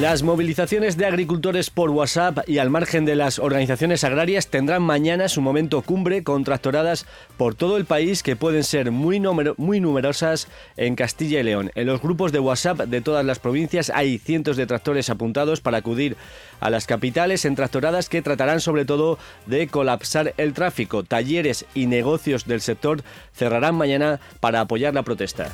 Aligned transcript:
Las 0.00 0.22
movilizaciones 0.22 0.96
de 0.96 1.06
agricultores 1.06 1.70
por 1.70 1.90
WhatsApp 1.90 2.48
y 2.48 2.58
al 2.58 2.70
margen 2.70 3.04
de 3.04 3.16
las 3.16 3.40
organizaciones 3.40 4.04
agrarias 4.04 4.46
tendrán 4.46 4.80
mañana 4.80 5.28
su 5.28 5.40
momento 5.40 5.82
cumbre 5.82 6.22
con 6.22 6.44
tractoradas 6.44 7.04
por 7.36 7.56
todo 7.56 7.76
el 7.76 7.84
país 7.84 8.22
que 8.22 8.36
pueden 8.36 8.62
ser 8.62 8.92
muy, 8.92 9.20
muy 9.56 9.80
numerosas 9.80 10.46
en 10.76 10.94
Castilla 10.94 11.40
y 11.40 11.42
León. 11.42 11.72
En 11.74 11.88
los 11.88 12.00
grupos 12.00 12.30
de 12.30 12.38
WhatsApp 12.38 12.78
de 12.82 13.00
todas 13.00 13.24
las 13.24 13.40
provincias 13.40 13.90
hay 13.90 14.18
cientos 14.18 14.56
de 14.56 14.66
tractores 14.66 15.10
apuntados 15.10 15.60
para 15.60 15.78
acudir 15.78 16.16
a 16.60 16.70
las 16.70 16.86
capitales 16.86 17.44
en 17.44 17.56
tractoradas 17.56 18.08
que 18.08 18.22
tratarán 18.22 18.60
sobre 18.60 18.84
todo 18.84 19.18
de 19.46 19.66
colapsar 19.66 20.32
el 20.36 20.52
tráfico. 20.52 21.02
Talleres 21.02 21.64
y 21.74 21.86
negocios 21.86 22.46
del 22.46 22.60
sector 22.60 23.02
cerrarán 23.34 23.74
mañana 23.74 24.20
para 24.38 24.60
apoyar 24.60 24.94
la 24.94 25.02
protesta. 25.02 25.50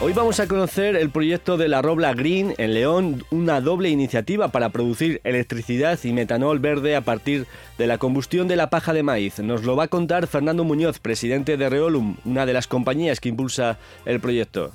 Hoy 0.00 0.12
vamos 0.12 0.38
a 0.38 0.46
conocer 0.46 0.94
el 0.94 1.10
proyecto 1.10 1.56
de 1.56 1.66
la 1.66 1.82
Robla 1.82 2.14
Green 2.14 2.54
en 2.58 2.72
León, 2.72 3.24
una 3.32 3.60
doble 3.60 3.88
iniciativa 3.88 4.46
para 4.46 4.68
producir 4.68 5.20
electricidad 5.24 5.98
y 6.04 6.12
metanol 6.12 6.60
verde 6.60 6.94
a 6.94 7.00
partir 7.00 7.46
de 7.78 7.88
la 7.88 7.98
combustión 7.98 8.46
de 8.46 8.54
la 8.54 8.70
paja 8.70 8.92
de 8.92 9.02
maíz. 9.02 9.40
Nos 9.40 9.64
lo 9.64 9.74
va 9.74 9.84
a 9.84 9.88
contar 9.88 10.28
Fernando 10.28 10.62
Muñoz, 10.62 11.00
presidente 11.00 11.56
de 11.56 11.68
Reolum, 11.68 12.14
una 12.24 12.46
de 12.46 12.52
las 12.52 12.68
compañías 12.68 13.18
que 13.18 13.30
impulsa 13.30 13.76
el 14.04 14.20
proyecto. 14.20 14.70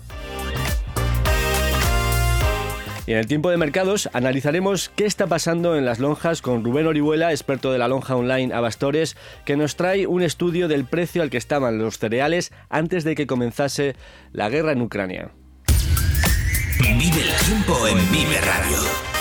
Y 3.06 3.12
en 3.12 3.18
el 3.18 3.28
tiempo 3.28 3.50
de 3.50 3.58
mercados 3.58 4.10
analizaremos 4.14 4.90
qué 4.96 5.06
está 5.06 5.28
pasando 5.28 5.76
en 5.76 5.86
las 5.86 6.00
lonjas 6.00 6.42
con 6.42 6.64
Rubén 6.64 6.88
Orihuela, 6.88 7.32
experto 7.32 7.72
de 7.72 7.78
la 7.78 7.90
lonja 7.90 8.16
online 8.16 8.54
Abastores, 8.54 9.18
que 9.46 9.58
nos 9.58 9.76
trae 9.76 10.08
un 10.08 10.22
estudio 10.22 10.68
del 10.70 10.86
precio 10.86 11.22
al 11.22 11.30
que 11.30 11.38
estaban 11.38 11.80
los 11.80 11.98
cereales 11.98 12.54
antes 12.70 13.04
de 13.04 13.16
que 13.16 13.28
comenzase 13.28 13.96
la 14.32 14.50
guerra 14.50 14.72
en 14.72 14.82
Ucrania. 14.82 15.32
Vive 16.80 17.22
el 17.22 17.46
tiempo 17.46 17.88
en 17.88 18.12
Vive 18.12 18.40
Radio. 18.42 19.13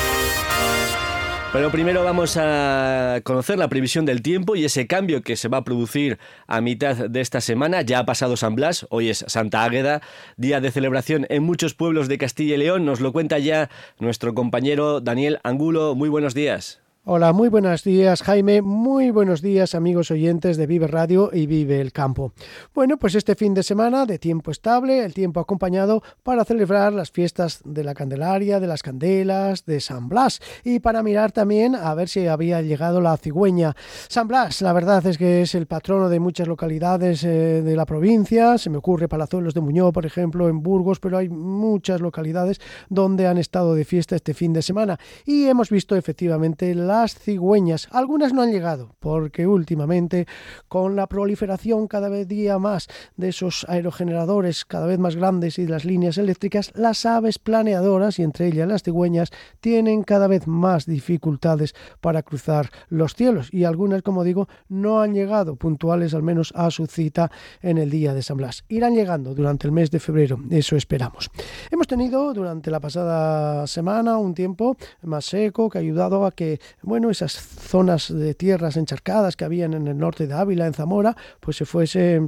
Pero 1.52 1.70
primero 1.70 2.02
vamos 2.02 2.38
a 2.38 3.20
conocer 3.24 3.58
la 3.58 3.68
previsión 3.68 4.06
del 4.06 4.22
tiempo 4.22 4.56
y 4.56 4.64
ese 4.64 4.86
cambio 4.86 5.22
que 5.22 5.36
se 5.36 5.48
va 5.48 5.58
a 5.58 5.64
producir 5.64 6.18
a 6.46 6.62
mitad 6.62 7.10
de 7.10 7.20
esta 7.20 7.42
semana. 7.42 7.82
Ya 7.82 7.98
ha 7.98 8.06
pasado 8.06 8.38
San 8.38 8.54
Blas, 8.54 8.86
hoy 8.88 9.10
es 9.10 9.22
Santa 9.28 9.62
Águeda, 9.62 10.00
día 10.38 10.62
de 10.62 10.70
celebración 10.70 11.26
en 11.28 11.42
muchos 11.42 11.74
pueblos 11.74 12.08
de 12.08 12.16
Castilla 12.16 12.54
y 12.54 12.58
León. 12.58 12.86
Nos 12.86 13.00
lo 13.00 13.12
cuenta 13.12 13.38
ya 13.38 13.68
nuestro 13.98 14.34
compañero 14.34 15.02
Daniel 15.02 15.40
Angulo. 15.42 15.94
Muy 15.94 16.08
buenos 16.08 16.32
días. 16.32 16.81
Hola, 17.04 17.32
muy 17.32 17.48
buenos 17.48 17.82
días 17.82 18.22
Jaime, 18.22 18.62
muy 18.62 19.10
buenos 19.10 19.42
días 19.42 19.74
amigos 19.74 20.12
oyentes 20.12 20.56
de 20.56 20.68
Vive 20.68 20.86
Radio 20.86 21.30
y 21.32 21.46
Vive 21.46 21.80
el 21.80 21.90
Campo. 21.90 22.32
Bueno, 22.76 22.96
pues 22.96 23.16
este 23.16 23.34
fin 23.34 23.54
de 23.54 23.64
semana 23.64 24.06
de 24.06 24.20
tiempo 24.20 24.52
estable, 24.52 25.04
el 25.04 25.12
tiempo 25.12 25.40
acompañado 25.40 26.00
para 26.22 26.44
celebrar 26.44 26.92
las 26.92 27.10
fiestas 27.10 27.60
de 27.64 27.82
la 27.82 27.94
Candelaria, 27.94 28.60
de 28.60 28.68
las 28.68 28.84
Candelas, 28.84 29.66
de 29.66 29.80
San 29.80 30.08
Blas 30.08 30.38
y 30.62 30.78
para 30.78 31.02
mirar 31.02 31.32
también 31.32 31.74
a 31.74 31.92
ver 31.94 32.08
si 32.08 32.28
había 32.28 32.62
llegado 32.62 33.00
la 33.00 33.16
cigüeña. 33.16 33.74
San 34.06 34.28
Blas, 34.28 34.62
la 34.62 34.72
verdad 34.72 35.04
es 35.04 35.18
que 35.18 35.42
es 35.42 35.56
el 35.56 35.66
patrono 35.66 36.08
de 36.08 36.20
muchas 36.20 36.46
localidades 36.46 37.24
eh, 37.24 37.62
de 37.62 37.74
la 37.74 37.84
provincia, 37.84 38.58
se 38.58 38.70
me 38.70 38.76
ocurre 38.76 39.08
Palazuelos 39.08 39.54
de 39.54 39.60
Muñoz, 39.60 39.92
por 39.92 40.06
ejemplo, 40.06 40.48
en 40.48 40.62
Burgos, 40.62 41.00
pero 41.00 41.18
hay 41.18 41.28
muchas 41.28 42.00
localidades 42.00 42.60
donde 42.88 43.26
han 43.26 43.38
estado 43.38 43.74
de 43.74 43.84
fiesta 43.84 44.14
este 44.14 44.34
fin 44.34 44.52
de 44.52 44.62
semana 44.62 45.00
y 45.26 45.46
hemos 45.46 45.68
visto 45.68 45.96
efectivamente 45.96 46.72
la 46.76 46.91
las 46.92 47.14
cigüeñas. 47.14 47.88
Algunas 47.90 48.34
no 48.34 48.42
han 48.42 48.52
llegado, 48.52 48.94
porque 49.00 49.46
últimamente, 49.46 50.26
con 50.68 50.94
la 50.94 51.06
proliferación 51.06 51.88
cada 51.88 52.10
vez 52.10 52.28
día 52.28 52.58
más 52.58 52.86
de 53.16 53.30
esos 53.30 53.64
aerogeneradores 53.66 54.66
cada 54.66 54.86
vez 54.86 54.98
más 54.98 55.16
grandes 55.16 55.58
y 55.58 55.64
de 55.64 55.70
las 55.70 55.86
líneas 55.86 56.18
eléctricas, 56.18 56.70
las 56.74 57.06
aves 57.06 57.38
planeadoras, 57.38 58.18
y 58.18 58.24
entre 58.24 58.48
ellas 58.48 58.68
las 58.68 58.82
cigüeñas, 58.82 59.30
tienen 59.60 60.02
cada 60.02 60.26
vez 60.26 60.46
más 60.46 60.84
dificultades 60.84 61.74
para 62.02 62.22
cruzar 62.22 62.68
los 62.90 63.14
cielos. 63.14 63.48
Y 63.50 63.64
algunas, 63.64 64.02
como 64.02 64.22
digo, 64.22 64.48
no 64.68 65.00
han 65.00 65.14
llegado 65.14 65.56
puntuales 65.56 66.12
al 66.12 66.22
menos 66.22 66.52
a 66.54 66.70
su 66.70 66.86
cita 66.86 67.30
en 67.62 67.78
el 67.78 67.88
día 67.88 68.12
de 68.12 68.22
San 68.22 68.36
Blas. 68.36 68.64
Irán 68.68 68.94
llegando 68.94 69.34
durante 69.34 69.66
el 69.66 69.72
mes 69.72 69.90
de 69.90 69.98
febrero, 69.98 70.38
eso 70.50 70.76
esperamos. 70.76 71.30
Hemos 71.70 71.86
tenido 71.86 72.34
durante 72.34 72.70
la 72.70 72.80
pasada 72.80 73.66
semana 73.66 74.18
un 74.18 74.34
tiempo 74.34 74.76
más 75.00 75.24
seco 75.24 75.70
que 75.70 75.78
ha 75.78 75.80
ayudado 75.80 76.26
a 76.26 76.32
que 76.32 76.60
bueno, 76.82 77.10
esas 77.10 77.32
zonas 77.32 78.12
de 78.12 78.34
tierras 78.34 78.76
encharcadas 78.76 79.36
que 79.36 79.44
habían 79.44 79.74
en 79.74 79.86
el 79.86 79.98
norte 79.98 80.26
de 80.26 80.34
Ávila, 80.34 80.66
en 80.66 80.74
Zamora, 80.74 81.16
pues 81.40 81.56
se 81.56 81.64
fuese 81.64 82.20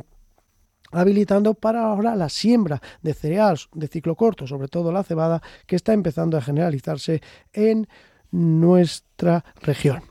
habilitando 0.93 1.55
para 1.55 1.85
ahora 1.85 2.15
la 2.17 2.29
siembra 2.29 2.81
de 3.03 3.15
cereal 3.15 3.59
de 3.73 3.89
ciclo 3.89 4.15
corto, 4.15 4.47
sobre 4.47 4.69
todo 4.69 4.93
la 4.93 5.03
cebada, 5.03 5.43
que 5.67 5.77
está 5.77 5.93
empezando 5.93 6.37
a 6.37 6.43
generalizarse 6.43 7.21
en 7.53 7.89
nuestra 8.31 9.45
región. 9.61 10.03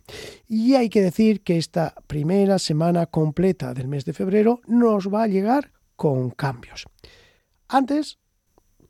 Y 0.47 0.75
hay 0.75 0.89
que 0.89 1.01
decir 1.01 1.41
que 1.41 1.57
esta 1.57 1.93
primera 2.07 2.59
semana 2.59 3.05
completa 3.05 3.73
del 3.73 3.87
mes 3.87 4.05
de 4.05 4.13
febrero 4.13 4.61
nos 4.67 5.13
va 5.13 5.23
a 5.23 5.27
llegar 5.27 5.71
con 5.95 6.31
cambios. 6.31 6.85
Antes 7.67 8.19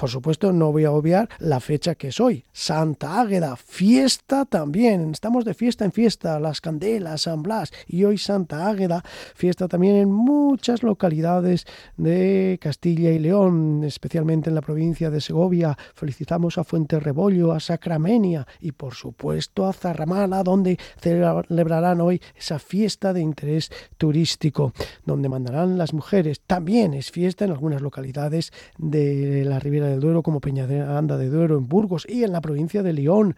por 0.04 0.10
supuesto, 0.10 0.52
no 0.52 0.74
voy 0.74 0.84
a 0.84 0.92
obviar 0.92 1.30
la 1.40 1.62
fecha 1.62 1.96
que 1.96 2.10
es 2.10 2.20
hoy, 2.20 2.44
Santa 2.52 3.22
Águeda, 3.22 3.56
fiesta 3.56 4.44
también. 4.44 5.12
Estamos 5.12 5.46
de 5.46 5.54
fiesta 5.54 5.86
en 5.86 5.94
fiesta, 5.94 6.42
las 6.42 6.60
candelas, 6.60 7.22
San 7.22 7.42
Blas 7.42 7.72
y 7.88 8.04
hoy 8.04 8.18
Santa 8.18 8.68
Águeda, 8.68 9.02
fiesta 9.34 9.70
también 9.70 9.96
en 9.96 10.12
muchas 10.12 10.84
localidades 10.84 11.66
de 11.96 12.60
Castilla 12.62 13.12
y 13.12 13.20
León, 13.20 13.86
especialmente 13.86 14.50
en 14.50 14.56
la 14.56 14.62
provincia 14.62 15.10
de 15.10 15.22
Segovia. 15.22 15.78
Felicitamos 15.96 16.58
a 16.58 16.66
Fuente 16.66 17.00
Rebollo, 17.00 17.54
a 17.54 17.62
Sacramenia 17.62 18.46
y 18.60 18.74
por 18.74 18.96
supuesto 18.96 19.66
a 19.66 19.72
Zarramala, 19.72 20.44
donde 20.44 20.78
celebrarán 21.00 22.02
hoy 22.02 22.22
esa 22.36 22.60
fiesta 22.60 23.14
de 23.14 23.22
interés 23.22 23.72
turístico, 23.96 24.74
donde 25.06 25.30
mandarán 25.30 25.78
las 25.78 25.94
mujeres. 25.94 26.42
También 26.42 26.94
es 26.94 27.10
fiesta 27.10 27.46
en 27.46 27.52
algunas 27.52 27.82
localidades 27.82 28.52
de 28.78 29.46
la 29.46 29.60
Ribera 29.60 29.93
del 29.94 30.02
Duero 30.02 30.24
como 30.24 30.42
Peñaranda 30.42 31.18
de 31.18 31.30
Duero 31.30 31.58
en 31.58 31.68
Burgos 31.68 32.06
y 32.10 32.24
en 32.24 32.32
la 32.32 32.42
provincia 32.42 32.84
de 32.84 32.94
León. 32.94 33.36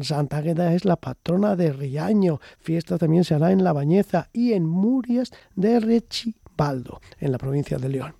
Santa 0.00 0.38
Águeda 0.38 0.72
es 0.74 0.84
la 0.84 0.96
patrona 0.96 1.56
de 1.56 1.72
Riaño. 1.72 2.40
Fiesta 2.58 2.98
también 2.98 3.24
se 3.24 3.34
hará 3.34 3.52
en 3.52 3.64
La 3.64 3.72
Bañeza 3.72 4.28
y 4.32 4.52
en 4.52 4.66
Murias 4.66 5.32
de 5.54 5.80
Rechibaldo, 5.80 7.00
en 7.18 7.32
la 7.32 7.38
provincia 7.38 7.78
de 7.78 7.88
León. 7.88 8.14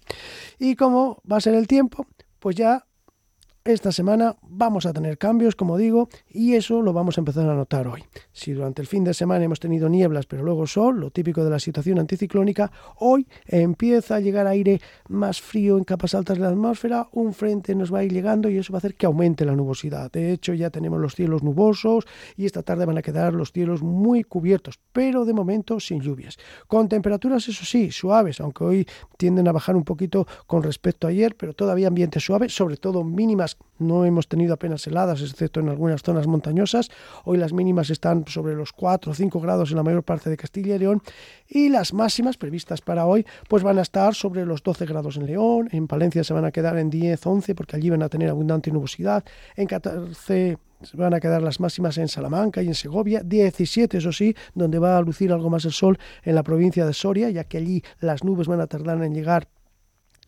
¿Y 0.58 0.74
cómo 0.74 1.22
va 1.30 1.36
a 1.36 1.40
ser 1.40 1.54
el 1.54 1.66
tiempo? 1.66 2.06
Pues 2.38 2.56
ya 2.56 2.85
esta 3.66 3.90
semana 3.90 4.36
vamos 4.42 4.86
a 4.86 4.92
tener 4.92 5.18
cambios, 5.18 5.56
como 5.56 5.76
digo, 5.76 6.08
y 6.30 6.54
eso 6.54 6.82
lo 6.82 6.92
vamos 6.92 7.18
a 7.18 7.20
empezar 7.20 7.48
a 7.48 7.54
notar 7.54 7.88
hoy. 7.88 8.04
Si 8.32 8.52
durante 8.52 8.80
el 8.80 8.86
fin 8.86 9.02
de 9.04 9.12
semana 9.12 9.44
hemos 9.44 9.60
tenido 9.60 9.88
nieblas, 9.88 10.26
pero 10.26 10.44
luego 10.44 10.66
sol, 10.66 11.00
lo 11.00 11.10
típico 11.10 11.44
de 11.44 11.50
la 11.50 11.58
situación 11.58 11.98
anticiclónica, 11.98 12.70
hoy 12.98 13.26
empieza 13.46 14.16
a 14.16 14.20
llegar 14.20 14.46
aire 14.46 14.80
más 15.08 15.40
frío 15.40 15.78
en 15.78 15.84
capas 15.84 16.14
altas 16.14 16.36
de 16.36 16.44
la 16.44 16.50
atmósfera, 16.50 17.08
un 17.12 17.34
frente 17.34 17.74
nos 17.74 17.92
va 17.92 17.98
a 17.98 18.04
ir 18.04 18.12
llegando 18.12 18.48
y 18.48 18.58
eso 18.58 18.72
va 18.72 18.76
a 18.76 18.78
hacer 18.78 18.94
que 18.94 19.06
aumente 19.06 19.44
la 19.44 19.56
nubosidad. 19.56 20.12
De 20.12 20.32
hecho, 20.32 20.54
ya 20.54 20.70
tenemos 20.70 21.00
los 21.00 21.14
cielos 21.14 21.42
nubosos 21.42 22.06
y 22.36 22.46
esta 22.46 22.62
tarde 22.62 22.86
van 22.86 22.98
a 22.98 23.02
quedar 23.02 23.34
los 23.34 23.52
cielos 23.52 23.82
muy 23.82 24.22
cubiertos, 24.22 24.78
pero 24.92 25.24
de 25.24 25.32
momento 25.32 25.80
sin 25.80 26.00
lluvias. 26.00 26.38
Con 26.68 26.88
temperaturas, 26.88 27.48
eso 27.48 27.64
sí, 27.64 27.90
suaves, 27.90 28.40
aunque 28.40 28.64
hoy 28.64 28.88
tienden 29.16 29.48
a 29.48 29.52
bajar 29.52 29.74
un 29.74 29.84
poquito 29.84 30.26
con 30.46 30.62
respecto 30.62 31.06
a 31.06 31.10
ayer, 31.10 31.36
pero 31.36 31.52
todavía 31.52 31.88
ambiente 31.88 32.20
suave, 32.20 32.48
sobre 32.48 32.76
todo 32.76 33.02
mínimas 33.02 33.55
no 33.78 34.04
hemos 34.04 34.28
tenido 34.28 34.54
apenas 34.54 34.86
heladas, 34.86 35.20
excepto 35.20 35.60
en 35.60 35.68
algunas 35.68 36.02
zonas 36.02 36.26
montañosas. 36.26 36.90
Hoy 37.24 37.38
las 37.38 37.52
mínimas 37.52 37.90
están 37.90 38.24
sobre 38.26 38.54
los 38.54 38.72
4 38.72 39.12
o 39.12 39.14
5 39.14 39.40
grados 39.40 39.70
en 39.70 39.76
la 39.76 39.82
mayor 39.82 40.02
parte 40.02 40.30
de 40.30 40.36
Castilla 40.36 40.76
y 40.76 40.78
León. 40.78 41.02
Y 41.48 41.68
las 41.68 41.92
máximas 41.92 42.36
previstas 42.36 42.80
para 42.80 43.06
hoy 43.06 43.26
pues 43.48 43.62
van 43.62 43.78
a 43.78 43.82
estar 43.82 44.14
sobre 44.14 44.46
los 44.46 44.62
12 44.62 44.86
grados 44.86 45.16
en 45.16 45.26
León, 45.26 45.68
en 45.72 45.86
Palencia 45.86 46.24
se 46.24 46.32
van 46.32 46.44
a 46.44 46.52
quedar 46.52 46.78
en 46.78 46.90
10, 46.90 47.26
11 47.26 47.54
porque 47.54 47.76
allí 47.76 47.90
van 47.90 48.02
a 48.02 48.08
tener 48.08 48.30
abundante 48.30 48.70
nubosidad, 48.70 49.24
en 49.56 49.66
14 49.66 50.58
se 50.82 50.96
van 50.96 51.14
a 51.14 51.20
quedar 51.20 51.42
las 51.42 51.58
máximas 51.58 51.96
en 51.98 52.08
Salamanca 52.08 52.62
y 52.62 52.66
en 52.66 52.74
Segovia, 52.74 53.22
17 53.24 53.96
eso 53.96 54.12
sí, 54.12 54.34
donde 54.54 54.78
va 54.78 54.98
a 54.98 55.00
lucir 55.00 55.32
algo 55.32 55.48
más 55.48 55.64
el 55.64 55.72
sol 55.72 55.98
en 56.22 56.34
la 56.34 56.42
provincia 56.42 56.84
de 56.84 56.92
Soria, 56.92 57.30
ya 57.30 57.44
que 57.44 57.58
allí 57.58 57.82
las 58.00 58.24
nubes 58.24 58.46
van 58.46 58.60
a 58.60 58.66
tardar 58.66 59.02
en 59.02 59.14
llegar 59.14 59.48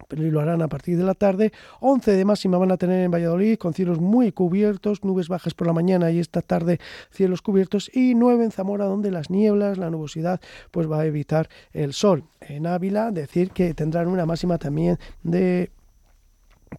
pero 0.06 0.22
lo 0.22 0.40
harán 0.40 0.62
a 0.62 0.68
partir 0.68 0.96
de 0.96 1.04
la 1.04 1.14
tarde. 1.14 1.52
11 1.80 2.12
de 2.12 2.24
máxima 2.24 2.58
van 2.58 2.70
a 2.70 2.76
tener 2.76 3.02
en 3.02 3.10
Valladolid 3.10 3.58
con 3.58 3.74
cielos 3.74 4.00
muy 4.00 4.32
cubiertos, 4.32 5.04
nubes 5.04 5.28
bajas 5.28 5.54
por 5.54 5.66
la 5.66 5.72
mañana 5.72 6.10
y 6.10 6.18
esta 6.18 6.42
tarde 6.42 6.78
cielos 7.10 7.42
cubiertos 7.42 7.90
y 7.94 8.14
9 8.14 8.44
en 8.44 8.50
Zamora 8.50 8.84
donde 8.84 9.10
las 9.10 9.30
nieblas, 9.30 9.78
la 9.78 9.90
nubosidad 9.90 10.40
pues 10.70 10.90
va 10.90 11.00
a 11.00 11.06
evitar 11.06 11.48
el 11.72 11.92
sol. 11.92 12.24
En 12.40 12.66
Ávila 12.66 13.10
decir 13.10 13.50
que 13.50 13.74
tendrán 13.74 14.08
una 14.08 14.26
máxima 14.26 14.58
también 14.58 14.98
de 15.22 15.70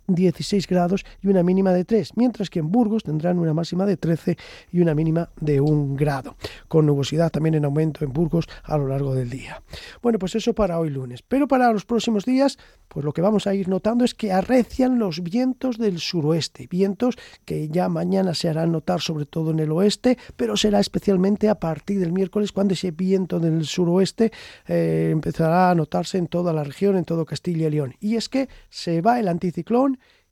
16 0.07 0.67
grados 0.67 1.05
y 1.21 1.27
una 1.27 1.43
mínima 1.43 1.73
de 1.73 1.85
3, 1.85 2.11
mientras 2.15 2.49
que 2.49 2.59
en 2.59 2.71
Burgos 2.71 3.03
tendrán 3.03 3.39
una 3.39 3.53
máxima 3.53 3.85
de 3.85 3.97
13 3.97 4.37
y 4.71 4.81
una 4.81 4.95
mínima 4.95 5.29
de 5.39 5.61
1 5.61 5.95
grado, 5.95 6.35
con 6.67 6.85
nubosidad 6.85 7.31
también 7.31 7.55
en 7.55 7.65
aumento 7.65 8.03
en 8.05 8.13
Burgos 8.13 8.47
a 8.63 8.77
lo 8.77 8.87
largo 8.87 9.15
del 9.15 9.29
día. 9.29 9.61
Bueno, 10.01 10.19
pues 10.19 10.35
eso 10.35 10.53
para 10.53 10.79
hoy 10.79 10.89
lunes, 10.89 11.21
pero 11.21 11.47
para 11.47 11.71
los 11.71 11.85
próximos 11.85 12.25
días, 12.25 12.57
pues 12.87 13.05
lo 13.05 13.13
que 13.13 13.21
vamos 13.21 13.47
a 13.47 13.53
ir 13.53 13.67
notando 13.67 14.03
es 14.03 14.15
que 14.15 14.31
arrecian 14.31 14.99
los 14.99 15.21
vientos 15.21 15.77
del 15.77 15.99
suroeste, 15.99 16.67
vientos 16.67 17.15
que 17.45 17.69
ya 17.69 17.89
mañana 17.89 18.33
se 18.33 18.49
harán 18.49 18.71
notar 18.71 19.01
sobre 19.01 19.25
todo 19.25 19.51
en 19.51 19.59
el 19.59 19.71
oeste, 19.71 20.17
pero 20.35 20.57
será 20.57 20.79
especialmente 20.79 21.49
a 21.49 21.55
partir 21.55 21.99
del 21.99 22.11
miércoles 22.11 22.51
cuando 22.51 22.73
ese 22.73 22.91
viento 22.91 23.39
del 23.39 23.65
suroeste 23.65 24.31
eh, 24.67 25.09
empezará 25.11 25.69
a 25.69 25.75
notarse 25.75 26.17
en 26.17 26.27
toda 26.27 26.53
la 26.53 26.63
región, 26.63 26.97
en 26.97 27.05
todo 27.05 27.25
Castilla 27.25 27.67
y 27.67 27.71
León. 27.71 27.95
Y 27.99 28.15
es 28.15 28.29
que 28.29 28.49
se 28.69 29.01
va 29.01 29.19
el 29.19 29.27
anticiclón 29.27 29.78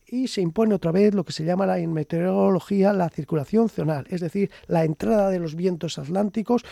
y 0.06 0.28
se 0.28 0.42
impone 0.42 0.74
otra 0.74 0.92
vez 0.92 1.14
lo 1.14 1.26
que 1.26 1.34
se 1.34 1.44
llama 1.44 1.66
la, 1.66 1.80
en 1.80 1.94
meteorología 1.94 2.94
la 2.94 3.10
circulación 3.10 3.70
zonal, 3.70 4.08
es 4.10 4.22
decir, 4.22 4.50
la 4.68 4.86
entrada 4.86 5.30
de 5.30 5.40
los 5.40 5.56
vientos 5.56 5.98
atlánticos 6.00 6.64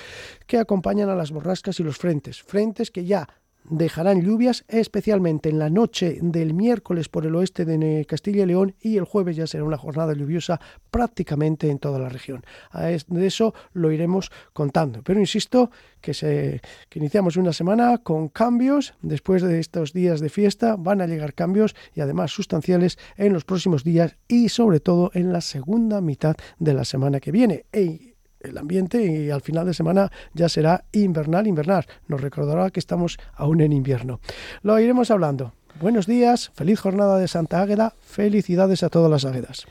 que 0.47 0.57
acompañan 0.57 1.09
a 1.09 1.15
las 1.15 1.31
borrascas 1.31 1.79
y 1.79 1.83
los 1.83 1.97
frentes, 1.97 2.41
frentes 2.41 2.91
que 2.91 3.05
ya 3.05 3.27
dejarán 3.69 4.21
lluvias, 4.21 4.65
especialmente 4.67 5.49
en 5.49 5.59
la 5.59 5.69
noche 5.69 6.17
del 6.21 6.53
miércoles 6.53 7.09
por 7.09 7.25
el 7.25 7.35
oeste 7.35 7.65
de 7.65 8.05
Castilla 8.05 8.43
y 8.43 8.45
León 8.47 8.75
y 8.81 8.97
el 8.97 9.05
jueves 9.05 9.35
ya 9.35 9.47
será 9.47 9.63
una 9.63 9.77
jornada 9.77 10.13
lluviosa 10.13 10.59
prácticamente 10.91 11.69
en 11.69 11.79
toda 11.79 11.99
la 11.99 12.09
región. 12.09 12.43
De 12.73 13.25
eso 13.25 13.53
lo 13.73 13.91
iremos 13.91 14.31
contando. 14.53 15.01
Pero 15.03 15.19
insisto 15.19 15.71
que, 16.01 16.13
se, 16.13 16.61
que 16.89 16.99
iniciamos 16.99 17.37
una 17.37 17.53
semana 17.53 17.97
con 17.99 18.29
cambios. 18.29 18.93
Después 19.01 19.41
de 19.41 19.59
estos 19.59 19.93
días 19.93 20.19
de 20.19 20.29
fiesta 20.29 20.75
van 20.77 21.01
a 21.01 21.07
llegar 21.07 21.33
cambios 21.33 21.75
y 21.93 22.01
además 22.01 22.31
sustanciales 22.31 22.97
en 23.17 23.33
los 23.33 23.45
próximos 23.45 23.83
días 23.83 24.15
y 24.27 24.49
sobre 24.49 24.79
todo 24.79 25.11
en 25.13 25.33
la 25.33 25.41
segunda 25.41 26.01
mitad 26.01 26.35
de 26.59 26.73
la 26.73 26.85
semana 26.85 27.19
que 27.19 27.31
viene. 27.31 27.65
E 27.71 28.14
el 28.45 28.57
ambiente 28.57 29.03
y 29.03 29.29
al 29.29 29.41
final 29.41 29.65
de 29.65 29.73
semana 29.73 30.11
ya 30.33 30.49
será 30.49 30.85
invernal, 30.91 31.47
invernal. 31.47 31.85
Nos 32.07 32.21
recordará 32.21 32.69
que 32.69 32.79
estamos 32.79 33.17
aún 33.33 33.61
en 33.61 33.73
invierno. 33.73 34.19
Lo 34.61 34.79
iremos 34.79 35.11
hablando. 35.11 35.53
Buenos 35.81 36.07
días, 36.07 36.51
feliz 36.55 36.79
jornada 36.79 37.17
de 37.17 37.27
Santa 37.27 37.61
Águeda, 37.61 37.93
felicidades 38.01 38.81
a 38.83 38.89
todas 38.89 39.11
las 39.11 39.25
águedas. 39.25 39.65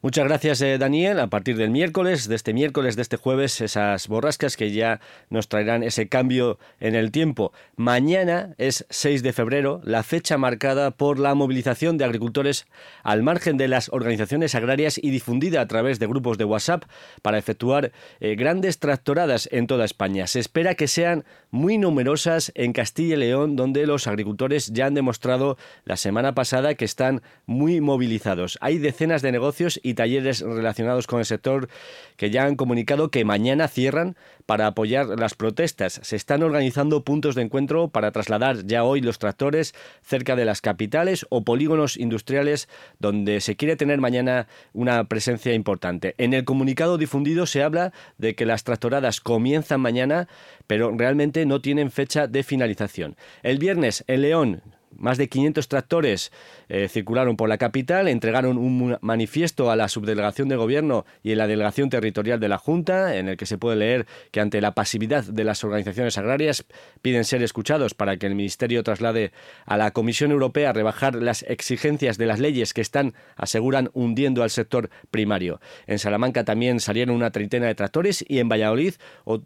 Muchas 0.00 0.28
gracias, 0.28 0.60
eh, 0.60 0.78
Daniel. 0.78 1.18
A 1.18 1.26
partir 1.26 1.56
del 1.56 1.70
miércoles, 1.70 2.28
de 2.28 2.36
este 2.36 2.54
miércoles, 2.54 2.94
de 2.94 3.02
este 3.02 3.16
jueves, 3.16 3.60
esas 3.60 4.06
borrascas 4.06 4.56
que 4.56 4.70
ya 4.70 5.00
nos 5.28 5.48
traerán 5.48 5.82
ese 5.82 6.08
cambio 6.08 6.60
en 6.78 6.94
el 6.94 7.10
tiempo. 7.10 7.52
Mañana 7.74 8.54
es 8.58 8.86
6 8.90 9.24
de 9.24 9.32
febrero, 9.32 9.80
la 9.82 10.04
fecha 10.04 10.38
marcada 10.38 10.92
por 10.92 11.18
la 11.18 11.34
movilización 11.34 11.98
de 11.98 12.04
agricultores 12.04 12.68
al 13.02 13.24
margen 13.24 13.56
de 13.56 13.66
las 13.66 13.88
organizaciones 13.88 14.54
agrarias 14.54 14.98
y 15.02 15.10
difundida 15.10 15.60
a 15.60 15.66
través 15.66 15.98
de 15.98 16.06
grupos 16.06 16.38
de 16.38 16.44
WhatsApp 16.44 16.84
para 17.20 17.38
efectuar 17.38 17.90
eh, 18.20 18.36
grandes 18.36 18.78
tractoradas 18.78 19.48
en 19.50 19.66
toda 19.66 19.84
España. 19.84 20.28
Se 20.28 20.38
espera 20.38 20.76
que 20.76 20.86
sean 20.86 21.24
muy 21.50 21.78
numerosas 21.78 22.52
en 22.54 22.72
Castilla 22.72 23.14
y 23.14 23.18
León, 23.18 23.56
donde 23.56 23.86
los 23.86 24.06
agricultores 24.06 24.72
ya 24.72 24.86
han 24.86 24.94
demostrado 24.94 25.56
la 25.84 25.96
semana 25.96 26.34
pasada 26.34 26.74
que 26.74 26.84
están 26.84 27.22
muy 27.46 27.80
movilizados. 27.80 28.58
Hay 28.60 28.78
decenas 28.78 29.22
de 29.22 29.32
negocios 29.32 29.80
y 29.82 29.94
talleres 29.94 30.40
relacionados 30.40 31.06
con 31.06 31.20
el 31.20 31.24
sector 31.24 31.68
que 32.16 32.30
ya 32.30 32.44
han 32.44 32.56
comunicado 32.56 33.10
que 33.10 33.24
mañana 33.24 33.68
cierran 33.68 34.16
para 34.46 34.66
apoyar 34.66 35.06
las 35.18 35.34
protestas. 35.34 36.00
Se 36.02 36.16
están 36.16 36.42
organizando 36.42 37.04
puntos 37.04 37.34
de 37.34 37.42
encuentro 37.42 37.88
para 37.88 38.12
trasladar 38.12 38.64
ya 38.66 38.84
hoy 38.84 39.00
los 39.00 39.18
tractores 39.18 39.74
cerca 40.02 40.36
de 40.36 40.44
las 40.44 40.60
capitales 40.60 41.26
o 41.30 41.44
polígonos 41.44 41.96
industriales 41.96 42.68
donde 42.98 43.40
se 43.40 43.56
quiere 43.56 43.76
tener 43.76 44.00
mañana 44.00 44.48
una 44.72 45.04
presencia 45.04 45.52
importante. 45.52 46.14
En 46.18 46.34
el 46.34 46.44
comunicado 46.44 46.98
difundido 46.98 47.46
se 47.46 47.62
habla 47.62 47.92
de 48.16 48.34
que 48.34 48.46
las 48.46 48.64
tractoradas 48.64 49.20
comienzan 49.20 49.80
mañana, 49.80 50.28
pero 50.68 50.94
realmente 50.96 51.44
no 51.46 51.60
tienen 51.60 51.90
fecha 51.90 52.28
de 52.28 52.44
finalización. 52.44 53.16
El 53.42 53.58
viernes 53.58 54.04
en 54.06 54.22
León 54.22 54.62
más 54.96 55.18
de 55.18 55.28
500 55.28 55.68
tractores 55.68 56.32
eh, 56.68 56.88
circularon 56.88 57.36
por 57.36 57.48
la 57.48 57.58
capital, 57.58 58.08
entregaron 58.08 58.58
un 58.58 58.98
manifiesto 59.00 59.70
a 59.70 59.76
la 59.76 59.88
subdelegación 59.88 60.48
de 60.48 60.56
gobierno 60.56 61.04
y 61.22 61.32
a 61.32 61.36
la 61.36 61.46
delegación 61.46 61.90
territorial 61.90 62.40
de 62.40 62.48
la 62.48 62.58
Junta, 62.58 63.16
en 63.16 63.28
el 63.28 63.36
que 63.36 63.46
se 63.46 63.58
puede 63.58 63.76
leer 63.76 64.06
que 64.30 64.40
ante 64.40 64.60
la 64.60 64.72
pasividad 64.72 65.24
de 65.24 65.44
las 65.44 65.64
organizaciones 65.64 66.18
agrarias 66.18 66.64
piden 67.02 67.24
ser 67.24 67.42
escuchados 67.42 67.94
para 67.94 68.16
que 68.16 68.26
el 68.26 68.34
Ministerio 68.34 68.82
traslade 68.82 69.32
a 69.66 69.76
la 69.76 69.90
Comisión 69.90 70.30
Europea 70.30 70.72
rebajar 70.72 71.14
las 71.14 71.42
exigencias 71.44 72.18
de 72.18 72.26
las 72.26 72.40
leyes 72.40 72.74
que 72.74 72.80
están, 72.80 73.14
aseguran, 73.36 73.90
hundiendo 73.92 74.42
al 74.42 74.50
sector 74.50 74.90
primario. 75.10 75.60
En 75.86 75.98
Salamanca 75.98 76.44
también 76.44 76.80
salieron 76.80 77.14
una 77.14 77.30
treintena 77.30 77.66
de 77.66 77.74
tractores 77.74 78.24
y 78.26 78.38
en 78.38 78.48
Valladolid 78.48 78.94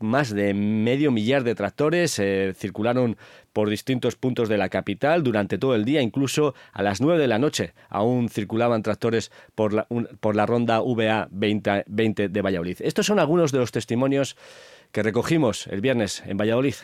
más 0.01 0.31
de 0.35 0.55
medio 0.55 1.11
millar 1.11 1.45
de 1.45 1.55
tractores 1.55 2.19
eh, 2.19 2.55
circularon 2.57 3.17
por 3.53 3.69
distintos 3.69 4.17
puntos 4.17 4.49
de 4.49 4.59
la 4.59 4.69
capital 4.69 5.23
durante 5.23 5.59
todo 5.59 5.75
el 5.75 5.85
día, 5.85 6.01
incluso 6.01 6.55
a 6.73 6.83
las 6.83 7.01
9 7.01 7.21
de 7.21 7.29
la 7.29 7.39
noche 7.39 7.75
aún 7.89 8.29
circulaban 8.29 8.83
tractores 8.83 9.31
por 9.55 9.73
la, 9.73 9.87
por 10.21 10.37
la 10.37 10.47
ronda 10.47 10.81
VA 10.81 11.29
20, 11.31 11.85
20 11.87 12.29
de 12.29 12.43
Valladolid. 12.43 12.79
Estos 12.81 13.07
son 13.07 13.19
algunos 13.19 13.53
de 13.53 13.59
los 13.59 13.73
testimonios 13.73 14.37
que 14.91 15.03
recogimos 15.03 15.67
el 15.69 15.81
viernes 15.81 16.23
en 16.27 16.37
Valladolid. 16.37 16.75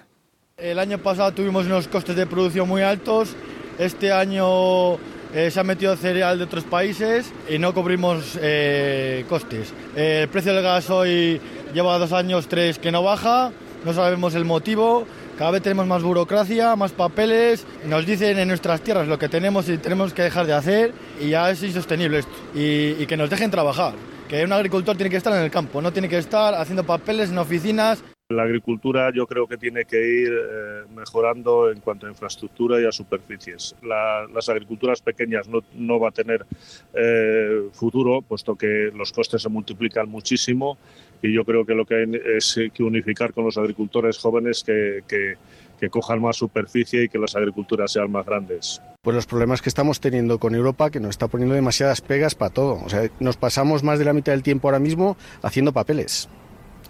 El 0.57 0.78
año 0.78 0.99
pasado 0.99 1.33
tuvimos 1.33 1.66
unos 1.66 1.87
costes 1.87 2.16
de 2.16 2.26
producción 2.26 2.69
muy 2.69 2.83
altos, 2.83 3.37
este 3.78 4.11
año 4.11 4.95
eh, 5.35 5.50
se 5.50 5.61
ha 5.61 5.64
metido 5.64 5.95
cereal 5.95 6.38
de 6.38 6.45
otros 6.45 6.64
países 6.64 7.33
y 7.49 7.59
no 7.59 7.73
cubrimos 7.75 8.37
eh, 8.40 9.25
costes. 9.28 9.73
el 9.95 10.28
precio 10.28 10.52
del 10.54 10.64
gas 10.64 10.90
hoy 10.90 11.40
lleva 11.73 11.99
dos 11.99 12.12
años, 12.12 12.49
tres 12.49 12.78
que 12.78 12.90
no 12.90 13.02
baja, 13.02 13.52
no 13.85 13.93
sabemos 13.93 14.35
el 14.35 14.45
motivo, 14.45 15.07
cada 15.38 15.52
vez 15.52 15.62
tenemos 15.62 15.87
más 15.87 16.02
burocracia, 16.02 16.75
más 16.75 16.90
papeles, 16.90 17.64
nos 17.87 18.04
dicen 18.04 18.40
en 18.40 18.49
nuestras 18.49 18.80
tierras 18.80 19.07
lo 19.07 19.21
que 19.21 19.28
tenemos 19.28 19.68
y 19.68 19.78
tenemos 19.78 20.12
que 20.12 20.23
dejar 20.23 20.47
de 20.47 20.52
hacer 20.52 20.92
y 21.21 21.28
ya 21.28 21.49
es 21.49 21.62
insostenible 21.62 22.18
esto. 22.18 22.33
Y, 22.54 23.07
que 23.07 23.16
nos 23.16 23.30
dejen 23.30 23.49
trabajar, 23.49 23.95
que 24.28 24.45
un 24.45 24.52
agricultor 24.52 24.97
tiene 24.97 25.11
que 25.11 25.16
estar 25.16 25.33
en 25.33 25.45
el 25.45 25.50
campo, 25.50 25.80
no 25.80 25.92
tiene 25.92 26.09
que 26.09 26.18
estar 26.18 26.54
haciendo 26.54 26.83
papeles 26.83 27.30
en 27.30 27.38
oficinas. 27.38 28.02
La 28.30 28.42
agricultura 28.42 29.11
yo 29.14 29.26
creo 29.26 29.47
que 29.47 29.57
tiene 29.57 29.85
que 29.85 29.97
ir 29.97 30.33
eh, 30.33 30.83
mejorando 30.95 31.71
en 31.71 31.80
cuanto 31.80 32.07
a 32.07 32.11
infraestructura 32.11 32.80
y 32.80 32.85
a 32.85 32.92
superficies. 32.92 33.76
las 33.80 34.49
agriculturas 34.49 35.00
pequeñas 35.00 35.49
no, 35.49 35.61
no 35.73 36.00
va 36.00 36.09
a 36.09 36.12
tener 36.12 36.45
eh, 36.95 37.68
futuro, 37.73 38.23
puesto 38.23 38.57
que 38.57 38.90
los 38.92 39.12
costes 39.12 39.40
se 39.40 39.49
multiplican 39.49 40.11
muchísimo 40.11 40.76
y 41.23 41.35
yo 41.35 41.45
creo 41.45 41.65
que 41.65 41.75
lo 41.75 41.85
que 41.85 41.95
hay 41.97 42.37
es 42.37 42.59
que 42.73 42.83
unificar 42.83 43.33
con 43.33 43.45
los 43.45 43.59
agricultores 43.59 44.19
jóvenes 44.19 44.65
que, 44.65 45.03
que 45.79 45.89
cojan 45.89 46.21
más 46.21 46.37
superficie 46.37 47.05
y 47.05 47.09
que 47.09 47.19
las 47.19 47.37
agriculturas 47.37 47.93
sean 47.93 48.11
más 48.11 48.27
grandes. 48.27 48.83
Pues 49.03 49.15
los 49.15 49.27
problemas 49.27 49.63
que 49.63 49.69
estamos 49.69 50.01
teniendo 50.01 50.39
con 50.39 50.55
Europa, 50.55 50.91
que 50.91 51.01
nos 51.01 51.11
está 51.11 51.29
poniendo 51.29 51.55
demasiadas 51.55 52.01
pegas 52.01 52.35
para 52.35 52.53
todo. 52.53 52.83
O 52.85 52.89
sea, 52.89 53.09
nos 53.21 53.37
pasamos 53.37 53.83
más 53.83 53.99
de 53.99 54.05
la 54.05 54.13
mitad 54.13 54.33
del 54.33 54.43
tiempo 54.43 54.69
ahora 54.69 54.81
mismo 54.81 55.17
haciendo 55.43 55.73
papeles. 55.73 56.29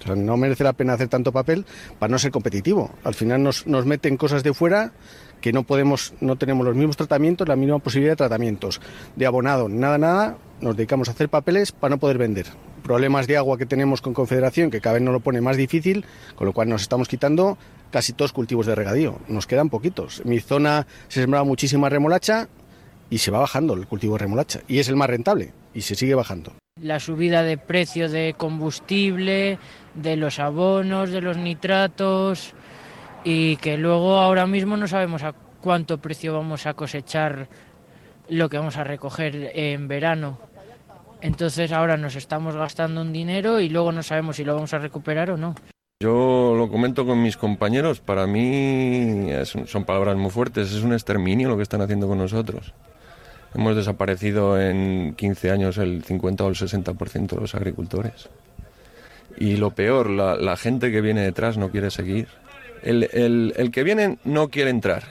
O 0.00 0.02
sea, 0.02 0.16
no 0.16 0.36
merece 0.36 0.64
la 0.64 0.72
pena 0.72 0.94
hacer 0.94 1.08
tanto 1.08 1.32
papel 1.32 1.66
para 1.98 2.10
no 2.10 2.18
ser 2.18 2.30
competitivo. 2.30 2.90
Al 3.04 3.14
final 3.14 3.42
nos, 3.42 3.66
nos 3.66 3.84
meten 3.84 4.16
cosas 4.16 4.42
de 4.42 4.54
fuera 4.54 4.92
que 5.40 5.52
no 5.52 5.62
podemos, 5.62 6.14
no 6.20 6.36
tenemos 6.36 6.66
los 6.66 6.74
mismos 6.74 6.96
tratamientos, 6.96 7.48
la 7.48 7.56
misma 7.56 7.78
posibilidad 7.78 8.12
de 8.12 8.16
tratamientos. 8.16 8.80
De 9.16 9.26
abonado, 9.26 9.68
nada, 9.68 9.98
nada, 9.98 10.38
nos 10.60 10.76
dedicamos 10.76 11.08
a 11.08 11.12
hacer 11.12 11.28
papeles 11.28 11.72
para 11.72 11.94
no 11.94 11.98
poder 11.98 12.18
vender. 12.18 12.46
Problemas 12.82 13.26
de 13.26 13.36
agua 13.36 13.58
que 13.58 13.66
tenemos 13.66 14.00
con 14.00 14.14
Confederación, 14.14 14.70
que 14.70 14.80
cada 14.80 14.94
vez 14.94 15.02
nos 15.02 15.12
lo 15.12 15.20
pone 15.20 15.40
más 15.40 15.56
difícil, 15.56 16.04
con 16.34 16.46
lo 16.46 16.52
cual 16.52 16.68
nos 16.68 16.82
estamos 16.82 17.08
quitando 17.08 17.58
casi 17.90 18.12
todos 18.12 18.32
cultivos 18.32 18.66
de 18.66 18.74
regadío. 18.74 19.18
Nos 19.28 19.46
quedan 19.46 19.68
poquitos. 19.68 20.20
En 20.20 20.30
mi 20.30 20.40
zona 20.40 20.86
se 21.08 21.20
sembraba 21.20 21.44
muchísima 21.44 21.88
remolacha 21.88 22.48
y 23.10 23.18
se 23.18 23.30
va 23.30 23.40
bajando 23.40 23.74
el 23.74 23.86
cultivo 23.86 24.14
de 24.14 24.20
remolacha. 24.20 24.60
Y 24.68 24.78
es 24.78 24.88
el 24.88 24.96
más 24.96 25.08
rentable 25.08 25.52
y 25.74 25.82
se 25.82 25.94
sigue 25.94 26.14
bajando. 26.14 26.52
La 26.80 27.00
subida 27.00 27.42
de 27.42 27.58
precio 27.58 28.08
de 28.08 28.34
combustible, 28.38 29.58
de 29.94 30.16
los 30.16 30.38
abonos, 30.38 31.10
de 31.10 31.20
los 31.20 31.36
nitratos 31.36 32.54
y 33.24 33.56
que 33.56 33.76
luego 33.76 34.18
ahora 34.18 34.46
mismo 34.46 34.76
no 34.76 34.86
sabemos 34.86 35.22
a 35.22 35.34
cuánto 35.60 35.98
precio 35.98 36.34
vamos 36.34 36.66
a 36.66 36.74
cosechar 36.74 37.48
lo 38.28 38.48
que 38.48 38.58
vamos 38.58 38.76
a 38.76 38.84
recoger 38.84 39.52
en 39.54 39.88
verano. 39.88 40.38
Entonces 41.20 41.72
ahora 41.72 41.96
nos 41.96 42.14
estamos 42.14 42.54
gastando 42.54 43.00
un 43.00 43.12
dinero 43.12 43.60
y 43.60 43.68
luego 43.68 43.92
no 43.92 44.02
sabemos 44.02 44.36
si 44.36 44.44
lo 44.44 44.54
vamos 44.54 44.72
a 44.74 44.78
recuperar 44.78 45.30
o 45.30 45.36
no. 45.36 45.54
Yo 46.00 46.54
lo 46.56 46.70
comento 46.70 47.04
con 47.04 47.20
mis 47.20 47.36
compañeros, 47.36 47.98
para 47.98 48.28
mí 48.28 49.30
son 49.44 49.84
palabras 49.84 50.16
muy 50.16 50.30
fuertes, 50.30 50.72
es 50.72 50.84
un 50.84 50.92
exterminio 50.92 51.48
lo 51.48 51.56
que 51.56 51.64
están 51.64 51.80
haciendo 51.80 52.06
con 52.06 52.18
nosotros. 52.18 52.72
Hemos 53.52 53.74
desaparecido 53.74 54.60
en 54.60 55.14
15 55.16 55.50
años 55.50 55.78
el 55.78 56.04
50 56.04 56.44
o 56.44 56.48
el 56.48 56.54
60% 56.54 57.28
de 57.28 57.40
los 57.40 57.54
agricultores. 57.56 58.28
Y 59.36 59.56
lo 59.56 59.70
peor, 59.70 60.10
la, 60.10 60.56
gente 60.56 60.92
que 60.92 61.00
viene 61.00 61.22
detrás 61.22 61.58
no 61.58 61.70
quiere 61.70 61.90
seguir. 61.90 62.28
El, 62.82 63.54
el 63.56 63.70
que 63.70 63.82
viene 63.82 64.18
no 64.24 64.48
quiere 64.48 64.70
entrar 64.70 65.04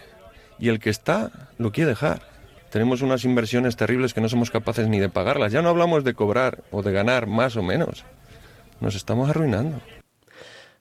y 0.60 0.70
el 0.70 0.80
que 0.80 0.90
está 0.90 1.32
lo 1.58 1.72
quiere 1.72 1.90
dejar. 1.90 2.22
Tenemos 2.70 3.02
unas 3.02 3.24
inversiones 3.24 3.78
terribles 3.78 4.14
que 4.14 4.22
no 4.22 4.30
somos 4.30 4.52
capaces 4.52 4.88
ni 4.88 5.00
de 5.00 5.10
pagarlas. 5.10 5.52
Ya 5.52 5.62
no 5.62 5.70
hablamos 5.70 6.04
de 6.04 6.14
cobrar 6.14 6.64
o 6.72 6.84
de 6.84 6.92
ganar 6.92 7.28
más 7.28 7.56
o 7.56 7.64
menos. 7.64 8.04
Nos 8.80 8.96
estamos 8.96 9.30
arruinando. 9.30 9.82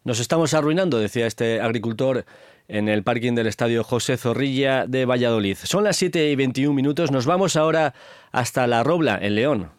Nos 0.05 0.21
estamos 0.21 0.55
arruinando, 0.55 0.99
decía 0.99 1.26
este 1.26 1.61
agricultor 1.61 2.25
en 2.69 2.88
el 2.88 3.02
parking 3.02 3.35
del 3.35 3.47
estadio 3.47 3.85
José 3.85 4.16
Zorrilla 4.16 4.87
de 4.87 5.05
Valladolid. 5.05 5.57
Son 5.62 5.85
las 5.85 5.97
7 5.97 6.31
y 6.31 6.37
21 6.37 6.75
minutos. 6.75 7.11
Nos 7.11 7.26
vamos 7.26 7.57
ahora 7.57 7.95
hasta 8.33 8.66
La 8.66 8.83
Robla, 8.83 9.19
en 9.21 9.35
León. 9.35 9.71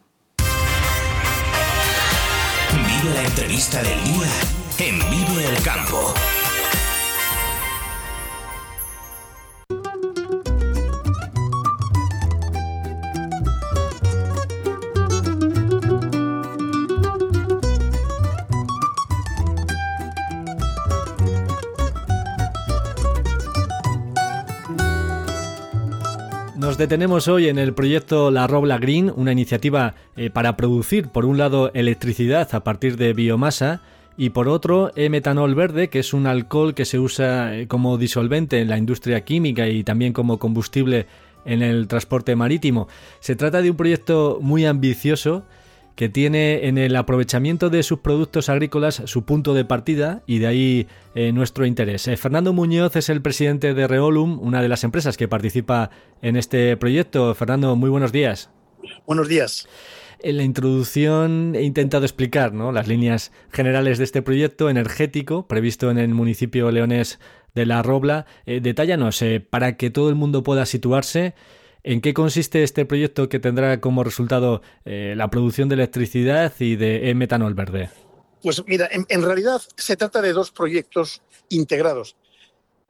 Vive 2.72 3.14
la 3.14 3.24
entrevista 3.24 3.82
del 3.84 4.04
día 4.04 4.28
en 4.80 5.00
Vive 5.10 5.46
el 5.50 5.64
Campo. 5.64 6.14
Detenemos 26.78 27.28
hoy 27.28 27.48
en 27.48 27.58
el 27.58 27.74
proyecto 27.74 28.30
La 28.30 28.46
Robla 28.46 28.78
Green, 28.78 29.12
una 29.16 29.32
iniciativa 29.32 29.96
eh, 30.16 30.30
para 30.30 30.56
producir, 30.56 31.08
por 31.08 31.26
un 31.26 31.40
lado, 31.40 31.72
electricidad 31.74 32.54
a 32.54 32.64
partir 32.64 32.98
de 32.98 33.14
biomasa 33.14 33.82
y 34.16 34.30
por 34.30 34.48
otro, 34.48 34.92
metanol 34.96 35.56
verde, 35.56 35.90
que 35.90 35.98
es 35.98 36.14
un 36.14 36.28
alcohol 36.28 36.76
que 36.76 36.86
se 36.86 37.00
usa 37.00 37.56
eh, 37.56 37.68
como 37.68 37.98
disolvente 37.98 38.62
en 38.62 38.68
la 38.68 38.78
industria 38.78 39.26
química 39.26 39.68
y 39.68 39.84
también 39.84 40.14
como 40.14 40.38
combustible 40.38 41.08
en 41.46 41.64
el 41.64 41.88
transporte 41.88 42.36
marítimo. 42.36 42.88
Se 43.22 43.36
trata 43.36 43.64
de 43.64 43.72
un 43.72 43.78
proyecto 43.78 44.38
muy 44.40 44.68
ambicioso 44.68 45.46
que 45.98 46.10
tiene 46.10 46.68
en 46.68 46.78
el 46.78 46.96
aprovechamiento 46.96 47.72
de 47.72 47.82
sus 47.82 48.00
productos 48.00 48.50
agrícolas 48.50 49.02
su 49.06 49.26
punto 49.26 49.56
de 49.56 49.66
partida 49.66 50.22
y 50.28 50.38
de 50.38 50.46
ahí 50.46 50.88
eh, 51.16 51.32
nuestro 51.32 51.66
interés. 51.66 52.08
Eh, 52.08 52.16
Fernando 52.18 52.54
Muñoz 52.54 52.96
es 52.96 53.10
el 53.10 53.24
presidente 53.24 53.74
de 53.74 53.88
Reolum, 53.88 54.40
una 54.40 54.62
de 54.62 54.70
las 54.70 54.84
empresas 54.84 55.18
que 55.18 55.28
participa 55.28 55.90
en 56.22 56.38
este 56.38 56.78
proyecto. 56.78 57.34
Fernando, 57.34 57.76
muy 57.76 57.90
buenos 57.90 58.12
días. 58.12 58.52
Buenos 59.08 59.28
días. 59.28 59.68
En 60.20 60.38
la 60.38 60.44
introducción 60.44 61.56
he 61.56 61.64
intentado 61.64 62.06
explicar 62.06 62.54
las 62.54 62.88
líneas 62.88 63.32
generales 63.52 63.98
de 63.98 64.04
este 64.04 64.22
proyecto 64.22 64.70
energético 64.70 65.48
previsto 65.48 65.90
en 65.90 65.98
el 65.98 66.10
municipio 66.10 66.70
leonés 66.70 67.20
de 67.56 67.66
La 67.66 67.82
Robla. 67.82 68.28
Eh, 68.46 68.60
detállanos, 68.62 69.24
para 69.50 69.78
que 69.78 69.90
todo 69.90 70.10
el 70.10 70.16
mundo 70.16 70.44
pueda 70.44 70.68
situarse, 70.68 71.34
¿En 71.90 72.02
qué 72.02 72.14
consiste 72.14 72.64
este 72.64 72.86
proyecto 72.86 73.30
que 73.30 73.40
tendrá 73.40 73.80
como 73.80 74.04
resultado 74.04 74.62
eh, 74.84 75.14
la 75.16 75.30
producción 75.30 75.70
de 75.70 75.76
electricidad 75.76 76.54
y 76.60 76.76
de 76.76 77.14
metanol 77.16 77.54
verde? 77.54 77.90
Pues 78.44 78.62
mira, 78.68 78.90
en, 78.92 79.22
realidad 79.22 79.62
se 79.78 79.96
trata 79.96 80.22
de 80.22 80.34
dos 80.34 80.52
proyectos 80.52 81.22
integrados, 81.48 82.18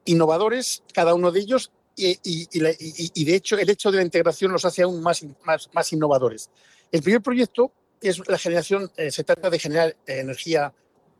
innovadores, 0.04 0.82
cada 0.92 1.14
uno 1.14 1.30
de 1.30 1.38
ellos, 1.38 1.70
y, 1.94 2.48
de 2.58 3.34
hecho 3.36 3.56
el 3.56 3.70
hecho 3.70 3.92
de 3.92 3.98
la 3.98 4.02
integración 4.02 4.50
los 4.50 4.64
hace 4.64 4.82
aún 4.82 5.00
más, 5.00 5.24
más, 5.44 5.92
innovadores. 5.92 6.50
El 6.90 7.00
primer 7.00 7.22
proyecto 7.22 7.70
es 8.00 8.20
la 8.28 8.36
generación, 8.36 8.90
eh, 8.96 9.12
se 9.12 9.22
trata 9.22 9.48
de 9.48 9.60
generar 9.60 9.96
energía 10.08 10.74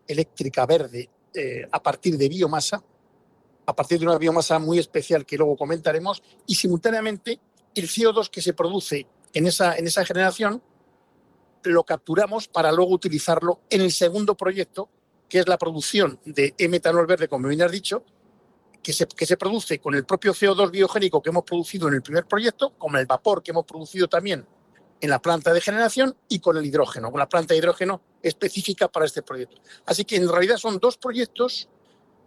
eléctrica 0.08 0.66
verde 0.66 1.08
eh, 1.32 1.68
a 1.70 1.80
partir 1.80 2.18
de 2.18 2.28
biomasa, 2.28 2.82
a 3.66 3.76
partir 3.76 4.00
de 4.00 4.06
una 4.06 4.18
biomasa 4.18 4.58
muy 4.58 4.80
especial 4.80 5.24
que 5.24 5.36
luego 5.36 5.56
comentaremos, 5.56 6.20
y 6.44 6.56
simultáneamente 6.56 7.38
el 7.78 7.88
CO2 7.88 8.30
que 8.30 8.42
se 8.42 8.54
produce 8.54 9.06
en 9.32 9.46
esa, 9.46 9.76
en 9.76 9.86
esa 9.86 10.04
generación 10.04 10.62
lo 11.64 11.84
capturamos 11.84 12.48
para 12.48 12.72
luego 12.72 12.92
utilizarlo 12.92 13.60
en 13.68 13.80
el 13.80 13.92
segundo 13.92 14.36
proyecto, 14.36 14.88
que 15.28 15.40
es 15.40 15.48
la 15.48 15.58
producción 15.58 16.18
de 16.24 16.54
metanol 16.68 17.06
verde, 17.06 17.28
como 17.28 17.48
bien 17.48 17.62
has 17.62 17.72
dicho, 17.72 18.04
que 18.82 18.92
se, 18.92 19.06
que 19.06 19.26
se 19.26 19.36
produce 19.36 19.78
con 19.78 19.94
el 19.94 20.04
propio 20.04 20.32
CO2 20.32 20.70
biogénico 20.70 21.20
que 21.20 21.30
hemos 21.30 21.44
producido 21.44 21.88
en 21.88 21.94
el 21.94 22.02
primer 22.02 22.26
proyecto, 22.26 22.70
con 22.78 22.96
el 22.96 23.06
vapor 23.06 23.42
que 23.42 23.50
hemos 23.50 23.66
producido 23.66 24.08
también 24.08 24.46
en 25.00 25.10
la 25.10 25.20
planta 25.20 25.52
de 25.52 25.60
generación 25.60 26.16
y 26.28 26.40
con 26.40 26.56
el 26.56 26.66
hidrógeno, 26.66 27.10
con 27.10 27.18
la 27.18 27.28
planta 27.28 27.54
de 27.54 27.58
hidrógeno 27.58 28.00
específica 28.22 28.88
para 28.88 29.06
este 29.06 29.22
proyecto. 29.22 29.60
Así 29.86 30.04
que 30.04 30.16
en 30.16 30.28
realidad 30.28 30.56
son 30.56 30.78
dos 30.78 30.96
proyectos 30.96 31.68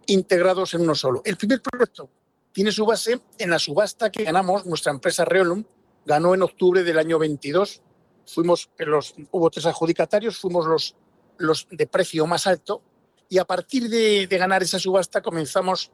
integrados 0.06 0.74
en 0.74 0.82
uno 0.82 0.94
solo. 0.94 1.22
El 1.24 1.36
primer 1.36 1.60
proyecto 1.60 2.08
tiene 2.52 2.70
su 2.70 2.84
base 2.84 3.20
en 3.38 3.50
la 3.50 3.58
subasta 3.58 4.10
que 4.10 4.24
ganamos, 4.24 4.66
nuestra 4.66 4.92
empresa 4.92 5.24
Reolum 5.24 5.64
ganó 6.04 6.34
en 6.34 6.42
octubre 6.42 6.82
del 6.82 6.98
año 6.98 7.18
22. 7.18 7.82
Fuimos, 8.26 8.70
los, 8.78 9.14
hubo 9.30 9.50
tres 9.50 9.66
adjudicatarios, 9.66 10.38
fuimos 10.38 10.94
los, 11.38 11.66
de 11.70 11.86
precio 11.86 12.26
más 12.26 12.46
alto 12.46 12.82
y 13.28 13.38
a 13.38 13.44
partir 13.44 13.88
de, 13.88 14.26
ganar 14.26 14.62
esa 14.62 14.78
subasta 14.78 15.22
comenzamos 15.22 15.90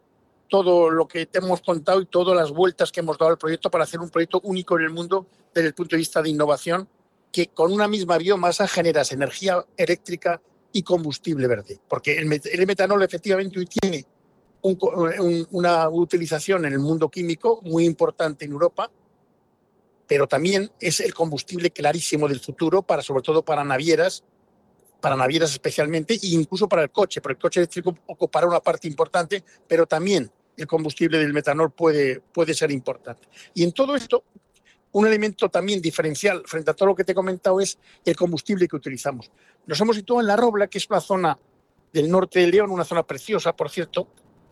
todo 0.48 0.90
lo 0.90 1.06
que 1.06 1.26
te 1.26 1.38
hemos 1.38 1.60
contado 1.60 2.00
y 2.00 2.06
todas 2.06 2.36
las 2.36 2.50
vueltas 2.50 2.90
que 2.90 3.00
hemos 3.00 3.18
dado 3.18 3.30
al 3.30 3.38
proyecto 3.38 3.70
para 3.70 3.84
hacer 3.84 4.00
un 4.00 4.10
proyecto 4.10 4.40
único 4.42 4.78
en 4.78 4.84
el 4.84 4.90
mundo 4.90 5.26
desde 5.54 5.68
el 5.68 5.74
punto 5.74 5.94
de 5.94 5.98
vista 5.98 6.22
de 6.22 6.30
innovación, 6.30 6.88
que 7.30 7.48
con 7.48 7.72
una 7.72 7.86
misma 7.86 8.18
biomasa 8.18 8.66
generas 8.66 9.12
energía 9.12 9.64
eléctrica 9.76 10.40
y 10.72 10.82
combustible 10.82 11.46
verde. 11.46 11.78
Porque 11.86 12.18
el, 12.18 12.40
el 12.44 12.66
metanol 12.66 13.02
efectivamente 13.02 13.64
tiene 13.66 14.06
una 14.62 15.88
utilización 15.88 16.64
en 16.64 16.72
el 16.72 16.78
mundo 16.78 17.08
químico 17.08 17.60
muy 17.62 17.84
importante 17.84 18.44
en 18.44 18.52
Europa, 18.52 18.90
pero 20.06 20.26
también 20.26 20.70
es 20.80 21.00
el 21.00 21.12
combustible 21.14 21.70
clarísimo 21.70 22.28
del 22.28 22.40
futuro, 22.40 22.82
para, 22.82 23.02
sobre 23.02 23.22
todo 23.22 23.44
para 23.44 23.62
navieras, 23.62 24.24
para 25.00 25.16
navieras 25.16 25.52
especialmente, 25.52 26.14
e 26.14 26.28
incluso 26.28 26.68
para 26.68 26.82
el 26.82 26.90
coche, 26.90 27.20
porque 27.20 27.34
el 27.34 27.42
coche 27.42 27.60
eléctrico 27.60 27.96
ocupará 28.06 28.46
una 28.46 28.60
parte 28.60 28.88
importante, 28.88 29.44
pero 29.66 29.86
también 29.86 30.30
el 30.56 30.66
combustible 30.66 31.18
del 31.18 31.32
metanol 31.32 31.70
puede, 31.70 32.20
puede 32.20 32.54
ser 32.54 32.70
importante. 32.70 33.28
Y 33.54 33.62
en 33.62 33.72
todo 33.72 33.94
esto, 33.94 34.24
un 34.92 35.06
elemento 35.06 35.48
también 35.48 35.80
diferencial 35.80 36.42
frente 36.46 36.70
a 36.70 36.74
todo 36.74 36.88
lo 36.88 36.94
que 36.94 37.04
te 37.04 37.12
he 37.12 37.14
comentado 37.14 37.60
es 37.60 37.78
el 38.04 38.16
combustible 38.16 38.66
que 38.66 38.76
utilizamos. 38.76 39.30
Nos 39.66 39.80
hemos 39.80 39.96
situado 39.96 40.20
en 40.22 40.26
La 40.26 40.36
Robla, 40.36 40.66
que 40.66 40.78
es 40.78 40.88
una 40.88 41.00
zona 41.00 41.38
del 41.92 42.10
norte 42.10 42.40
de 42.40 42.48
León, 42.48 42.70
una 42.70 42.84
zona 42.84 43.02
preciosa, 43.02 43.54
por 43.54 43.70
cierto, 43.70 44.08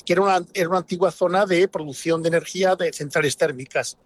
que 0.07 0.13
era 0.13 0.23
una, 0.23 0.41
era 0.55 0.69
una 0.69 0.79
antigua 0.79 1.11
zona 1.11 1.45
de 1.45 1.67
producción 1.67 2.23
de 2.23 2.29
energía 2.29 2.77
de 2.77 2.93
centrales 2.93 3.37
térmicas. 3.37 3.99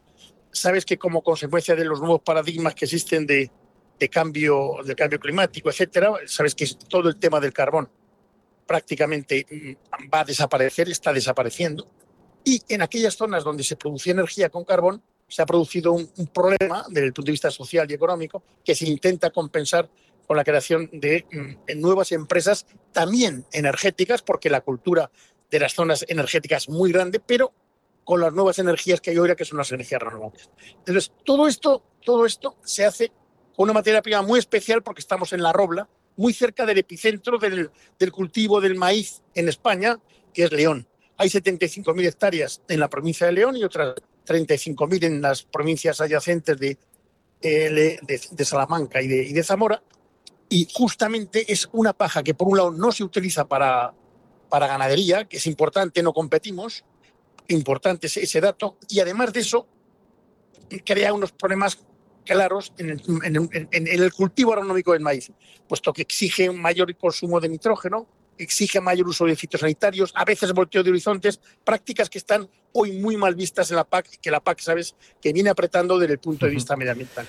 Sabes 0.50 0.84
que 0.84 0.98
como 0.98 1.22
consecuencia 1.22 1.76
de 1.76 1.84
los 1.84 2.00
nuevos 2.00 2.22
paradigmas 2.22 2.74
que 2.74 2.86
existen 2.86 3.26
de, 3.26 3.50
de 3.98 4.08
cambio, 4.08 4.78
de 4.84 4.96
cambio 4.96 5.20
climático, 5.20 5.68
etcétera, 5.68 6.12
sabes 6.26 6.54
que 6.54 6.66
todo 6.88 7.08
el 7.10 7.16
tema 7.16 7.38
del 7.38 7.52
carbón 7.52 7.88
prácticamente 8.66 9.46
mm, 9.48 10.08
va 10.12 10.20
a 10.20 10.24
desaparecer, 10.24 10.88
está 10.88 11.12
desapareciendo. 11.12 11.86
Y 12.42 12.62
en 12.68 12.80
aquellas 12.80 13.14
zonas 13.14 13.44
donde 13.44 13.62
se 13.62 13.76
producía 13.76 14.14
energía 14.14 14.48
con 14.48 14.64
carbón, 14.64 15.02
se 15.28 15.42
ha 15.42 15.46
producido 15.46 15.92
un, 15.92 16.10
un 16.16 16.26
problema 16.28 16.84
desde 16.88 17.06
el 17.06 17.12
punto 17.12 17.26
de 17.26 17.32
vista 17.32 17.50
social 17.50 17.88
y 17.88 17.94
económico 17.94 18.42
que 18.64 18.74
se 18.74 18.88
intenta 18.88 19.30
compensar 19.30 19.88
con 20.26 20.36
la 20.36 20.44
creación 20.44 20.88
de 20.92 21.26
mm, 21.30 21.80
nuevas 21.80 22.12
empresas 22.12 22.64
también 22.92 23.44
energéticas, 23.52 24.22
porque 24.22 24.48
la 24.48 24.62
cultura 24.62 25.10
de 25.50 25.60
las 25.60 25.74
zonas 25.74 26.04
energéticas 26.08 26.68
muy 26.68 26.92
grande, 26.92 27.20
pero 27.20 27.52
con 28.04 28.20
las 28.20 28.32
nuevas 28.32 28.58
energías 28.58 29.00
que 29.00 29.10
hay 29.10 29.16
ahora, 29.16 29.36
que 29.36 29.44
son 29.44 29.58
las 29.58 29.70
energías 29.72 30.00
renovables. 30.00 30.50
Entonces, 30.78 31.12
todo 31.24 31.46
esto, 31.46 31.82
todo 32.04 32.26
esto 32.26 32.56
se 32.64 32.84
hace 32.84 33.12
con 33.54 33.64
una 33.64 33.72
materia 33.72 34.02
prima 34.02 34.22
muy 34.22 34.38
especial 34.38 34.82
porque 34.82 35.00
estamos 35.00 35.32
en 35.32 35.42
la 35.42 35.52
Robla, 35.52 35.88
muy 36.16 36.32
cerca 36.32 36.66
del 36.66 36.78
epicentro 36.78 37.38
del, 37.38 37.70
del 37.98 38.12
cultivo 38.12 38.60
del 38.60 38.74
maíz 38.74 39.22
en 39.34 39.48
España, 39.48 39.98
que 40.32 40.44
es 40.44 40.52
León. 40.52 40.86
Hay 41.16 41.28
75.000 41.28 42.06
hectáreas 42.06 42.62
en 42.68 42.80
la 42.80 42.88
provincia 42.88 43.26
de 43.26 43.32
León 43.32 43.56
y 43.56 43.64
otras 43.64 43.94
35.000 44.26 45.04
en 45.04 45.22
las 45.22 45.42
provincias 45.42 46.00
adyacentes 46.00 46.58
de, 46.58 46.78
de, 47.40 48.00
de, 48.30 48.44
Salamanca 48.44 49.02
y 49.02 49.08
de 49.08 49.42
Zamora 49.42 49.82
y 50.50 50.66
justamente 50.74 51.50
es 51.50 51.68
una 51.72 51.92
paja 51.92 52.22
que 52.22 52.34
por 52.34 52.48
un 52.48 52.58
lado 52.58 52.70
no 52.72 52.90
se 52.90 53.04
utiliza 53.04 53.46
para, 53.46 53.94
para 54.50 54.66
ganadería, 54.66 55.24
que 55.24 55.38
es 55.38 55.46
importante, 55.46 56.02
no 56.02 56.12
competimos, 56.12 56.84
importante 57.48 58.06
ese, 58.06 58.40
dato, 58.40 58.76
y 58.88 59.00
además 59.00 59.32
de 59.32 59.40
eso 59.40 59.66
crea 60.84 61.14
unos 61.14 61.32
problemas 61.32 61.78
claros 62.24 62.72
en 62.78 62.90
el, 62.90 63.68
en 63.72 63.88
el 63.88 64.12
cultivo 64.12 64.52
agronómico 64.52 64.92
del 64.92 65.00
maíz, 65.00 65.32
puesto 65.66 65.92
que 65.92 66.02
exige 66.02 66.50
un 66.50 66.60
mayor 66.60 66.94
consumo 66.96 67.40
de 67.40 67.48
nitrógeno, 67.48 68.06
exige 68.42 68.80
mayor 68.80 69.08
uso 69.08 69.24
de 69.26 69.36
fitosanitarios, 69.36 70.12
a 70.14 70.24
veces 70.24 70.52
volteo 70.52 70.82
de 70.82 70.90
horizontes, 70.90 71.40
prácticas 71.64 72.08
que 72.08 72.18
están 72.18 72.48
hoy 72.72 72.92
muy 72.92 73.16
mal 73.16 73.34
vistas 73.34 73.70
en 73.70 73.76
la 73.76 73.84
PAC, 73.84 74.20
que 74.20 74.30
la 74.30 74.40
PAC, 74.40 74.60
sabes, 74.60 74.94
que 75.20 75.32
viene 75.32 75.50
apretando 75.50 75.98
desde 75.98 76.14
el 76.14 76.18
punto 76.18 76.46
de 76.46 76.52
vista 76.52 76.76
medioambiental. 76.76 77.26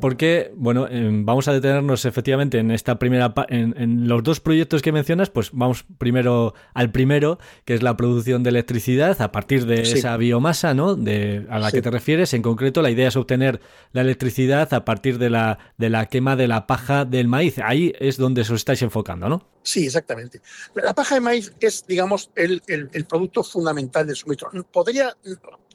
Porque, 0.00 0.52
bueno, 0.56 0.86
eh, 0.90 1.08
vamos 1.12 1.48
a 1.48 1.52
detenernos 1.52 2.04
efectivamente 2.04 2.58
en 2.58 2.70
esta 2.70 2.98
primera, 2.98 3.32
en, 3.48 3.74
en, 3.76 4.08
los 4.08 4.22
dos 4.22 4.40
proyectos 4.40 4.82
que 4.82 4.92
mencionas, 4.92 5.30
pues 5.30 5.50
vamos 5.52 5.84
primero 5.98 6.54
al 6.74 6.90
primero, 6.92 7.38
que 7.64 7.74
es 7.74 7.82
la 7.82 7.96
producción 7.96 8.42
de 8.42 8.50
electricidad 8.50 9.20
a 9.20 9.32
partir 9.32 9.66
de 9.66 9.84
sí. 9.84 9.98
esa 9.98 10.16
biomasa, 10.16 10.74
¿no? 10.74 10.94
De, 10.94 11.46
a 11.50 11.58
la 11.58 11.70
sí. 11.70 11.76
que 11.76 11.82
te 11.82 11.90
refieres. 11.90 12.34
En 12.34 12.42
concreto, 12.42 12.82
la 12.82 12.90
idea 12.90 13.08
es 13.08 13.16
obtener 13.16 13.60
la 13.92 14.02
electricidad 14.02 14.72
a 14.74 14.84
partir 14.84 15.18
de 15.18 15.30
la, 15.30 15.58
de 15.78 15.90
la 15.90 16.06
quema 16.06 16.36
de 16.36 16.48
la 16.48 16.66
paja 16.66 17.04
del 17.04 17.28
maíz. 17.28 17.58
Ahí 17.58 17.92
es 17.98 18.16
donde 18.16 18.42
os 18.42 18.50
estáis 18.50 18.82
enfocando, 18.82 19.28
¿no? 19.28 19.46
Sí, 19.62 19.86
exactamente. 19.86 20.40
La 20.74 20.94
paja 20.94 21.14
de 21.14 21.20
maíz 21.20 21.52
es, 21.60 21.86
digamos, 21.86 22.30
el, 22.34 22.62
el, 22.66 22.90
el 22.92 23.04
producto 23.04 23.44
fundamental 23.44 24.06
del 24.06 24.16
suministro. 24.16 24.50
Podría, 24.82 25.16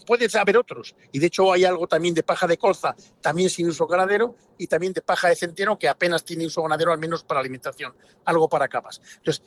puede 0.06 0.28
haber 0.38 0.58
otros, 0.58 0.94
y 1.14 1.20
de 1.20 1.28
hecho 1.28 1.54
hay 1.54 1.64
algo 1.64 1.88
también 1.88 2.14
de 2.14 2.24
paja 2.24 2.46
de 2.46 2.58
colza, 2.58 2.94
también 3.22 3.50
sin 3.50 3.70
uso 3.70 3.88
ganadero, 3.88 4.36
y 4.58 4.68
también 4.68 4.92
de 4.92 5.02
paja 5.02 5.30
de 5.30 5.36
centeno, 5.38 5.80
que 5.80 5.88
apenas 5.88 6.26
tiene 6.26 6.46
uso 6.46 6.62
ganadero, 6.62 6.92
al 6.92 7.00
menos 7.00 7.24
para 7.24 7.40
alimentación, 7.40 7.96
algo 8.26 8.50
para 8.50 8.68
capas. 8.68 9.00
Entonces, 9.16 9.42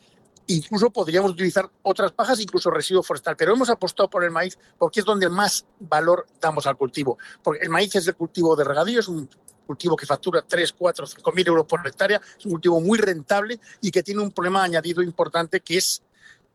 incluso 0.46 0.88
podríamos 0.88 1.32
utilizar 1.32 1.70
otras 1.82 2.12
pajas, 2.12 2.40
incluso 2.40 2.70
residuo 2.70 3.02
forestal, 3.02 3.36
pero 3.36 3.52
hemos 3.52 3.68
apostado 3.68 4.08
por 4.08 4.24
el 4.24 4.30
maíz 4.30 4.58
porque 4.78 5.00
es 5.00 5.06
donde 5.06 5.28
más 5.28 5.66
valor 5.78 6.26
damos 6.40 6.66
al 6.66 6.78
cultivo. 6.78 7.18
Porque 7.42 7.62
el 7.62 7.68
maíz 7.68 7.94
es 7.96 8.06
el 8.06 8.14
cultivo 8.14 8.56
de 8.56 8.64
regadío, 8.64 9.00
es 9.00 9.08
un 9.08 9.28
cultivo 9.66 9.94
que 9.94 10.06
factura 10.06 10.42
3, 10.42 10.72
4, 10.72 11.06
5 11.06 11.32
mil 11.32 11.46
euros 11.46 11.66
por 11.66 11.86
hectárea, 11.86 12.18
es 12.38 12.46
un 12.46 12.52
cultivo 12.52 12.80
muy 12.80 12.98
rentable 12.98 13.60
y 13.82 13.90
que 13.90 14.02
tiene 14.02 14.22
un 14.22 14.32
problema 14.32 14.64
añadido 14.64 15.02
importante 15.02 15.60
que 15.60 15.76
es 15.76 16.02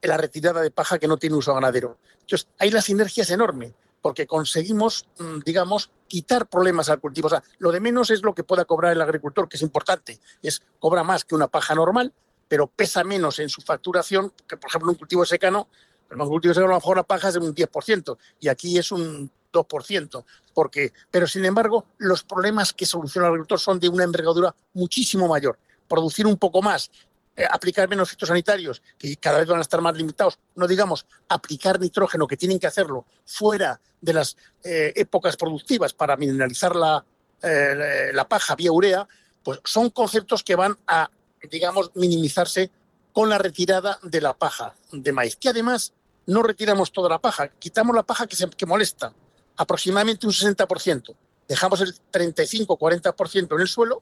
la 0.08 0.18
retirada 0.18 0.62
de 0.62 0.72
paja 0.72 1.00
que 1.00 1.08
no 1.08 1.18
tiene 1.18 1.36
uso 1.36 1.54
ganadero. 1.54 1.98
Entonces, 2.22 2.48
ahí 2.60 2.72
la 2.72 2.82
sinergia 2.82 3.24
es 3.24 3.30
enorme, 3.30 3.74
porque 4.02 4.28
conseguimos, 4.28 5.08
mm, 5.18 5.40
digamos, 5.46 5.92
quitar 6.08 6.48
problemas 6.48 6.90
al 6.90 7.00
cultivo. 7.00 7.28
O 7.28 7.30
sea, 7.30 7.44
lo 7.58 7.72
de 7.72 7.80
menos 7.80 8.10
es 8.12 8.22
lo 8.22 8.34
que 8.36 8.44
pueda 8.44 8.66
cobrar 8.66 8.92
el 8.92 9.02
agricultor, 9.02 9.50
que 9.50 9.58
es 9.58 9.64
importante. 9.64 10.20
Es 10.42 10.62
cobra 10.80 11.04
más 11.04 11.26
que 11.26 11.36
una 11.36 11.48
paja 11.48 11.74
normal, 11.76 12.14
pero 12.48 12.68
pesa 12.68 13.04
menos 13.04 13.40
en 13.40 13.50
su 13.50 13.62
facturación 13.62 14.32
que, 14.48 14.58
por 14.58 14.70
ejemplo, 14.70 14.92
un 14.92 14.98
cultivo 14.98 15.26
secano. 15.26 15.68
En 16.12 16.22
un 16.22 16.28
cultivo 16.28 16.54
secano 16.54 16.72
a 16.72 16.76
lo 16.76 16.80
mejor 16.80 16.98
la 16.98 17.04
paja 17.04 17.30
es 17.30 17.34
de 17.34 17.40
un 17.40 17.56
10%, 17.56 18.18
y 18.40 18.48
aquí 18.48 18.78
es 18.78 18.92
un 18.92 19.32
2%. 19.52 20.24
Porque, 20.54 20.94
pero 21.10 21.26
sin 21.28 21.46
embargo, 21.46 21.86
los 21.98 22.24
problemas 22.24 22.74
que 22.74 22.86
soluciona 22.86 23.28
el 23.28 23.34
agricultor 23.34 23.60
son 23.60 23.80
de 23.80 23.90
una 23.90 24.04
envergadura 24.04 24.56
muchísimo 24.74 25.28
mayor. 25.28 25.58
Producir 25.88 26.28
un 26.28 26.38
poco 26.38 26.62
más, 26.62 26.92
aplicar 27.50 27.90
menos 27.90 28.10
fitosanitarios, 28.10 28.82
que 28.98 29.16
cada 29.18 29.40
vez 29.40 29.48
van 29.48 29.60
a 29.60 29.62
estar 29.62 29.82
más 29.82 29.96
limitados, 29.96 30.40
no 30.56 30.68
digamos 30.68 31.06
aplicar 31.28 31.80
nitrógeno, 31.80 32.28
que 32.28 32.38
tienen 32.38 32.60
que 32.60 32.68
hacerlo 32.68 33.06
fuera 33.26 33.80
de 34.00 34.14
las 34.14 34.38
eh, 34.64 34.94
épocas 34.96 35.36
productivas 35.36 35.94
para 35.94 36.16
mineralizar 36.16 36.76
la, 36.76 37.04
eh, 37.42 38.12
la 38.14 38.28
paja 38.28 38.56
vía 38.56 38.72
urea, 38.72 39.08
pues 39.44 39.60
son 39.64 39.90
conceptos 39.90 40.44
que 40.44 40.56
van 40.56 40.78
a, 40.88 41.10
digamos, 41.50 41.92
minimizarse 41.96 42.72
con 43.12 43.30
la 43.30 43.38
retirada 43.38 44.00
de 44.02 44.22
la 44.22 44.34
paja 44.34 44.76
de 44.92 45.12
maíz, 45.12 45.36
que 45.36 45.50
además 45.50 45.94
no 46.26 46.44
retiramos 46.44 46.92
toda 46.92 47.10
la 47.10 47.20
paja, 47.20 47.50
quitamos 47.50 47.96
la 47.96 48.04
paja 48.04 48.28
que, 48.28 48.36
se, 48.36 48.50
que 48.50 48.66
molesta, 48.66 49.14
aproximadamente 49.58 50.26
un 50.26 50.34
60%. 50.34 51.16
Dejamos 51.48 51.82
el 51.82 51.94
35-40% 52.12 53.56
en 53.56 53.62
el 53.62 53.68
suelo, 53.68 54.02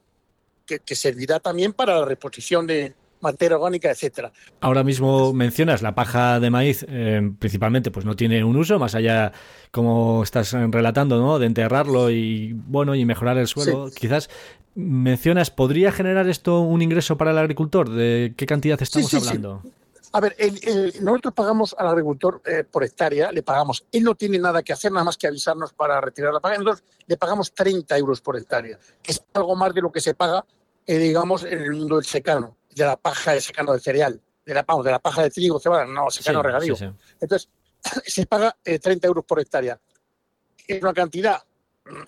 que, 0.66 0.78
que, 0.78 0.96
servirá 0.96 1.40
también 1.40 1.74
para 1.74 2.00
la 2.00 2.06
reposición 2.06 2.66
de 2.66 2.94
materia 3.24 3.56
orgánica, 3.56 3.90
etcétera. 3.90 4.32
Ahora 4.60 4.84
mismo 4.84 5.32
mencionas 5.32 5.82
la 5.82 5.94
paja 5.94 6.38
de 6.38 6.50
maíz, 6.50 6.86
eh, 6.88 7.32
principalmente, 7.38 7.90
pues 7.90 8.06
no 8.06 8.14
tiene 8.14 8.44
un 8.44 8.56
uso, 8.56 8.78
más 8.78 8.94
allá, 8.94 9.32
como 9.70 10.22
estás 10.22 10.52
relatando, 10.52 11.18
¿no? 11.18 11.38
De 11.38 11.46
enterrarlo 11.46 12.10
y, 12.10 12.52
bueno, 12.52 12.94
y 12.94 13.04
mejorar 13.04 13.38
el 13.38 13.48
suelo. 13.48 13.88
Sí. 13.88 13.96
Quizás 14.00 14.30
mencionas, 14.74 15.50
¿podría 15.50 15.92
generar 15.92 16.28
esto 16.28 16.60
un 16.60 16.82
ingreso 16.82 17.16
para 17.16 17.30
el 17.30 17.38
agricultor? 17.38 17.90
¿De 17.90 18.34
qué 18.36 18.46
cantidad 18.46 18.80
estamos 18.80 19.10
sí, 19.10 19.20
sí, 19.20 19.28
hablando? 19.28 19.62
A 20.14 20.20
ver, 20.20 20.36
el, 20.38 20.60
el, 20.62 21.04
nosotros 21.04 21.34
pagamos 21.34 21.74
al 21.76 21.88
agricultor 21.88 22.40
eh, 22.46 22.62
por 22.62 22.84
hectárea, 22.84 23.32
le 23.32 23.42
pagamos. 23.42 23.84
Él 23.90 24.04
no 24.04 24.14
tiene 24.14 24.38
nada 24.38 24.62
que 24.62 24.72
hacer, 24.72 24.92
nada 24.92 25.04
más 25.04 25.16
que 25.16 25.26
avisarnos 25.26 25.72
para 25.72 26.00
retirar 26.00 26.32
la 26.32 26.38
paga. 26.38 26.56
Nosotros 26.58 26.84
le 27.06 27.16
pagamos 27.16 27.52
30 27.52 27.98
euros 27.98 28.20
por 28.20 28.36
hectárea, 28.36 28.78
que 29.02 29.10
es 29.10 29.24
algo 29.32 29.56
más 29.56 29.74
de 29.74 29.82
lo 29.82 29.90
que 29.90 30.00
se 30.00 30.14
paga, 30.14 30.44
eh, 30.86 30.98
digamos, 30.98 31.42
en 31.42 31.60
el 31.60 31.72
mundo 31.72 31.96
del 31.96 32.04
secano, 32.04 32.56
de 32.74 32.84
la 32.84 32.96
paja 32.96 33.32
de 33.32 33.40
secano 33.40 33.72
de 33.72 33.80
cereal, 33.80 34.20
de 34.44 34.54
la, 34.54 34.62
vamos, 34.62 34.84
de 34.84 34.90
la 34.90 34.98
paja 34.98 35.22
de 35.22 35.30
trigo, 35.30 35.60
cebada, 35.60 35.86
no, 35.86 36.10
secano 36.10 36.40
sí, 36.40 36.46
regadío. 36.46 36.76
Sí, 36.76 36.86
sí. 36.86 37.14
Entonces, 37.20 37.48
se 38.06 38.26
paga 38.26 38.56
eh, 38.64 38.78
30 38.78 39.06
euros 39.06 39.24
por 39.24 39.40
hectárea. 39.40 39.80
Es 40.66 40.82
una 40.82 40.94
cantidad 40.94 41.42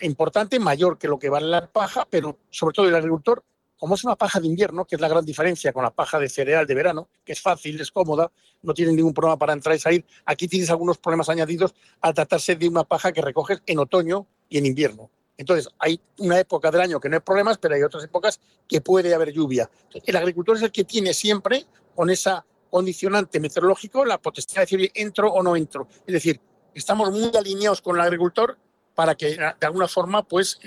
importante, 0.01 0.59
mayor 0.59 0.99
que 0.99 1.09
lo 1.09 1.19
que 1.19 1.29
vale 1.29 1.47
la 1.47 1.67
paja, 1.67 2.07
pero 2.09 2.39
sobre 2.51 2.75
todo 2.75 2.89
el 2.89 2.95
agricultor 2.95 3.45
como 3.79 3.95
es 3.95 4.05
una 4.05 4.17
paja 4.17 4.41
de 4.41 4.47
invierno, 4.47 4.85
que 4.85 4.97
es 4.97 5.01
la 5.01 5.09
gran 5.09 5.25
diferencia 5.25 5.73
con 5.73 5.83
la 5.83 5.91
paja 5.91 6.19
de 6.19 6.29
cereal 6.29 6.67
de 6.67 6.75
verano, 6.75 7.09
que 7.25 7.33
es 7.33 7.41
fácil, 7.41 7.81
es 7.81 7.91
cómoda, 7.91 8.31
no 8.63 8.75
tiene 8.75 8.93
ningún 8.93 9.13
problema 9.13 9.39
para 9.39 9.53
entrar 9.53 9.77
y 9.77 9.79
salir, 9.79 10.05
aquí 10.25 10.49
tienes 10.49 10.71
algunos 10.71 10.99
problemas 10.99 11.29
añadidos 11.29 11.75
al 12.01 12.15
tratarse 12.15 12.57
de 12.57 12.69
una 12.69 12.85
paja 12.85 13.13
que 13.13 13.21
recoges 13.21 13.63
en 13.67 13.79
otoño 13.79 14.27
y 14.49 14.59
en 14.59 14.67
invierno. 14.67 15.11
Entonces, 15.39 15.69
hay 15.79 16.01
una 16.19 16.39
época 16.39 16.71
del 16.71 16.81
año 16.81 16.99
que 16.99 17.09
no 17.09 17.17
hay 17.17 17.21
problemas, 17.21 17.59
pero 17.59 17.75
hay 17.75 17.83
otras 17.83 18.05
épocas 18.05 18.41
que 18.67 18.81
puede 18.81 19.15
haber 19.15 19.33
lluvia. 19.33 19.71
El 20.05 20.17
agricultor 20.17 20.57
es 20.57 20.63
el 20.63 20.73
que 20.73 20.85
tiene 20.85 21.13
siempre, 21.13 21.67
con 21.95 22.11
esa 22.11 22.45
condicionante 22.71 23.39
meteorológico, 23.39 24.05
la 24.05 24.19
potestad 24.19 24.57
de 24.57 24.61
decir 24.63 24.91
entro 24.95 25.33
o 25.33 25.43
no 25.43 25.57
entro. 25.57 25.89
Es 26.07 26.13
decir, 26.13 26.41
estamos 26.75 27.11
muy 27.11 27.31
alineados 27.37 27.83
con 27.83 27.97
el 27.97 28.03
agricultor 28.03 28.57
para 28.95 29.15
que 29.15 29.37
de 29.37 29.67
alguna 29.67 29.89
forma, 29.89 30.23
pues, 30.23 30.59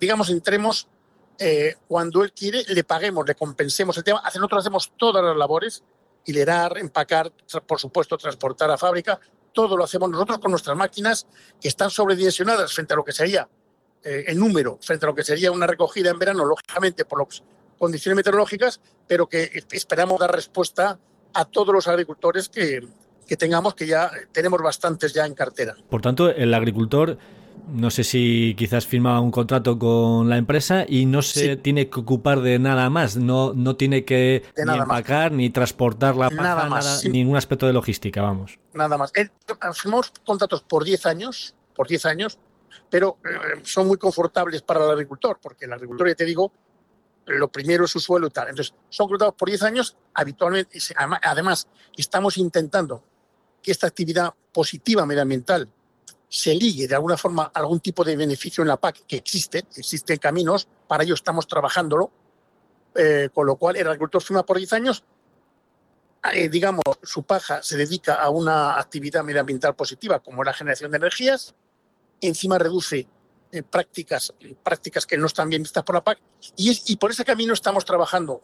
digamos, 0.00 0.30
entremos 0.30 0.88
eh, 1.38 1.74
cuando 1.86 2.22
él 2.22 2.32
quiere, 2.32 2.64
le 2.66 2.84
paguemos, 2.84 3.26
le 3.26 3.34
compensemos 3.34 3.96
el 3.98 4.04
tema. 4.04 4.22
Nosotros 4.34 4.60
hacemos 4.60 4.92
todas 4.96 5.22
las 5.22 5.36
labores, 5.36 5.82
hilerar, 6.24 6.78
empacar, 6.78 7.30
por 7.66 7.78
supuesto, 7.78 8.16
transportar 8.16 8.70
a 8.70 8.78
fábrica. 8.78 9.20
Todo 9.52 9.76
lo 9.76 9.84
hacemos 9.84 10.08
nosotros 10.10 10.38
con 10.38 10.50
nuestras 10.50 10.76
máquinas 10.76 11.26
que 11.60 11.68
están 11.68 11.90
sobredimensionadas 11.90 12.72
frente 12.72 12.94
a 12.94 12.96
lo 12.96 13.04
que 13.04 13.12
sería 13.12 13.46
eh, 14.04 14.24
el 14.28 14.38
número, 14.38 14.78
frente 14.80 15.06
a 15.06 15.08
lo 15.08 15.14
que 15.14 15.24
sería 15.24 15.50
una 15.50 15.66
recogida 15.66 16.10
en 16.10 16.18
verano, 16.18 16.44
lógicamente 16.44 17.04
por 17.04 17.20
las 17.20 17.42
condiciones 17.78 18.16
meteorológicas, 18.16 18.80
pero 19.06 19.28
que 19.28 19.64
esperamos 19.72 20.20
dar 20.20 20.34
respuesta 20.34 20.98
a 21.32 21.44
todos 21.44 21.74
los 21.74 21.88
agricultores 21.88 22.48
que, 22.48 22.86
que 23.26 23.36
tengamos, 23.36 23.74
que 23.74 23.86
ya 23.86 24.10
tenemos 24.32 24.60
bastantes 24.62 25.12
ya 25.12 25.26
en 25.26 25.34
cartera. 25.34 25.74
Por 25.88 26.00
tanto, 26.00 26.30
el 26.30 26.54
agricultor 26.54 27.18
no 27.72 27.90
sé 27.90 28.04
si 28.04 28.54
quizás 28.58 28.86
firma 28.86 29.20
un 29.20 29.30
contrato 29.30 29.78
con 29.78 30.28
la 30.28 30.36
empresa 30.36 30.84
y 30.86 31.06
no 31.06 31.22
se 31.22 31.54
sí. 31.54 31.56
tiene 31.56 31.88
que 31.88 32.00
ocupar 32.00 32.40
de 32.40 32.58
nada 32.58 32.90
más, 32.90 33.16
no, 33.16 33.54
no 33.54 33.76
tiene 33.76 34.04
que 34.04 34.42
ni 34.56 34.76
empacar 34.76 35.30
más. 35.30 35.36
ni 35.38 35.50
transportar 35.50 36.16
la 36.16 36.30
paja, 36.30 36.42
nada 36.42 36.68
más, 36.68 36.84
nada, 36.84 36.98
sí. 36.98 37.08
ningún 37.08 37.36
aspecto 37.36 37.66
de 37.66 37.72
logística, 37.72 38.20
vamos. 38.22 38.58
Nada 38.74 38.98
más. 38.98 39.12
Eh, 39.14 39.30
firmamos 39.72 40.12
contratos 40.24 40.62
por 40.62 40.84
10 40.84 41.06
años, 41.06 41.54
por 41.74 41.88
10 41.88 42.06
años, 42.06 42.38
pero 42.90 43.18
eh, 43.24 43.60
son 43.62 43.86
muy 43.86 43.98
confortables 43.98 44.62
para 44.62 44.84
el 44.84 44.90
agricultor, 44.90 45.38
porque 45.40 45.64
el 45.64 45.72
agricultor, 45.72 46.08
ya 46.08 46.14
te 46.14 46.24
digo, 46.24 46.52
lo 47.26 47.48
primero 47.48 47.84
es 47.84 47.90
su 47.90 48.00
suelo 48.00 48.26
y 48.26 48.30
tal. 48.30 48.48
Entonces, 48.48 48.74
son 48.88 49.08
contratos 49.08 49.34
por 49.36 49.48
10 49.48 49.62
años, 49.62 49.96
habitualmente, 50.12 50.78
además, 51.22 51.68
estamos 51.96 52.36
intentando 52.36 53.02
que 53.62 53.72
esta 53.72 53.86
actividad 53.86 54.34
positiva 54.52 55.06
medioambiental 55.06 55.68
se 56.28 56.54
ligue 56.54 56.88
de 56.88 56.94
alguna 56.94 57.16
forma 57.16 57.44
a 57.44 57.60
algún 57.60 57.80
tipo 57.80 58.04
de 58.04 58.16
beneficio 58.16 58.62
en 58.62 58.68
la 58.68 58.76
PAC, 58.76 59.06
que 59.06 59.16
existe, 59.16 59.64
existen 59.76 60.18
caminos, 60.18 60.68
para 60.88 61.04
ello 61.04 61.14
estamos 61.14 61.46
trabajándolo, 61.46 62.10
eh, 62.94 63.28
con 63.32 63.46
lo 63.46 63.56
cual 63.56 63.76
el 63.76 63.86
agricultor 63.86 64.22
firma 64.22 64.44
por 64.44 64.58
10 64.58 64.72
años, 64.72 65.04
eh, 66.32 66.48
digamos, 66.48 66.82
su 67.02 67.22
paja 67.22 67.62
se 67.62 67.76
dedica 67.76 68.14
a 68.14 68.30
una 68.30 68.78
actividad 68.78 69.22
medioambiental 69.22 69.74
positiva, 69.74 70.20
como 70.20 70.42
la 70.42 70.52
generación 70.52 70.90
de 70.90 70.96
energías, 70.96 71.54
encima 72.26 72.58
reduce 72.58 73.06
eh, 73.52 73.62
prácticas, 73.62 74.32
prácticas 74.62 75.06
que 75.06 75.16
no 75.16 75.26
están 75.26 75.48
bien 75.48 75.62
vistas 75.62 75.84
por 75.84 75.94
la 75.94 76.04
PAC, 76.04 76.18
y 76.56 76.96
por 76.96 77.10
ese 77.10 77.24
camino 77.24 77.52
estamos 77.54 77.84
trabajando 77.84 78.42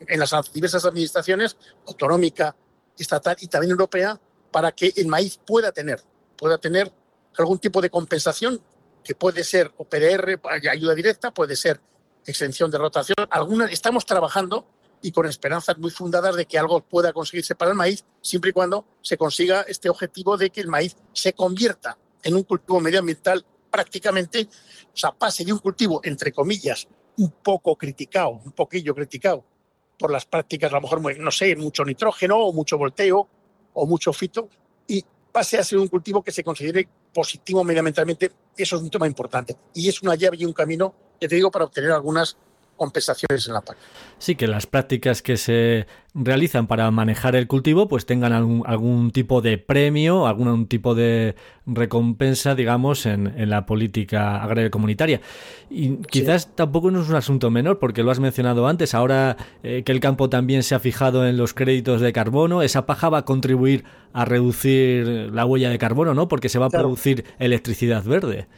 en 0.00 0.20
las 0.20 0.52
diversas 0.52 0.84
administraciones, 0.84 1.56
autonómica, 1.86 2.54
estatal 2.96 3.36
y 3.40 3.48
también 3.48 3.70
europea, 3.70 4.20
para 4.50 4.72
que 4.72 4.92
el 4.96 5.06
maíz 5.06 5.38
pueda 5.44 5.72
tener, 5.72 6.02
pueda 6.36 6.58
tener 6.58 6.92
algún 7.36 7.58
tipo 7.58 7.80
de 7.80 7.90
compensación, 7.90 8.60
que 9.04 9.14
puede 9.14 9.44
ser 9.44 9.72
OPDR, 9.76 10.40
ayuda 10.70 10.94
directa, 10.94 11.32
puede 11.32 11.56
ser 11.56 11.80
exención 12.26 12.70
de 12.70 12.78
rotación. 12.78 13.16
Algunas 13.30 13.70
estamos 13.72 14.04
trabajando 14.04 14.66
y 15.00 15.12
con 15.12 15.26
esperanzas 15.26 15.78
muy 15.78 15.90
fundadas 15.90 16.34
de 16.34 16.46
que 16.46 16.58
algo 16.58 16.80
pueda 16.80 17.12
conseguirse 17.12 17.54
para 17.54 17.70
el 17.70 17.76
maíz, 17.76 18.04
siempre 18.20 18.50
y 18.50 18.52
cuando 18.52 18.84
se 19.00 19.16
consiga 19.16 19.62
este 19.62 19.88
objetivo 19.88 20.36
de 20.36 20.50
que 20.50 20.60
el 20.60 20.66
maíz 20.66 20.96
se 21.12 21.32
convierta 21.32 21.96
en 22.22 22.34
un 22.34 22.42
cultivo 22.42 22.80
medioambiental 22.80 23.44
prácticamente, 23.70 24.48
o 24.92 24.96
sea, 24.96 25.12
pase 25.12 25.44
de 25.44 25.52
un 25.52 25.58
cultivo, 25.58 26.00
entre 26.04 26.32
comillas, 26.32 26.88
un 27.18 27.30
poco 27.30 27.76
criticado, 27.76 28.30
un 28.30 28.52
poquillo 28.52 28.94
criticado 28.94 29.44
por 29.98 30.10
las 30.10 30.24
prácticas, 30.24 30.72
a 30.72 30.76
lo 30.76 30.82
mejor, 30.82 31.18
no 31.18 31.30
sé, 31.30 31.54
mucho 31.56 31.84
nitrógeno 31.84 32.38
o 32.38 32.52
mucho 32.52 32.78
volteo 32.78 33.28
o 33.74 33.86
mucho 33.86 34.12
fito, 34.12 34.48
y 34.86 35.04
pase 35.32 35.58
a 35.58 35.64
ser 35.64 35.78
un 35.78 35.88
cultivo 35.88 36.22
que 36.22 36.32
se 36.32 36.44
considere 36.44 36.88
positivo 37.12 37.64
medioambientalmente. 37.64 38.32
Eso 38.56 38.76
es 38.76 38.82
un 38.82 38.90
tema 38.90 39.06
importante. 39.06 39.56
Y 39.74 39.88
es 39.88 40.02
una 40.02 40.14
llave 40.14 40.36
y 40.38 40.44
un 40.44 40.52
camino, 40.52 40.94
que 41.20 41.28
te 41.28 41.34
digo, 41.34 41.50
para 41.50 41.64
obtener 41.64 41.90
algunas 41.90 42.36
compensaciones 42.78 43.46
en 43.46 43.52
la 43.52 43.60
PAC. 43.60 43.76
Sí, 44.16 44.34
que 44.34 44.46
las 44.46 44.66
prácticas 44.66 45.20
que 45.20 45.36
se 45.36 45.86
realizan 46.14 46.66
para 46.66 46.90
manejar 46.90 47.36
el 47.36 47.46
cultivo 47.46 47.86
pues 47.88 48.06
tengan 48.06 48.32
algún, 48.32 49.10
tipo 49.10 49.42
de 49.42 49.58
premio, 49.58 50.26
algún 50.26 50.66
tipo 50.66 50.94
de 50.94 51.34
recompensa, 51.66 52.54
digamos, 52.54 53.04
en, 53.04 53.50
la 53.50 53.66
política 53.66 54.42
agraria 54.42 54.70
comunitaria. 54.70 55.20
Y 55.68 55.96
quizás 55.98 56.54
tampoco 56.54 56.90
no 56.90 57.02
es 57.02 57.08
un 57.08 57.16
asunto 57.16 57.50
menor, 57.50 57.78
porque 57.78 58.02
lo 58.02 58.10
has 58.10 58.20
mencionado 58.20 58.66
antes, 58.66 58.94
ahora 58.94 59.36
eh, 59.62 59.82
que 59.84 59.92
el 59.92 60.00
campo 60.00 60.30
también 60.30 60.62
se 60.62 60.74
ha 60.74 60.80
fijado 60.80 61.26
en 61.26 61.36
los 61.36 61.52
créditos 61.52 62.00
de 62.00 62.12
carbono, 62.12 62.62
esa 62.62 62.86
paja 62.86 63.08
va 63.10 63.18
a 63.18 63.24
contribuir 63.24 63.84
a 64.12 64.24
reducir 64.24 65.06
la 65.32 65.44
huella 65.44 65.68
de 65.68 65.78
carbono, 65.78 66.14
¿no? 66.14 66.28
Porque 66.28 66.48
se 66.48 66.58
va 66.58 66.66
a 66.66 66.70
producir 66.70 67.24
electricidad 67.38 68.02
verde. 68.04 68.48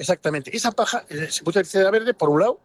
Exactamente. 0.00 0.56
Esa 0.56 0.72
paja, 0.72 1.04
eh, 1.10 1.26
se 1.28 1.42
produce 1.42 1.58
electricidad 1.58 1.92
verde, 1.92 2.14
por 2.14 2.30
un 2.30 2.40
lado, 2.40 2.60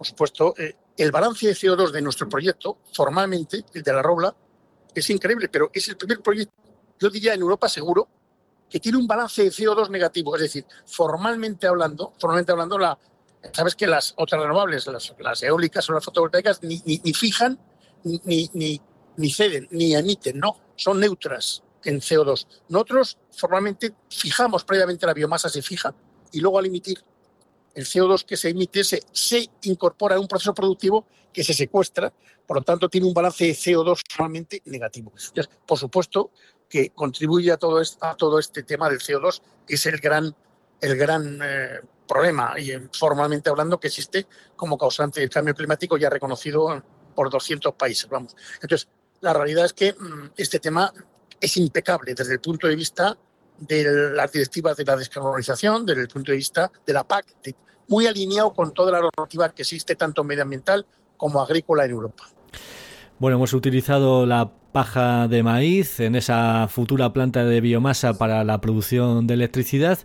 por 0.00 0.06
supuesto, 0.06 0.54
eh, 0.56 0.76
el 0.96 1.10
balance 1.12 1.46
de 1.46 1.52
CO2 1.52 1.90
de 1.90 2.00
nuestro 2.00 2.26
proyecto, 2.26 2.78
formalmente, 2.94 3.66
el 3.74 3.82
de 3.82 3.92
la 3.92 4.00
Robla, 4.00 4.34
es 4.94 5.10
increíble, 5.10 5.50
pero 5.50 5.70
es 5.74 5.88
el 5.88 5.98
primer 5.98 6.22
proyecto, 6.22 6.54
yo 6.98 7.10
diría 7.10 7.34
en 7.34 7.42
Europa 7.42 7.68
seguro, 7.68 8.08
que 8.70 8.80
tiene 8.80 8.96
un 8.96 9.06
balance 9.06 9.42
de 9.42 9.50
CO2 9.50 9.90
negativo. 9.90 10.34
Es 10.36 10.40
decir, 10.40 10.64
formalmente 10.86 11.66
hablando, 11.66 12.14
formalmente 12.18 12.50
hablando, 12.50 12.78
la, 12.78 12.98
sabes 13.52 13.76
que 13.76 13.86
las 13.86 14.14
otras 14.16 14.40
renovables, 14.40 14.86
las, 14.86 15.42
eólicas 15.42 15.90
o 15.90 15.92
las 15.92 16.02
fotovoltaicas, 16.02 16.62
ni, 16.62 16.78
fijan, 17.12 17.58
ni, 18.02 18.80
ni 19.18 19.30
ceden, 19.30 19.68
ni 19.70 19.94
emiten, 19.94 20.38
no, 20.38 20.56
son 20.76 20.98
neutras 20.98 21.62
en 21.84 22.00
CO2. 22.00 22.46
Nosotros 22.70 23.18
formalmente 23.32 23.92
fijamos 24.08 24.64
previamente 24.64 25.04
la 25.04 25.12
biomasa, 25.12 25.50
se 25.50 25.60
fija, 25.60 25.94
y 26.32 26.40
luego 26.40 26.58
al 26.58 26.64
emitir 26.64 27.04
el 27.74 27.84
CO2 27.84 28.24
que 28.24 28.36
se 28.36 28.50
emite 28.50 28.84
se, 28.84 29.02
se 29.12 29.48
incorpora 29.62 30.16
a 30.16 30.20
un 30.20 30.28
proceso 30.28 30.54
productivo 30.54 31.06
que 31.32 31.44
se 31.44 31.54
secuestra, 31.54 32.12
por 32.46 32.58
lo 32.58 32.62
tanto 32.62 32.88
tiene 32.88 33.06
un 33.06 33.14
balance 33.14 33.44
de 33.44 33.52
CO2 33.52 34.02
solamente 34.08 34.62
negativo. 34.66 35.12
por 35.66 35.78
supuesto 35.78 36.30
que 36.68 36.90
contribuye 36.90 37.50
a 37.50 37.56
todo, 37.56 37.80
este, 37.80 37.98
a 38.00 38.14
todo 38.14 38.38
este 38.38 38.62
tema 38.62 38.88
del 38.88 39.00
CO2, 39.00 39.42
que 39.66 39.74
es 39.74 39.86
el 39.86 39.98
gran, 39.98 40.34
el 40.80 40.96
gran 40.96 41.40
eh, 41.42 41.80
problema, 42.06 42.54
y 42.58 42.70
eh, 42.70 42.88
formalmente 42.96 43.50
hablando, 43.50 43.78
que 43.80 43.88
existe 43.88 44.26
como 44.54 44.78
causante 44.78 45.20
del 45.20 45.30
cambio 45.30 45.54
climático 45.54 45.96
ya 45.96 46.08
reconocido 46.08 46.82
por 47.14 47.28
200 47.28 47.74
países. 47.74 48.08
Vamos. 48.08 48.36
Entonces, 48.62 48.88
la 49.20 49.32
realidad 49.32 49.64
es 49.64 49.72
que 49.72 49.92
mm, 49.92 50.30
este 50.36 50.60
tema 50.60 50.92
es 51.40 51.56
impecable 51.56 52.14
desde 52.14 52.34
el 52.34 52.40
punto 52.40 52.68
de 52.68 52.76
vista 52.76 53.18
de 53.60 54.12
las 54.14 54.32
directivas 54.32 54.76
de 54.76 54.84
la 54.84 54.96
descarbonización, 54.96 55.86
desde 55.86 56.02
el 56.02 56.08
punto 56.08 56.32
de 56.32 56.38
vista 56.38 56.70
de 56.86 56.92
la 56.92 57.04
PAC, 57.04 57.26
muy 57.88 58.06
alineado 58.06 58.52
con 58.52 58.72
toda 58.72 58.92
la 58.92 59.00
normativa 59.00 59.50
que 59.50 59.62
existe, 59.62 59.96
tanto 59.96 60.24
medioambiental 60.24 60.86
como 61.16 61.40
agrícola 61.42 61.84
en 61.84 61.90
Europa. 61.90 62.24
Bueno, 63.18 63.36
hemos 63.36 63.52
utilizado 63.52 64.24
la 64.24 64.50
paja 64.72 65.28
de 65.28 65.42
maíz 65.42 66.00
en 66.00 66.14
esa 66.14 66.68
futura 66.68 67.12
planta 67.12 67.44
de 67.44 67.60
biomasa 67.60 68.14
para 68.14 68.44
la 68.44 68.60
producción 68.60 69.26
de 69.26 69.34
electricidad. 69.34 69.98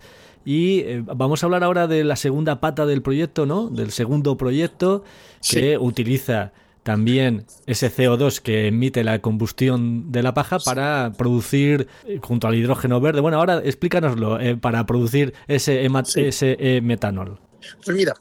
Y 0.43 0.79
eh, 0.79 1.03
vamos 1.05 1.41
a 1.41 1.45
hablar 1.45 1.63
ahora 1.63 1.87
de 1.87 2.03
la 2.03 2.17
segunda 2.17 2.59
pata 2.59 2.85
del 2.85 3.01
proyecto, 3.01 3.45
¿no? 3.45 3.69
Del 3.69 3.91
segundo 3.91 4.37
proyecto 4.37 5.03
que 5.49 5.77
utiliza 5.77 6.51
también 6.85 7.47
ese 7.65 7.91
CO2 7.91 8.41
que 8.41 8.67
emite 8.67 9.03
la 9.03 9.19
combustión 9.19 10.11
de 10.11 10.21
la 10.21 10.35
paja 10.35 10.59
para 10.59 11.11
producir, 11.17 11.87
eh, 12.05 12.19
junto 12.21 12.47
al 12.47 12.53
hidrógeno 12.53 13.01
verde, 13.01 13.21
bueno, 13.21 13.37
ahora 13.37 13.59
explícanoslo, 13.65 14.39
eh, 14.39 14.55
para 14.55 14.85
producir 14.85 15.33
ese, 15.47 15.89
ese 16.15 16.57
eh, 16.59 16.81
metanol. 16.81 17.39
Pues 17.83 17.97
mira, 17.97 18.13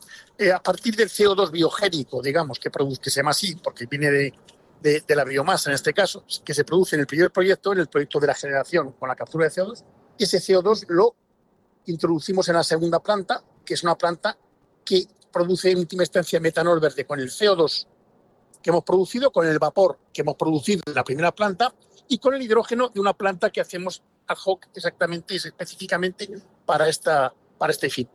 a 0.54 0.62
partir 0.62 0.96
del 0.96 1.10
CO2 1.10 1.50
biogénico, 1.50 2.22
digamos, 2.22 2.58
que, 2.58 2.70
produce, 2.70 3.02
que 3.02 3.10
se 3.10 3.20
llama 3.20 3.32
así, 3.32 3.54
porque 3.56 3.84
viene 3.84 4.10
de, 4.10 4.32
de, 4.80 5.14
la 5.14 5.24
biomasa 5.24 5.68
en 5.68 5.74
este 5.74 5.92
caso, 5.92 6.24
que 6.42 6.54
se 6.54 6.64
produce 6.64 6.96
en 6.96 7.00
el 7.00 7.06
primer 7.06 7.30
proyecto, 7.30 7.74
en 7.74 7.80
el 7.80 7.88
proyecto 7.88 8.18
de 8.18 8.28
la 8.28 8.34
generación 8.34 8.92
con 8.92 9.10
la 9.10 9.14
captura 9.14 9.44
de 9.44 9.50
CO2, 9.50 9.84
ese 10.18 10.38
CO2 10.38 10.86
lo 10.88 11.14
introducimos 11.84 12.48
en 12.48 12.54
la 12.54 12.64
segunda 12.64 12.98
planta, 12.98 13.44
que 13.62 13.74
es 13.74 13.82
una 13.82 13.94
planta 13.94 14.38
que 14.82 15.06
produce 15.30 15.70
en 15.70 15.80
última 15.80 16.02
instancia 16.02 16.40
metanol 16.40 16.80
verde 16.80 17.04
con 17.04 17.20
el 17.20 17.28
CO2 17.28 17.88
que 18.64 18.70
hemos 18.70 18.82
producido, 18.82 19.30
con 19.30 19.46
el 19.46 19.58
vapor 19.58 19.98
que 20.10 20.22
hemos 20.22 20.36
producido 20.36 20.80
en 20.86 20.94
la 20.94 21.04
primera 21.04 21.34
planta 21.34 21.74
y 22.08 22.16
con 22.16 22.32
el 22.32 22.40
hidrógeno 22.40 22.88
de 22.88 22.98
una 22.98 23.12
planta 23.12 23.50
que 23.50 23.60
hacemos 23.60 24.02
ad 24.26 24.38
hoc 24.42 24.68
exactamente, 24.74 25.36
específicamente 25.36 26.30
para, 26.64 26.88
esta, 26.88 27.34
para 27.58 27.72
este 27.72 27.90
fin. 27.90 28.08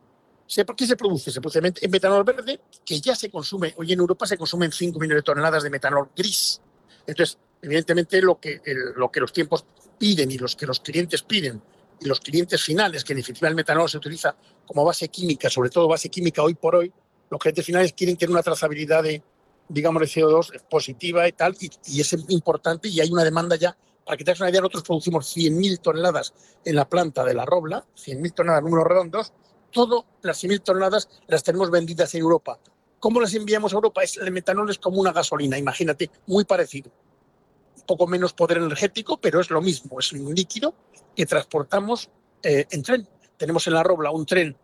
¿Por 0.66 0.76
qué 0.76 0.88
se 0.88 0.96
produce? 0.96 1.30
Se 1.30 1.40
produce 1.40 1.60
en 1.60 1.92
metanol 1.92 2.24
verde, 2.24 2.60
que 2.84 3.00
ya 3.00 3.16
se 3.16 3.30
consume, 3.30 3.76
hoy 3.78 3.94
en 3.94 4.00
Europa 4.00 4.26
se 4.26 4.40
consumen 4.40 4.72
5 4.72 5.00
millones 5.00 5.20
de 5.20 5.24
toneladas 5.24 5.62
de 5.62 5.70
metanol 5.70 6.10
gris. 6.18 6.60
Entonces, 7.06 7.38
evidentemente, 7.62 8.20
lo 8.20 8.40
que, 8.40 8.60
lo 8.96 9.12
que 9.12 9.20
los 9.20 9.32
tiempos 9.32 9.64
piden 10.00 10.32
y 10.32 10.40
los 10.40 10.56
que 10.56 10.66
los 10.66 10.80
clientes 10.80 11.22
piden 11.22 11.62
y 12.02 12.08
los 12.08 12.20
clientes 12.22 12.64
finales, 12.64 13.04
que 13.04 13.14
en 13.14 13.18
definitiva 13.18 13.50
el 13.50 13.56
metanol 13.56 13.88
se 13.88 13.98
utiliza 13.98 14.36
como 14.66 14.84
base 14.84 15.10
química, 15.10 15.48
sobre 15.48 15.70
todo 15.70 15.88
base 15.88 16.10
química 16.10 16.42
hoy 16.42 16.56
por 16.56 16.76
hoy, 16.76 16.92
los 17.30 17.40
clientes 17.40 17.64
finales 17.64 17.94
quieren 17.94 18.18
tener 18.18 18.32
una 18.32 18.42
trazabilidad 18.42 19.04
de, 19.04 19.22
digamos, 19.70 20.02
de 20.02 20.08
CO2 20.08 20.64
positiva 20.70 21.28
y 21.28 21.32
tal, 21.32 21.56
y, 21.60 22.02
es 22.02 22.14
importante 22.30 22.90
y 22.90 23.00
hay 23.00 23.12
una 23.12 23.24
demanda 23.24 23.56
ya. 23.56 23.78
Para 24.06 24.18
que 24.18 24.24
te 24.24 24.32
hagas 24.32 24.42
una 24.42 24.50
idea, 24.50 24.62
nosotros 24.62 24.84
producimos 24.84 25.38
100.000 25.38 25.80
toneladas 25.82 26.34
en 26.66 26.76
la 26.76 26.90
planta 26.90 27.24
de 27.24 27.36
la 27.36 27.46
Robla, 27.46 27.86
100.000 27.96 28.34
toneladas, 28.34 28.64
números 28.64 28.88
redondos, 28.88 29.34
todas 29.72 30.04
las 30.24 30.44
100.000 30.44 30.64
toneladas 30.64 31.10
las 31.28 31.44
tenemos 31.44 31.70
vendidas 31.70 32.14
en 32.16 32.22
Europa. 32.22 32.60
¿Cómo 33.00 33.22
las 33.22 33.34
enviamos 33.34 33.72
a 33.72 33.76
Europa? 33.76 34.04
Es, 34.04 34.18
el 34.18 34.32
metanol 34.32 34.70
es 34.70 34.78
como 34.78 35.00
una 35.00 35.14
gasolina, 35.14 35.58
imagínate, 35.58 36.10
muy 36.28 36.44
parecido. 36.44 36.92
Un 37.78 37.84
poco 37.86 38.08
menos 38.08 38.34
poder 38.34 38.58
energético, 38.58 39.18
pero 39.22 39.40
es 39.40 39.50
lo 39.50 39.62
mismo, 39.62 40.00
es 40.00 40.12
un 40.12 40.34
líquido 40.36 40.74
que 41.16 41.26
transportamos 41.26 42.10
eh, 42.44 42.66
en 42.72 42.84
tren. 42.84 43.08
Tenemos 43.38 43.66
en 43.68 43.74
la 43.74 43.84
Robla 43.84 44.12
un 44.12 44.26
tren, 44.26 44.58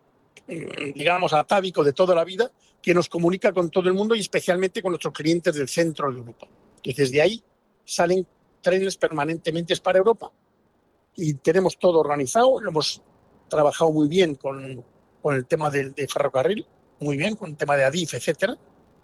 digamos, 0.46 1.32
atávico 1.32 1.82
de 1.84 1.92
toda 1.92 2.14
la 2.14 2.24
vida, 2.24 2.50
que 2.82 2.94
nos 2.94 3.08
comunica 3.08 3.52
con 3.52 3.70
todo 3.70 3.88
el 3.88 3.94
mundo 3.94 4.14
y 4.14 4.20
especialmente 4.20 4.82
con 4.82 4.92
nuestros 4.92 5.12
clientes 5.12 5.54
del 5.54 5.68
centro 5.68 6.10
de 6.10 6.18
Europa. 6.18 6.46
Y 6.82 6.94
desde 6.94 7.20
ahí 7.20 7.42
salen 7.84 8.26
trenes 8.60 8.96
permanentemente 8.96 9.76
para 9.76 9.98
Europa 9.98 10.30
y 11.16 11.34
tenemos 11.34 11.78
todo 11.78 11.98
organizado, 11.98 12.60
lo 12.60 12.70
hemos 12.70 13.02
trabajado 13.48 13.90
muy 13.90 14.08
bien 14.08 14.34
con, 14.34 14.84
con 15.22 15.34
el 15.34 15.46
tema 15.46 15.70
del 15.70 15.94
de 15.94 16.06
ferrocarril, 16.06 16.66
muy 17.00 17.16
bien, 17.16 17.36
con 17.36 17.50
el 17.50 17.56
tema 17.56 17.76
de 17.76 17.84
ADIF, 17.84 18.14
etcétera, 18.14 18.56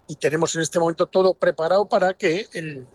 y 0.07 0.15
tenemos 0.15 0.55
en 0.55 0.61
este 0.61 0.79
momento 0.79 1.07
todo 1.07 1.33
preparado 1.33 1.87
para 1.87 2.13
que 2.13 2.47
el, 2.53 2.87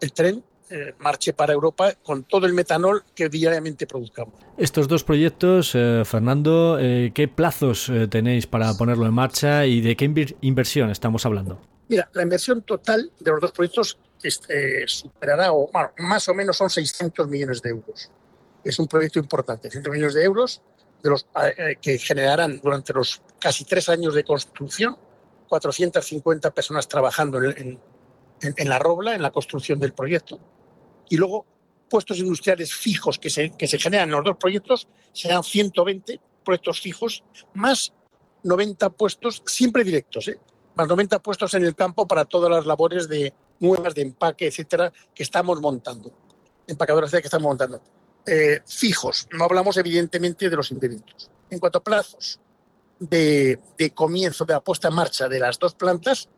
el 0.00 0.12
tren 0.12 0.44
eh, 0.70 0.94
marche 0.98 1.32
para 1.32 1.52
Europa 1.52 1.94
con 2.02 2.24
todo 2.24 2.46
el 2.46 2.52
metanol 2.52 3.04
que 3.14 3.28
diariamente 3.28 3.86
produzcamos. 3.86 4.34
Estos 4.56 4.88
dos 4.88 5.04
proyectos, 5.04 5.72
eh, 5.74 6.02
Fernando, 6.04 6.78
eh, 6.80 7.12
¿qué 7.14 7.28
plazos 7.28 7.90
tenéis 8.10 8.46
para 8.46 8.74
ponerlo 8.74 9.06
en 9.06 9.14
marcha 9.14 9.66
y 9.66 9.80
de 9.80 9.96
qué 9.96 10.04
inversión 10.40 10.90
estamos 10.90 11.26
hablando? 11.26 11.60
Mira, 11.88 12.08
la 12.12 12.22
inversión 12.22 12.62
total 12.62 13.10
de 13.18 13.30
los 13.30 13.40
dos 13.40 13.52
proyectos 13.52 13.98
este, 14.22 14.86
superará, 14.86 15.52
o 15.52 15.70
más 15.98 16.28
o 16.28 16.34
menos 16.34 16.56
son 16.56 16.70
600 16.70 17.26
millones 17.28 17.62
de 17.62 17.70
euros. 17.70 18.10
es 18.62 18.78
un 18.78 18.86
proyecto 18.86 19.18
importante, 19.18 19.70
100 19.70 19.90
millones 19.90 20.14
de 20.14 20.22
euros, 20.22 20.62
de 21.02 21.10
los, 21.10 21.26
eh, 21.58 21.76
que 21.80 21.98
generarán 21.98 22.60
durante 22.62 22.92
los 22.92 23.22
casi 23.38 23.64
tres 23.64 23.88
años 23.88 24.14
de 24.14 24.22
construcción 24.22 24.96
450 25.48 26.50
personas 26.52 26.86
trabajando 26.86 27.42
en, 27.42 27.80
en, 28.40 28.68
la 28.68 28.78
Robla, 28.78 29.14
en 29.14 29.22
la 29.22 29.32
construcción 29.32 29.80
del 29.80 29.92
proyecto. 29.92 30.38
Y 31.10 31.16
luego, 31.16 31.44
puestos 31.90 32.18
industriales 32.18 32.72
fijos 32.72 33.18
que 33.18 33.28
se, 33.28 33.50
que 33.50 33.66
se 33.66 33.78
generan 33.78 34.08
en 34.08 34.14
los 34.14 34.24
dos 34.24 34.36
proyectos 34.38 34.88
serán 35.12 35.42
120 35.42 36.20
puestos 36.44 36.80
fijos, 36.80 37.24
más 37.52 37.92
90 38.44 38.90
puestos 38.90 39.42
siempre 39.44 39.84
directos, 39.84 40.28
¿eh? 40.28 40.38
más 40.76 40.88
90 40.88 41.18
puestos 41.18 41.52
en 41.54 41.64
el 41.64 41.74
campo 41.74 42.06
para 42.06 42.24
todas 42.24 42.48
las 42.48 42.64
labores 42.64 43.08
de 43.08 43.34
nuevas, 43.58 43.94
de 43.94 44.02
empaque, 44.02 44.46
etcétera, 44.46 44.92
que 45.12 45.24
estamos 45.24 45.60
montando. 45.60 46.12
Empacadoras 46.66 47.10
que 47.10 47.18
estamos 47.18 47.48
montando. 47.48 47.82
Eh, 48.24 48.60
fijos, 48.64 49.26
no 49.32 49.44
hablamos 49.44 49.76
evidentemente 49.76 50.48
de 50.48 50.56
los 50.56 50.70
impedimentos. 50.70 51.28
En 51.50 51.58
cuanto 51.58 51.78
a 51.78 51.84
plazos 51.84 52.38
de, 53.00 53.58
comienzo 53.94 54.44
de 54.44 54.54
la 54.54 54.60
puesta 54.60 54.88
en 54.88 54.94
marcha 54.94 55.28
de 55.28 55.40
las 55.40 55.58
dos 55.58 55.74
plantas, 55.74 56.28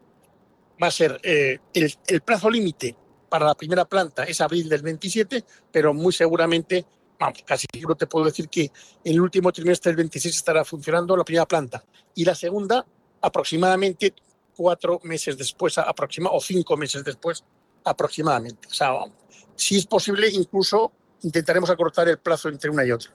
va 0.83 0.87
a 0.87 0.91
ser 0.91 1.21
eh, 1.23 1.59
el, 1.75 1.95
el, 2.07 2.23
plazo 2.23 2.49
límite 2.49 2.97
para 3.33 3.47
la 3.47 3.55
primera 3.55 3.87
planta 3.87 4.25
es 4.25 4.43
abril 4.43 4.69
del 4.69 4.83
27, 4.83 5.43
pero 5.73 5.95
muy 5.95 6.13
seguramente, 6.13 6.85
vamos, 7.19 7.43
casi 7.47 7.67
seguro 7.73 7.95
te 7.95 8.07
puedo 8.07 8.27
decir 8.27 8.47
que 8.51 8.71
en 9.03 9.15
el 9.15 9.23
último 9.23 9.51
trimestre 9.51 9.89
del 9.89 9.97
26 9.97 10.37
estará 10.37 10.67
funcionando 10.67 11.17
la 11.17 11.25
primera 11.25 11.47
planta 11.47 11.83
y 12.15 12.27
la 12.27 12.35
segunda 12.35 12.85
aproximadamente 13.23 14.13
cuatro 14.55 15.01
meses 15.05 15.39
después, 15.39 15.79
aproxima, 15.79 16.29
o 16.31 16.43
cinco 16.43 16.77
meses 16.77 17.03
después 17.05 17.43
aproximadamente. 17.83 18.69
O 18.69 18.75
sea, 18.75 18.91
si 19.57 19.79
es 19.79 19.87
posible, 19.87 20.29
incluso 20.29 20.93
intentaremos 21.23 21.71
acortar 21.71 22.11
el 22.11 22.19
plazo 22.19 22.51
entre 22.51 22.69
una 22.69 22.85
y 22.85 22.93
otra 22.93 23.13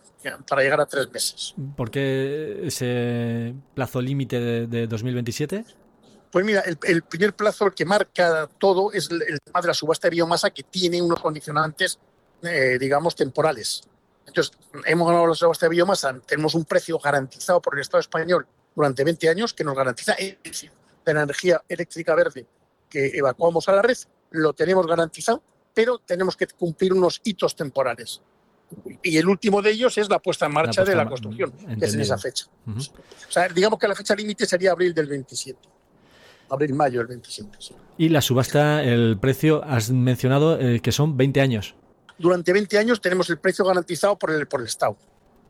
para 0.49 0.63
llegar 0.63 0.81
a 0.81 0.87
tres 0.87 1.11
meses. 1.11 1.53
¿Por 1.75 1.91
qué 1.91 2.61
ese 2.63 3.53
plazo 3.75 4.01
límite 4.01 4.39
de, 4.65 4.87
2027? 4.87 5.63
Pues 6.31 6.45
mira, 6.45 6.61
el, 6.61 7.01
primer 7.03 7.33
plazo 7.33 7.67
el 7.67 7.73
que 7.73 7.85
marca 7.85 8.49
todo 8.57 8.91
es 8.91 9.09
el, 9.09 9.39
tema 9.39 9.61
de 9.61 9.67
la 9.67 9.73
subasta 9.73 10.07
de 10.07 10.15
biomasa 10.15 10.49
que 10.49 10.63
tiene 10.63 11.01
unos 11.01 11.19
condicionantes, 11.21 11.99
eh, 12.41 12.77
digamos, 12.79 13.15
temporales. 13.15 13.81
Entonces, 14.25 14.57
hemos 14.85 15.07
ganado 15.07 15.27
la 15.27 15.35
subasta 15.35 15.67
de 15.67 15.69
biomasa, 15.69 16.19
tenemos 16.25 16.53
un 16.53 16.65
precio 16.65 16.99
garantizado 16.99 17.61
por 17.61 17.75
el 17.75 17.81
Estado 17.81 18.01
español 18.01 18.45
durante 18.75 19.03
20 19.03 19.29
años 19.29 19.53
que 19.53 19.63
nos 19.63 19.75
garantiza 19.75 20.15
de 20.15 21.13
la 21.13 21.23
energía 21.23 21.63
eléctrica 21.67 22.13
verde 22.13 22.45
que 22.89 23.17
evacuamos 23.17 23.67
a 23.69 23.73
la 23.73 23.81
red, 23.81 23.97
lo 24.31 24.53
tenemos 24.53 24.85
garantizado, 24.87 25.41
pero 25.73 25.99
tenemos 25.99 26.35
que 26.35 26.47
cumplir 26.47 26.93
unos 26.93 27.21
hitos 27.23 27.55
temporales. 27.55 28.21
Y 29.01 29.17
el 29.17 29.27
último 29.27 29.61
de 29.61 29.71
ellos 29.71 29.97
es 29.97 30.09
la 30.09 30.19
puesta 30.19 30.45
en 30.45 30.53
marcha 30.53 30.83
de 30.83 30.95
la 30.95 31.07
construcción, 31.07 31.51
que 31.51 31.85
es 31.85 31.93
en 31.93 32.01
esa 32.01 32.17
fecha. 32.17 32.47
O 32.67 33.31
sea, 33.31 33.47
digamos 33.47 33.79
que 33.79 33.87
la 33.87 33.95
fecha 33.95 34.13
límite 34.15 34.45
sería 34.45 34.71
abril 34.71 34.93
del 34.93 35.07
27. 35.07 35.57
Abril-mayo 36.49 36.99
del 36.99 37.07
27. 37.07 37.49
Y 37.97 38.09
la 38.09 38.21
subasta, 38.21 38.83
el 38.83 39.17
precio, 39.19 39.63
has 39.63 39.91
mencionado 39.91 40.59
eh, 40.59 40.79
que 40.81 40.91
son 40.91 41.17
20 41.17 41.41
años. 41.41 41.75
Durante 42.17 42.53
20 42.53 42.77
años 42.77 43.01
tenemos 43.01 43.29
el 43.29 43.37
precio 43.37 43.65
garantizado 43.65 44.17
por 44.17 44.31
el, 44.31 44.47
por 44.47 44.61
el 44.61 44.67
Estado. 44.67 44.97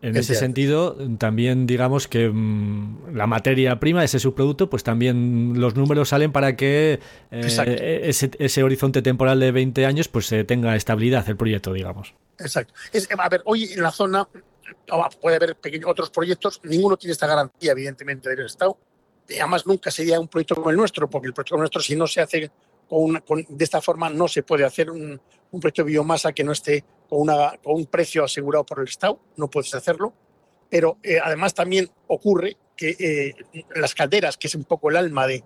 En 0.02 0.16
ese 0.16 0.36
sentido, 0.36 0.96
también 1.18 1.66
digamos 1.66 2.08
que 2.08 2.30
mm, 2.30 3.16
la 3.16 3.26
materia 3.26 3.80
prima, 3.80 4.04
ese 4.04 4.20
subproducto, 4.20 4.70
pues 4.70 4.84
también 4.84 5.60
los 5.60 5.76
números 5.76 6.10
salen 6.10 6.32
para 6.32 6.56
que 6.56 7.00
eh, 7.32 8.02
ese, 8.40 8.64
horizonte 8.64 9.02
temporal 9.02 9.40
de 9.40 9.52
20 9.52 9.86
años 9.86 10.08
pues 10.08 10.32
eh, 10.32 10.44
tenga 10.44 10.76
estabilidad 10.76 11.28
el 11.28 11.36
proyecto, 11.36 11.74
digamos. 11.74 12.14
Exacto. 12.38 12.74
a 13.18 13.30
ver, 13.30 13.42
hoy 13.46 13.74
en 13.74 13.82
la 13.82 13.92
zona 13.92 14.28
ah, 14.92 15.10
puede 15.20 15.38
haber 15.38 15.56
pequeños, 15.56 15.90
otros 15.90 16.12
proyectos, 16.12 16.62
ninguno 16.64 16.96
tiene 16.98 17.14
esta 17.14 17.26
garantía, 17.26 17.72
evidentemente, 17.72 18.30
del 18.30 18.46
Estado. 18.46 18.78
Además, 19.30 19.66
nunca 19.66 19.92
sería 19.92 20.20
un 20.20 20.28
proyecto 20.28 20.56
como 20.56 20.70
el 20.70 20.78
nuestro, 20.78 21.10
porque 21.10 21.28
el 21.28 21.34
proyecto 21.34 21.58
nuestro, 21.58 21.82
si 21.82 21.96
no 21.96 22.08
se 22.08 22.22
hace 22.22 22.52
de 22.90 23.64
esta 23.64 23.82
forma, 23.82 24.10
no 24.10 24.28
se 24.30 24.44
puede 24.44 24.64
hacer 24.64 24.90
un, 24.90 25.20
un 25.52 25.60
proyecto 25.60 25.84
de 25.84 25.92
biomasa 25.92 26.34
que 26.34 26.44
no 26.44 26.52
esté 26.52 26.84
con, 27.10 27.30
un 27.66 27.86
precio 27.88 28.24
asegurado 28.24 28.66
por 28.66 28.80
el 28.80 28.88
Estado, 28.88 29.20
no 29.38 29.50
puedes 29.50 29.74
hacerlo. 29.74 30.14
Pero 30.70 30.98
eh, 31.02 31.20
además 31.24 31.54
también 31.54 31.90
ocurre 32.08 32.58
que 32.76 32.96
eh, 33.00 33.66
las 33.76 33.96
calderas, 33.96 34.38
que 34.38 34.48
es 34.48 34.56
un 34.56 34.66
poco 34.66 34.90
el 34.90 34.98
alma 34.98 35.26
de, 35.26 35.44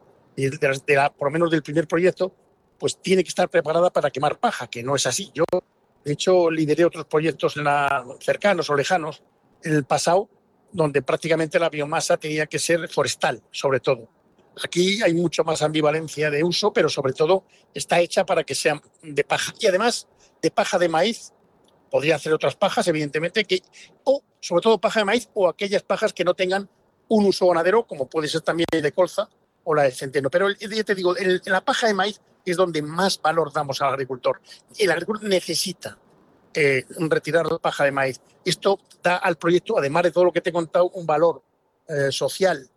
la, 0.87 1.13
por 1.13 1.27
lo 1.27 1.31
menos 1.31 1.51
del 1.51 1.61
primer 1.61 1.87
proyecto, 1.87 2.33
pues 2.79 2.97
tiene 2.97 3.23
que 3.23 3.29
estar 3.29 3.47
preparada 3.49 3.91
para 3.91 4.09
quemar 4.09 4.39
paja, 4.39 4.67
que 4.67 4.81
no 4.81 4.95
es 4.95 5.05
así. 5.05 5.31
Yo, 5.33 5.45
de 6.03 6.13
hecho, 6.13 6.49
lideré 6.49 6.85
otros 6.85 7.05
proyectos 7.05 7.55
en 7.57 7.65
cercanos 8.19 8.69
o 8.71 8.75
lejanos 8.75 9.21
en 9.63 9.75
el 9.75 9.83
pasado, 9.83 10.27
donde 10.71 11.01
prácticamente 11.01 11.59
la 11.59 11.69
biomasa 11.69 12.17
tenía 12.17 12.45
que 12.47 12.59
ser 12.59 12.87
forestal, 12.89 13.41
sobre 13.51 13.79
todo. 13.79 14.09
Aquí 14.63 15.01
hay 15.01 15.13
mucho 15.13 15.43
más 15.43 15.61
ambivalencia 15.61 16.29
de 16.29 16.43
uso, 16.43 16.73
pero 16.73 16.89
sobre 16.89 17.13
todo 17.13 17.45
está 17.73 17.99
hecha 17.99 18.25
para 18.25 18.43
que 18.43 18.55
sea 18.55 18.81
de 19.01 19.23
paja. 19.23 19.53
Y 19.59 19.67
además 19.67 20.07
de 20.41 20.51
paja 20.51 20.77
de 20.77 20.89
maíz, 20.89 21.33
Podría 21.91 22.15
hacer 22.15 22.33
otras 22.33 22.55
pajas, 22.55 22.87
evidentemente, 22.87 23.43
que, 23.43 23.61
o 24.05 24.23
sobre 24.39 24.61
todo 24.61 24.79
paja 24.79 25.01
de 25.01 25.05
maíz 25.05 25.29
o 25.33 25.49
aquellas 25.49 25.83
pajas 25.83 26.13
que 26.13 26.23
no 26.23 26.33
tengan 26.33 26.69
un 27.09 27.25
uso 27.25 27.47
ganadero, 27.47 27.85
como 27.85 28.09
puede 28.09 28.29
ser 28.29 28.41
también 28.41 28.65
de 28.71 28.91
colza 28.93 29.27
o 29.65 29.75
la 29.75 29.83
de 29.83 29.91
centeno. 29.91 30.29
Pero 30.29 30.49
ya 30.51 30.83
te 30.85 30.95
digo, 30.95 31.13
la 31.45 31.59
paja 31.59 31.87
de 31.87 31.93
maíz 31.93 32.21
es 32.45 32.55
donde 32.55 32.81
más 32.81 33.21
valor 33.21 33.51
damos 33.51 33.81
al 33.81 33.89
agricultor. 33.89 34.39
El 34.79 34.89
agricultor 34.89 35.27
necesita 35.27 35.99
eh, 36.53 36.85
retirar 36.97 37.45
la 37.51 37.57
paja 37.57 37.83
de 37.85 37.91
maíz. 37.91 38.21
Esto 38.45 38.79
da 39.03 39.17
al 39.17 39.37
proyecto, 39.37 39.77
además 39.77 40.03
de 40.03 40.11
todo 40.11 40.25
lo 40.25 40.31
que 40.31 40.41
te 40.41 40.49
he 40.49 40.53
contado, 40.53 40.89
un 40.89 41.05
valor 41.05 41.43
eh, 41.87 42.11
social 42.11 42.69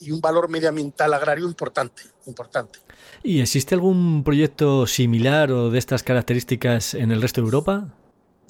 y 0.00 0.10
un 0.10 0.20
valor 0.20 0.48
medioambiental 0.48 1.12
agrario 1.14 1.46
importante, 1.46 2.02
importante. 2.26 2.80
¿Y 3.22 3.40
existe 3.40 3.74
algún 3.74 4.24
proyecto 4.24 4.86
similar 4.86 5.52
o 5.52 5.70
de 5.70 5.78
estas 5.78 6.02
características 6.02 6.94
en 6.94 7.12
el 7.12 7.22
resto 7.22 7.40
de 7.40 7.46
Europa? 7.46 7.94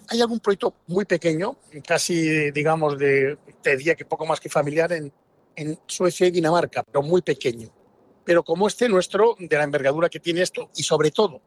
hay 0.09 0.21
algún 0.21 0.41
proyecto 0.41 0.75
muy 0.89 1.07
pequeño, 1.07 1.57
casi, 1.87 2.51
digamos, 2.51 2.99
de, 2.99 3.39
te 3.63 3.77
diría 3.79 3.95
que 3.95 4.05
poco 4.05 4.27
más 4.27 4.41
que 4.41 4.51
familiar 4.51 4.93
en, 4.93 5.11
en 5.57 5.79
Suecia 5.87 6.27
y 6.27 6.31
Dinamarca, 6.31 6.83
pero 6.83 7.03
muy 7.03 7.23
pequeño. 7.23 7.71
Pero 8.25 8.43
como 8.43 8.67
este 8.67 8.89
nuestro, 8.91 9.37
de 9.39 9.57
la 9.57 9.65
envergadura 9.65 10.11
que 10.11 10.21
tiene 10.21 10.43
esto, 10.43 10.71
y 10.77 10.83
sobre 10.83 11.11
todo 11.11 11.41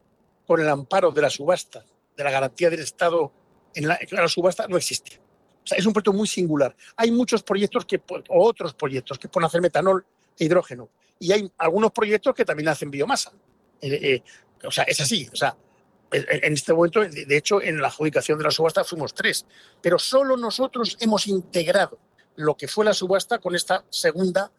con 0.48 0.60
el 0.60 0.68
amparo 0.68 1.12
de 1.12 1.22
la 1.22 1.30
subasta, 1.30 1.86
de 2.16 2.24
la 2.24 2.32
garantía 2.32 2.70
del 2.70 2.82
Estado 2.82 3.32
en 3.74 3.88
la, 3.88 4.28
subasta, 4.28 4.68
no 4.68 4.78
existe. 4.78 5.20
O 5.64 5.68
sea, 5.68 5.78
es 5.78 5.86
un 5.86 5.94
proyecto 5.94 6.14
muy 6.14 6.28
singular. 6.28 6.76
Hay 6.96 7.12
muchos 7.12 7.44
proyectos 7.44 7.86
que, 7.86 8.02
o 8.08 8.46
otros 8.46 8.74
proyectos 8.74 9.20
que 9.20 9.28
pueden 9.28 9.48
hacer 9.48 9.62
metanol 9.62 10.06
e 10.38 10.46
hidrógeno. 10.46 10.90
Y 11.20 11.32
hay 11.32 11.52
algunos 11.58 11.92
proyectos 11.92 12.34
que 12.34 12.46
también 12.46 12.70
hacen 12.70 12.90
biomasa. 12.90 13.32
Eh, 13.82 14.00
eh, 14.02 14.24
o 14.66 14.72
sea, 14.72 14.86
es 14.86 15.00
así. 15.02 15.28
O 15.32 15.36
sea, 15.36 15.58
en 16.12 16.54
este 16.54 16.74
momento, 16.74 17.02
de 17.02 17.38
hecho, 17.38 17.62
en 17.62 17.82
la 17.82 17.88
adjudicación 17.88 18.38
de 18.38 18.46
la 18.46 18.52
subasta 18.52 18.84
fuimos 18.84 19.14
tres, 19.14 19.46
pero 19.82 20.00
solo 20.00 20.38
nosotros 20.38 20.98
hemos 21.02 21.28
integrado 21.28 22.00
lo 22.36 22.56
que 22.56 22.68
fue 22.68 22.86
la 22.86 22.94
subasta 22.94 23.40
con 23.40 23.56
esta 23.56 23.84
segunda 23.90 24.52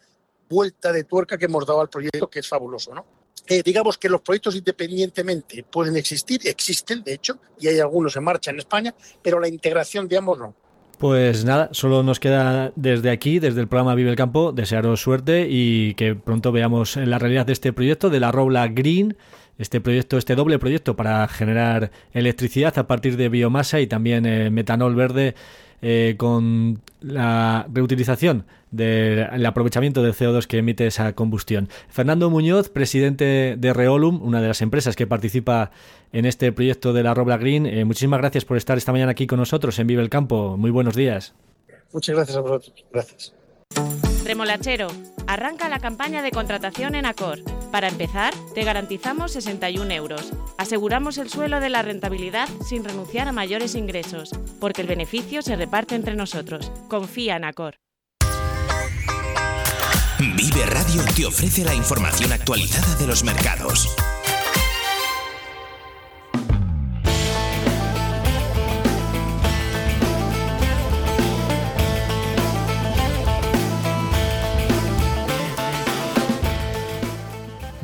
vuelta 0.48 0.92
de 0.92 1.04
tuerca 1.04 1.38
que 1.38 1.46
hemos 1.46 1.66
dado 1.66 1.80
al 1.80 1.88
proyecto, 1.88 2.28
que 2.28 2.40
es 2.40 2.48
fabuloso, 2.48 2.94
¿no? 2.94 3.06
Eh, 3.48 3.62
digamos 3.64 3.96
que 3.98 4.08
los 4.08 4.20
proyectos 4.22 4.56
independientemente 4.56 5.64
pueden 5.64 5.96
existir, 5.96 6.40
existen 6.44 7.02
de 7.04 7.14
hecho, 7.14 7.38
y 7.60 7.68
hay 7.68 7.78
algunos 7.78 8.16
en 8.16 8.24
marcha 8.24 8.50
en 8.50 8.58
España, 8.58 8.94
pero 9.22 9.38
la 9.38 9.48
integración 9.48 10.08
de 10.08 10.18
ambos 10.18 10.38
no. 10.38 10.54
Pues 10.98 11.44
nada, 11.44 11.68
solo 11.72 12.02
nos 12.02 12.18
queda 12.18 12.72
desde 12.74 13.10
aquí, 13.10 13.38
desde 13.38 13.60
el 13.60 13.68
programa 13.68 13.94
Vive 13.94 14.10
el 14.10 14.16
Campo, 14.16 14.52
desearos 14.52 15.00
suerte 15.00 15.46
y 15.48 15.94
que 15.94 16.14
pronto 16.14 16.52
veamos 16.52 16.96
la 16.96 17.18
realidad 17.18 17.44
de 17.44 17.52
este 17.52 17.72
proyecto 17.72 18.08
de 18.08 18.18
la 18.18 18.32
Robla 18.32 18.66
Green 18.68 19.16
este 19.58 19.80
proyecto, 19.80 20.18
este 20.18 20.34
doble 20.34 20.58
proyecto 20.58 20.96
para 20.96 21.26
generar 21.28 21.90
electricidad 22.12 22.76
a 22.78 22.86
partir 22.86 23.16
de 23.16 23.28
biomasa 23.28 23.80
y 23.80 23.86
también 23.86 24.26
eh, 24.26 24.50
metanol 24.50 24.94
verde 24.94 25.34
eh, 25.82 26.14
con 26.16 26.80
la 27.00 27.66
reutilización 27.72 28.44
del 28.70 29.46
aprovechamiento 29.46 30.02
del 30.02 30.12
CO2 30.12 30.46
que 30.46 30.58
emite 30.58 30.86
esa 30.86 31.12
combustión. 31.14 31.68
Fernando 31.88 32.30
Muñoz, 32.30 32.68
presidente 32.68 33.56
de 33.58 33.72
Reolum, 33.72 34.20
una 34.22 34.40
de 34.40 34.48
las 34.48 34.62
empresas 34.62 34.96
que 34.96 35.06
participa 35.06 35.70
en 36.12 36.26
este 36.26 36.52
proyecto 36.52 36.92
de 36.92 37.02
la 37.02 37.14
Robla 37.14 37.36
Green, 37.36 37.66
eh, 37.66 37.84
muchísimas 37.84 38.20
gracias 38.20 38.44
por 38.44 38.56
estar 38.56 38.76
esta 38.76 38.92
mañana 38.92 39.12
aquí 39.12 39.26
con 39.26 39.38
nosotros 39.38 39.78
en 39.78 39.86
Vive 39.86 40.02
el 40.02 40.10
Campo. 40.10 40.56
Muy 40.56 40.70
buenos 40.70 40.94
días. 40.94 41.34
Muchas 41.92 42.16
gracias 42.16 42.36
a 42.36 42.40
vosotros. 42.40 42.84
Gracias. 42.92 43.34
Remolachero, 44.26 44.88
arranca 45.28 45.68
la 45.68 45.78
campaña 45.78 46.20
de 46.20 46.32
contratación 46.32 46.96
en 46.96 47.06
Acor. 47.06 47.42
Para 47.70 47.86
empezar, 47.86 48.34
te 48.54 48.64
garantizamos 48.64 49.30
61 49.30 49.88
euros. 49.92 50.32
Aseguramos 50.58 51.18
el 51.18 51.30
suelo 51.30 51.60
de 51.60 51.68
la 51.68 51.82
rentabilidad 51.82 52.48
sin 52.66 52.84
renunciar 52.84 53.28
a 53.28 53.32
mayores 53.32 53.76
ingresos, 53.76 54.30
porque 54.60 54.82
el 54.82 54.88
beneficio 54.88 55.42
se 55.42 55.54
reparte 55.54 55.94
entre 55.94 56.16
nosotros. 56.16 56.72
Confía 56.88 57.36
en 57.36 57.44
Acor. 57.44 57.76
Vive 60.18 60.66
Radio 60.66 61.02
te 61.14 61.24
ofrece 61.24 61.62
la 61.64 61.74
información 61.74 62.32
actualizada 62.32 62.96
de 62.96 63.06
los 63.06 63.22
mercados. 63.22 63.94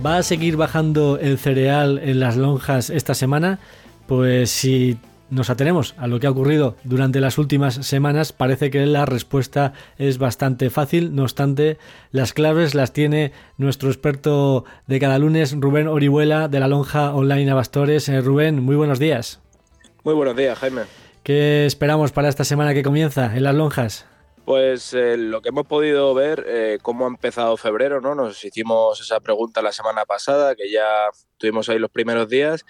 ¿Va 0.05 0.17
a 0.17 0.23
seguir 0.25 0.57
bajando 0.57 1.17
el 1.21 1.39
cereal 1.39 2.01
en 2.03 2.19
las 2.19 2.37
lonjas 2.37 2.91
esta 2.91 3.15
semana? 3.15 3.61
Pues 4.09 4.51
si 4.51 4.99
nos 5.31 5.49
atenemos 5.49 5.95
a 5.97 6.09
lo 6.09 6.19
que 6.19 6.27
ha 6.27 6.31
ocurrido 6.31 6.75
durante 6.83 7.21
las 7.21 7.39
últimas 7.39 7.75
semanas, 7.75 8.33
parece 8.33 8.73
que 8.73 8.85
la 8.85 9.07
respuesta 9.07 9.75
es 9.99 10.19
bastante 10.19 10.71
fácil. 10.71 11.15
No 11.15 11.23
obstante, 11.23 11.79
las 12.11 12.33
claves 12.33 12.75
las 12.75 12.93
tiene 12.93 13.31
nuestro 13.59 13.91
experto 13.91 14.65
de 14.89 14.99
cada 14.99 15.21
lunes, 15.21 15.55
Rubén 15.57 15.87
Orihuela, 15.87 16.49
de 16.49 16.59
la 16.59 16.67
lonja 16.67 17.15
online 17.15 17.53
Abastores. 17.53 18.09
Eh, 18.09 18.21
Rubén, 18.23 18.61
muy 18.61 18.75
buenos 18.75 18.99
días. 18.99 19.39
Muy 20.03 20.15
buenos 20.15 20.35
días, 20.37 20.59
Jaime. 20.59 20.83
¿Qué 21.23 21.65
esperamos 21.65 22.11
para 22.11 22.29
esta 22.29 22.43
semana 22.43 22.75
que 22.75 22.83
comienza 22.83 23.37
en 23.37 23.45
las 23.45 23.55
lonjas? 23.55 24.07
Pues 24.45 24.93
eh, 24.93 25.17
lo 25.17 25.41
que 25.41 25.51
hemos 25.51 25.67
podido 25.67 26.13
ver, 26.15 26.45
eh, 26.49 26.79
cómo 26.83 27.05
ha 27.05 27.09
empezado 27.09 27.57
febrero, 27.57 28.01
¿no? 28.01 28.15
Nos 28.15 28.45
hicimos 28.45 29.01
esa 29.01 29.21
pregunta 29.21 29.63
la 29.63 29.71
semana 29.71 30.05
pasada, 30.05 30.57
que 30.57 30.71
ya 30.71 31.11
tuvimos 31.39 31.69
ahí 31.69 31.79
los 31.79 31.91
primeros 31.91 32.29
días, 32.29 32.65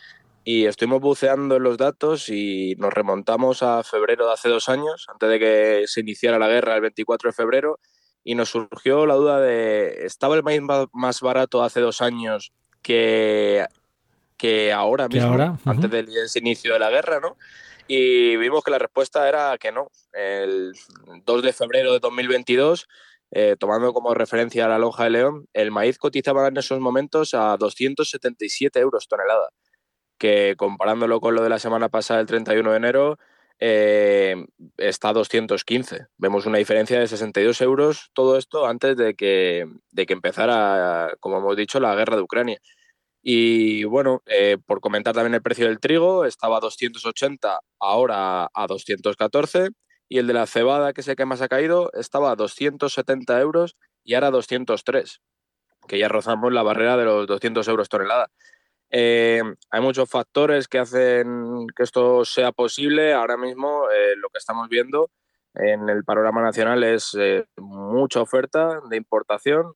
y 0.45 0.67
estuvimos 0.67 1.01
buceando 1.01 1.57
en 1.57 1.63
los 1.63 1.79
datos 1.79 2.29
y 2.29 2.75
nos 2.77 2.93
remontamos 2.93 3.63
a 3.63 3.83
febrero 3.85 4.27
de 4.27 4.33
hace 4.33 4.49
dos 4.51 4.69
años, 4.69 5.07
antes 5.11 5.29
de 5.31 5.39
que 5.39 5.85
se 5.87 6.01
iniciara 6.01 6.39
la 6.39 6.49
guerra 6.49 6.75
el 6.75 6.83
24 6.83 7.31
de 7.31 7.35
febrero, 7.35 7.79
y 8.23 8.35
nos 8.35 8.51
surgió 8.51 9.07
la 9.07 9.15
duda 9.15 9.41
de, 9.41 10.05
¿estaba 10.05 10.37
el 10.37 10.43
maíz 10.43 10.61
más 10.93 11.21
barato 11.21 11.63
hace 11.63 11.81
dos 11.81 12.03
años 12.03 12.53
que, 12.83 13.65
que 14.37 14.73
ahora 14.73 15.09
mismo, 15.09 15.59
antes 15.65 15.91
del 15.91 16.09
inicio 16.35 16.75
de 16.75 16.79
la 16.79 16.91
guerra, 16.91 17.21
¿no? 17.21 17.37
Y 17.95 18.39
vimos 18.39 18.65
que 18.65 18.71
la 18.71 18.79
respuesta 18.79 19.29
era 19.29 19.59
que 19.59 19.71
no. 19.71 19.89
El 20.15 20.73
2 21.27 21.43
de 21.43 21.53
febrero 21.53 21.93
de 21.93 21.99
2022, 21.99 22.89
eh, 23.33 23.57
tomando 23.61 23.93
como 23.93 24.15
referencia 24.15 24.65
a 24.65 24.69
la 24.69 24.79
lonja 24.79 25.05
de 25.05 25.11
León, 25.11 25.47
el 25.53 25.71
maíz 25.71 25.99
cotizaba 25.99 26.49
en 26.49 26.57
esos 26.57 26.81
momentos 26.81 27.35
a 27.35 27.55
277 27.59 28.81
euros 28.81 29.09
tonelada 29.09 29.51
que 30.17 30.55
comparándolo 30.57 31.21
con 31.21 31.35
lo 31.35 31.43
de 31.43 31.51
la 31.51 31.59
semana 31.59 31.91
pasada, 31.91 32.21
el 32.21 32.27
31 32.27 32.71
de 32.71 32.77
enero, 32.79 33.19
eh, 33.59 34.37
está 34.79 35.11
a 35.11 35.13
215. 35.13 36.07
Vemos 36.17 36.47
una 36.47 36.57
diferencia 36.57 36.99
de 36.99 37.09
62 37.09 37.61
euros, 37.61 38.09
todo 38.15 38.39
esto 38.39 38.67
antes 38.67 38.97
de 38.97 39.15
que, 39.15 39.67
de 39.91 40.07
que 40.07 40.15
empezara, 40.15 41.13
como 41.21 41.39
hemos 41.39 41.57
dicho, 41.59 41.79
la 41.79 41.95
guerra 41.95 42.17
de 42.17 42.23
Ucrania. 42.23 42.59
Y 43.23 43.85
bueno, 43.85 44.23
eh, 44.27 44.59
por 44.67 44.81
comentar 44.81 45.15
también 45.15 45.35
el 45.35 45.43
precio 45.43 45.67
del 45.67 45.79
trigo, 45.79 46.25
estaba 46.25 46.57
a 46.57 46.61
280, 46.61 47.61
ahora 47.79 48.51
a 48.53 48.67
214. 48.67 49.71
Y 50.09 50.19
el 50.19 50.27
de 50.27 50.35
la 50.35 50.47
cebada, 50.47 50.93
que 50.93 51.03
sé 51.03 51.17
que 51.17 51.25
más 51.25 51.41
ha 51.41 51.49
caído, 51.49 51.91
estaba 51.95 52.33
a 52.33 52.37
270 52.37 53.41
euros 53.41 53.77
y 54.05 54.15
ahora 54.15 54.27
a 54.29 54.31
203, 54.33 55.21
que 55.89 55.99
ya 55.99 56.09
rozamos 56.09 56.53
la 56.53 56.63
barrera 56.63 56.97
de 56.97 57.05
los 57.05 57.27
200 57.27 57.67
euros 57.69 57.89
tonelada. 57.89 58.29
Eh, 58.91 59.43
hay 59.71 59.81
muchos 59.81 60.11
factores 60.11 60.69
que 60.69 60.79
hacen 60.79 61.67
que 61.77 61.83
esto 61.85 62.25
sea 62.25 62.53
posible. 62.53 63.15
Ahora 63.15 63.37
mismo 63.39 63.89
eh, 63.91 64.17
lo 64.17 64.29
que 64.29 64.39
estamos 64.39 64.69
viendo 64.69 65.11
en 65.55 65.89
el 65.89 66.05
panorama 66.05 66.43
nacional 66.43 66.83
es 66.83 67.17
eh, 67.19 67.45
mucha 67.57 68.21
oferta 68.21 68.81
de 68.89 68.97
importación. 68.97 69.75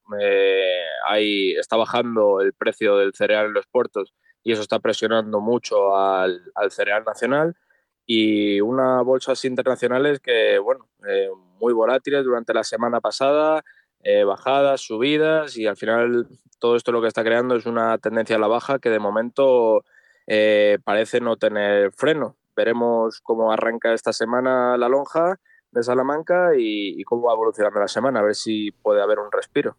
Hay, 1.08 1.52
está 1.52 1.76
bajando 1.76 2.40
el 2.40 2.52
precio 2.52 2.96
del 2.96 3.14
cereal 3.14 3.46
en 3.46 3.54
los 3.54 3.66
puertos 3.66 4.14
y 4.42 4.52
eso 4.52 4.62
está 4.62 4.78
presionando 4.78 5.40
mucho 5.40 5.96
al, 5.96 6.40
al 6.54 6.70
cereal 6.70 7.04
nacional. 7.04 7.56
Y 8.06 8.60
unas 8.60 9.04
bolsas 9.04 9.44
internacionales 9.44 10.20
que, 10.20 10.58
bueno, 10.58 10.88
muy 11.58 11.72
volátiles 11.72 12.24
durante 12.24 12.54
la 12.54 12.62
semana 12.62 13.00
pasada, 13.00 13.64
bajadas, 14.24 14.80
subidas 14.80 15.56
y 15.56 15.66
al 15.66 15.76
final 15.76 16.28
todo 16.58 16.76
esto 16.76 16.92
lo 16.92 17.02
que 17.02 17.08
está 17.08 17.24
creando 17.24 17.56
es 17.56 17.66
una 17.66 17.98
tendencia 17.98 18.36
a 18.36 18.38
la 18.38 18.46
baja 18.46 18.78
que 18.78 18.90
de 18.90 18.98
momento 18.98 19.84
eh, 20.26 20.78
parece 20.84 21.20
no 21.20 21.36
tener 21.36 21.92
freno. 21.92 22.36
Veremos 22.54 23.20
cómo 23.20 23.52
arranca 23.52 23.92
esta 23.92 24.12
semana 24.12 24.76
la 24.76 24.88
lonja 24.88 25.38
de 25.76 25.84
Salamanca 25.84 26.50
y, 26.58 27.02
cómo 27.04 27.28
va 27.28 27.34
evolucionando 27.34 27.80
la 27.80 27.88
semana, 27.88 28.20
a 28.20 28.22
ver 28.22 28.34
si 28.34 28.70
puede 28.70 29.02
haber 29.02 29.18
un 29.18 29.30
respiro. 29.30 29.76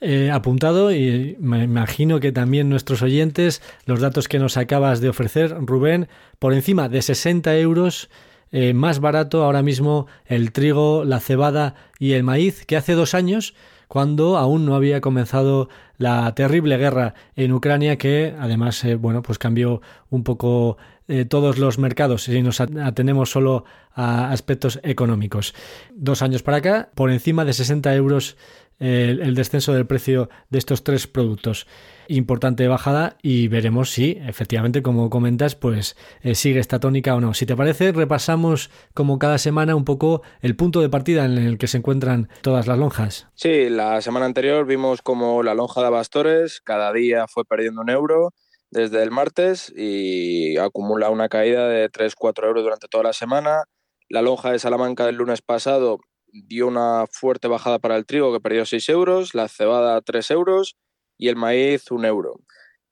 Eh, 0.00 0.30
apuntado 0.32 0.90
y 0.92 1.36
me 1.38 1.62
imagino 1.62 2.18
que 2.18 2.32
también 2.32 2.68
nuestros 2.68 3.02
oyentes, 3.02 3.62
los 3.86 4.00
datos 4.00 4.26
que 4.26 4.40
nos 4.40 4.56
acabas 4.56 5.00
de 5.00 5.08
ofrecer, 5.08 5.54
Rubén, 5.60 6.08
por 6.38 6.54
encima 6.54 6.88
de 6.88 7.02
60 7.02 7.56
euros. 7.58 8.10
Eh, 8.54 8.74
más 8.74 9.00
barato 9.00 9.44
ahora 9.44 9.62
mismo 9.62 10.08
el 10.26 10.52
trigo, 10.52 11.04
la 11.06 11.20
cebada 11.20 11.74
y 11.98 12.12
el 12.12 12.22
maíz 12.22 12.66
que 12.66 12.76
hace 12.76 12.92
dos 12.92 13.14
años 13.14 13.54
cuando 13.92 14.38
aún 14.38 14.64
no 14.64 14.74
había 14.74 15.00
comenzado 15.02 15.68
la 15.96 16.34
terrible 16.34 16.78
guerra 16.78 17.14
en 17.36 17.52
Ucrania 17.52 17.96
que 17.96 18.34
además 18.38 18.82
eh, 18.84 18.94
bueno 18.94 19.22
pues 19.22 19.38
cambió 19.38 19.82
un 20.10 20.24
poco 20.24 20.76
eh, 21.08 21.24
todos 21.24 21.58
los 21.58 21.78
mercados 21.78 22.24
si 22.24 22.42
nos 22.42 22.60
atenemos 22.60 23.30
solo 23.30 23.64
a 23.94 24.30
aspectos 24.30 24.80
económicos. 24.82 25.54
Dos 25.94 26.22
años 26.22 26.42
para 26.42 26.58
acá, 26.58 26.90
por 26.94 27.10
encima 27.10 27.44
de 27.44 27.52
60 27.52 27.94
euros 27.94 28.36
el, 28.82 29.34
descenso 29.34 29.72
del 29.72 29.86
precio 29.86 30.28
de 30.50 30.58
estos 30.58 30.82
tres 30.82 31.06
productos. 31.06 31.66
Importante 32.08 32.66
bajada 32.66 33.16
y 33.22 33.46
veremos 33.48 33.90
si 33.90 34.18
efectivamente, 34.26 34.82
como 34.82 35.08
comentas, 35.08 35.54
pues 35.54 35.96
eh, 36.22 36.34
sigue 36.34 36.58
esta 36.58 36.80
tónica 36.80 37.14
o 37.14 37.20
no. 37.20 37.32
Si 37.32 37.46
te 37.46 37.54
parece, 37.54 37.92
repasamos 37.92 38.70
como 38.92 39.18
cada 39.18 39.38
semana 39.38 39.76
un 39.76 39.84
poco 39.84 40.22
el 40.40 40.56
punto 40.56 40.80
de 40.80 40.88
partida 40.88 41.24
en 41.24 41.38
el 41.38 41.58
que 41.58 41.68
se 41.68 41.78
encuentran 41.78 42.28
todas 42.42 42.66
las 42.66 42.76
lonjas. 42.78 43.28
Sí, 43.34 43.68
la 43.70 44.00
semana 44.00 44.26
anterior 44.26 44.66
vimos 44.66 45.00
como 45.00 45.42
la 45.42 45.54
lonja 45.54 45.80
de 45.80 45.86
Abastores 45.86 46.60
cada 46.60 46.92
día 46.92 47.26
fue 47.28 47.44
perdiendo 47.44 47.82
un 47.82 47.90
euro 47.90 48.34
desde 48.72 49.02
el 49.02 49.10
martes 49.10 49.70
y 49.76 50.56
acumula 50.56 51.10
una 51.10 51.28
caída 51.28 51.68
de 51.68 51.90
3-4 51.90 52.46
euros 52.46 52.64
durante 52.64 52.88
toda 52.88 53.04
la 53.04 53.12
semana. 53.12 53.64
La 54.08 54.22
lonja 54.22 54.50
de 54.50 54.58
Salamanca 54.58 55.04
del 55.04 55.16
lunes 55.16 55.42
pasado 55.42 55.98
dio 56.32 56.66
una 56.66 57.04
fuerte 57.10 57.48
bajada 57.48 57.78
para 57.78 57.96
el 57.96 58.06
trigo 58.06 58.32
que 58.32 58.40
perdió 58.40 58.64
6 58.64 58.88
euros, 58.88 59.34
la 59.34 59.48
cebada 59.48 60.00
3 60.00 60.30
euros 60.30 60.76
y 61.18 61.28
el 61.28 61.36
maíz 61.36 61.90
1 61.90 62.08
euro. 62.08 62.40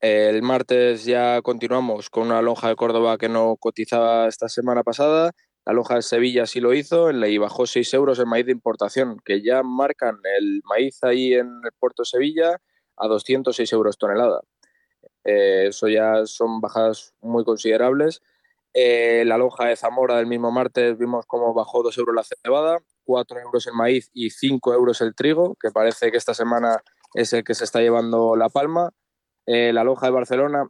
El 0.00 0.42
martes 0.42 1.06
ya 1.06 1.40
continuamos 1.40 2.10
con 2.10 2.26
una 2.26 2.42
lonja 2.42 2.68
de 2.68 2.76
Córdoba 2.76 3.16
que 3.16 3.30
no 3.30 3.56
cotizaba 3.58 4.28
esta 4.28 4.50
semana 4.50 4.82
pasada. 4.82 5.32
La 5.64 5.72
lonja 5.72 5.94
de 5.94 6.02
Sevilla 6.02 6.46
sí 6.46 6.60
lo 6.60 6.74
hizo, 6.74 7.10
y 7.10 7.38
bajó 7.38 7.66
6 7.66 7.94
euros 7.94 8.18
el 8.18 8.26
maíz 8.26 8.44
de 8.44 8.52
importación, 8.52 9.16
que 9.24 9.42
ya 9.42 9.62
marcan 9.62 10.18
el 10.38 10.60
maíz 10.64 11.02
ahí 11.02 11.32
en 11.32 11.48
el 11.64 11.72
puerto 11.78 12.02
de 12.02 12.06
Sevilla 12.06 12.58
a 12.96 13.08
206 13.08 13.72
euros 13.72 13.96
tonelada. 13.96 14.40
Eh, 15.24 15.66
eso 15.68 15.88
ya 15.88 16.26
son 16.26 16.60
bajadas 16.60 17.14
muy 17.20 17.44
considerables. 17.44 18.22
Eh, 18.72 19.24
la 19.26 19.36
lonja 19.36 19.66
de 19.66 19.76
Zamora 19.76 20.16
del 20.16 20.26
mismo 20.26 20.52
martes 20.52 20.96
vimos 20.96 21.26
cómo 21.26 21.52
bajó 21.54 21.82
2 21.82 21.98
euros 21.98 22.14
la 22.14 22.22
cebada, 22.22 22.78
4 23.04 23.40
euros 23.40 23.66
el 23.66 23.74
maíz 23.74 24.10
y 24.12 24.30
5 24.30 24.72
euros 24.74 25.00
el 25.00 25.14
trigo, 25.14 25.56
que 25.60 25.70
parece 25.70 26.12
que 26.12 26.16
esta 26.16 26.34
semana 26.34 26.82
es 27.14 27.32
el 27.32 27.42
que 27.42 27.54
se 27.54 27.64
está 27.64 27.80
llevando 27.80 28.36
la 28.36 28.48
palma. 28.48 28.90
Eh, 29.46 29.72
la 29.72 29.82
lonja 29.84 30.06
de 30.06 30.12
Barcelona 30.12 30.68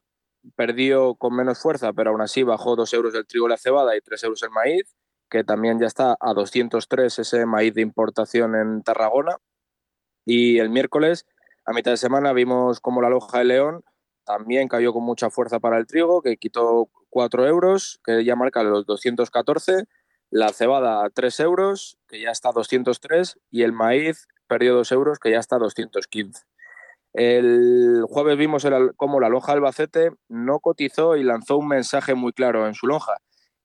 perdió 0.56 1.14
con 1.16 1.36
menos 1.36 1.58
fuerza, 1.60 1.92
pero 1.92 2.10
aún 2.10 2.22
así 2.22 2.42
bajó 2.42 2.76
2 2.76 2.92
euros 2.94 3.14
el 3.14 3.26
trigo 3.26 3.46
y 3.46 3.50
la 3.50 3.58
cebada 3.58 3.96
y 3.96 4.00
3 4.00 4.24
euros 4.24 4.42
el 4.42 4.50
maíz, 4.50 4.96
que 5.28 5.44
también 5.44 5.78
ya 5.78 5.86
está 5.86 6.16
a 6.18 6.32
203 6.32 7.18
ese 7.18 7.46
maíz 7.46 7.74
de 7.74 7.82
importación 7.82 8.54
en 8.54 8.82
Tarragona. 8.82 9.36
Y 10.24 10.58
el 10.58 10.70
miércoles, 10.70 11.26
a 11.66 11.72
mitad 11.72 11.90
de 11.90 11.96
semana, 11.98 12.32
vimos 12.32 12.80
como 12.80 13.02
la 13.02 13.10
lonja 13.10 13.38
de 13.38 13.44
León 13.44 13.84
también 14.30 14.68
cayó 14.68 14.92
con 14.92 15.02
mucha 15.02 15.28
fuerza 15.28 15.58
para 15.58 15.76
el 15.78 15.86
trigo, 15.86 16.22
que 16.22 16.36
quitó 16.36 16.88
4 17.08 17.46
euros, 17.48 18.00
que 18.04 18.24
ya 18.24 18.36
marca 18.36 18.62
los 18.62 18.86
214 18.86 19.86
la 20.30 20.50
cebada 20.50 21.04
a 21.04 21.10
3 21.10 21.40
euros, 21.40 21.98
que 22.06 22.20
ya 22.20 22.30
está 22.30 22.50
a 22.50 22.52
203, 22.52 23.40
y 23.50 23.62
el 23.62 23.72
maíz 23.72 24.28
perdió 24.46 24.74
2 24.74 24.92
euros, 24.92 25.18
que 25.18 25.32
ya 25.32 25.40
está 25.40 25.56
a 25.56 25.58
215. 25.58 26.44
El 27.12 28.04
jueves 28.08 28.38
vimos 28.38 28.64
cómo 28.96 29.18
la 29.18 29.28
lonja 29.28 29.52
Albacete 29.52 30.12
no 30.28 30.60
cotizó 30.60 31.16
y 31.16 31.24
lanzó 31.24 31.56
un 31.56 31.66
mensaje 31.66 32.14
muy 32.14 32.32
claro 32.32 32.68
en 32.68 32.74
su 32.74 32.86
lonja 32.86 33.16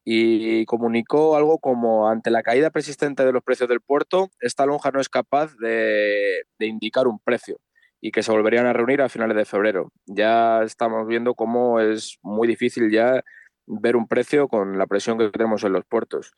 y 0.03 0.65
comunicó 0.65 1.35
algo 1.35 1.59
como 1.59 2.09
ante 2.09 2.31
la 2.31 2.41
caída 2.41 2.71
persistente 2.71 3.23
de 3.23 3.31
los 3.31 3.43
precios 3.43 3.69
del 3.69 3.81
puerto, 3.81 4.29
esta 4.39 4.65
lonja 4.65 4.91
no 4.91 4.99
es 4.99 5.09
capaz 5.09 5.55
de 5.57 6.45
indicar 6.59 7.07
un 7.07 7.19
precio 7.19 7.57
y 8.01 8.11
que 8.11 8.23
se 8.23 8.31
volverían 8.31 8.65
a 8.65 8.73
reunir 8.73 9.01
a 9.01 9.09
finales 9.09 9.37
de 9.37 9.45
febrero. 9.45 9.91
Ya 10.05 10.61
estamos 10.63 11.07
viendo 11.07 11.33
cómo 11.33 11.79
es 11.79 12.17
muy 12.21 12.47
difícil 12.47 12.91
ya 12.91 13.23
ver 13.67 13.95
un 13.95 14.07
precio 14.07 14.47
con 14.47 14.77
la 14.77 14.87
presión 14.87 15.17
que 15.17 15.29
tenemos 15.29 15.63
en 15.63 15.73
los 15.73 15.85
puertos. 15.85 16.33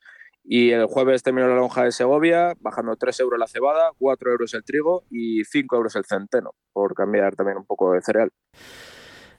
Y 0.50 0.72
el 0.72 0.86
jueves 0.86 1.24
terminó 1.24 1.50
la 1.50 1.56
lonja 1.56 1.84
de 1.84 1.92
Segovia, 1.92 2.54
bajando 2.62 2.96
3 2.96 3.20
euros 3.20 3.40
la 3.40 3.48
cebada, 3.48 3.92
4 3.98 4.32
euros 4.32 4.54
el 4.54 4.64
trigo 4.64 5.04
y 5.12 5.44
5 5.44 5.76
euros 5.76 5.96
el 5.98 6.06
centeno, 6.06 6.52
por 6.72 6.94
cambiar 6.94 7.36
también 7.36 7.58
un 7.58 7.66
poco 7.66 7.92
de 7.92 8.02
cereal. 8.02 8.32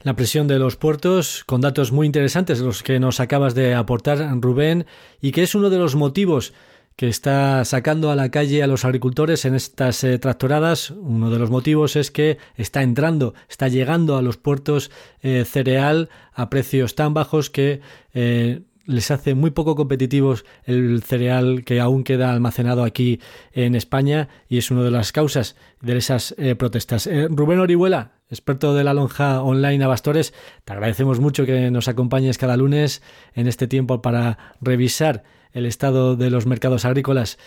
La 0.02 0.14
presión 0.14 0.46
de 0.46 0.58
los 0.58 0.76
puertos, 0.76 1.44
con 1.44 1.60
datos 1.60 1.92
muy 1.92 2.06
interesantes, 2.06 2.60
los 2.60 2.82
que 2.82 3.00
nos 3.00 3.20
acabas 3.20 3.54
de 3.54 3.74
aportar, 3.74 4.18
Rubén, 4.40 4.86
y 5.20 5.32
que 5.32 5.42
es 5.42 5.54
uno 5.54 5.70
de 5.70 5.78
los 5.78 5.96
motivos 5.96 6.52
que 6.98 7.08
está 7.08 7.64
sacando 7.64 8.10
a 8.10 8.16
la 8.16 8.32
calle 8.32 8.60
a 8.60 8.66
los 8.66 8.84
agricultores 8.84 9.44
en 9.44 9.54
estas 9.54 10.02
eh, 10.02 10.18
tractoradas. 10.18 10.90
Uno 10.90 11.30
de 11.30 11.38
los 11.38 11.48
motivos 11.48 11.94
es 11.94 12.10
que 12.10 12.38
está 12.56 12.82
entrando, 12.82 13.34
está 13.48 13.68
llegando 13.68 14.16
a 14.16 14.22
los 14.22 14.36
puertos 14.36 14.90
eh, 15.22 15.44
cereal 15.44 16.08
a 16.34 16.50
precios 16.50 16.96
tan 16.96 17.14
bajos 17.14 17.50
que 17.50 17.80
eh, 18.14 18.62
les 18.84 19.12
hace 19.12 19.36
muy 19.36 19.52
poco 19.52 19.76
competitivos 19.76 20.44
el 20.64 21.04
cereal 21.04 21.62
que 21.64 21.78
aún 21.78 22.02
queda 22.02 22.32
almacenado 22.32 22.82
aquí 22.82 23.20
en 23.52 23.76
España 23.76 24.28
y 24.48 24.58
es 24.58 24.72
una 24.72 24.82
de 24.82 24.90
las 24.90 25.12
causas 25.12 25.54
de 25.80 25.96
esas 25.96 26.34
protestas. 26.56 27.08
Rubén 27.30 27.60
Orihuela, 27.60 28.12
experto 28.28 28.74
de 28.74 28.82
la 28.82 28.94
lonja 28.94 29.42
online 29.42 29.84
Abastores, 29.84 30.34
te 30.64 30.72
agradecemos 30.72 31.20
mucho 31.20 31.46
que 31.46 31.70
nos 31.70 31.86
acompañes 31.86 32.38
cada 32.38 32.56
lunes 32.56 33.02
en 33.34 33.46
este 33.46 33.68
tiempo 33.68 34.02
para 34.02 34.56
revisar 34.60 35.22
el 35.52 35.66
estado 35.66 36.16
de 36.16 36.30
los 36.30 36.46
mercados 36.46 36.84
agrícolas. 36.84 37.38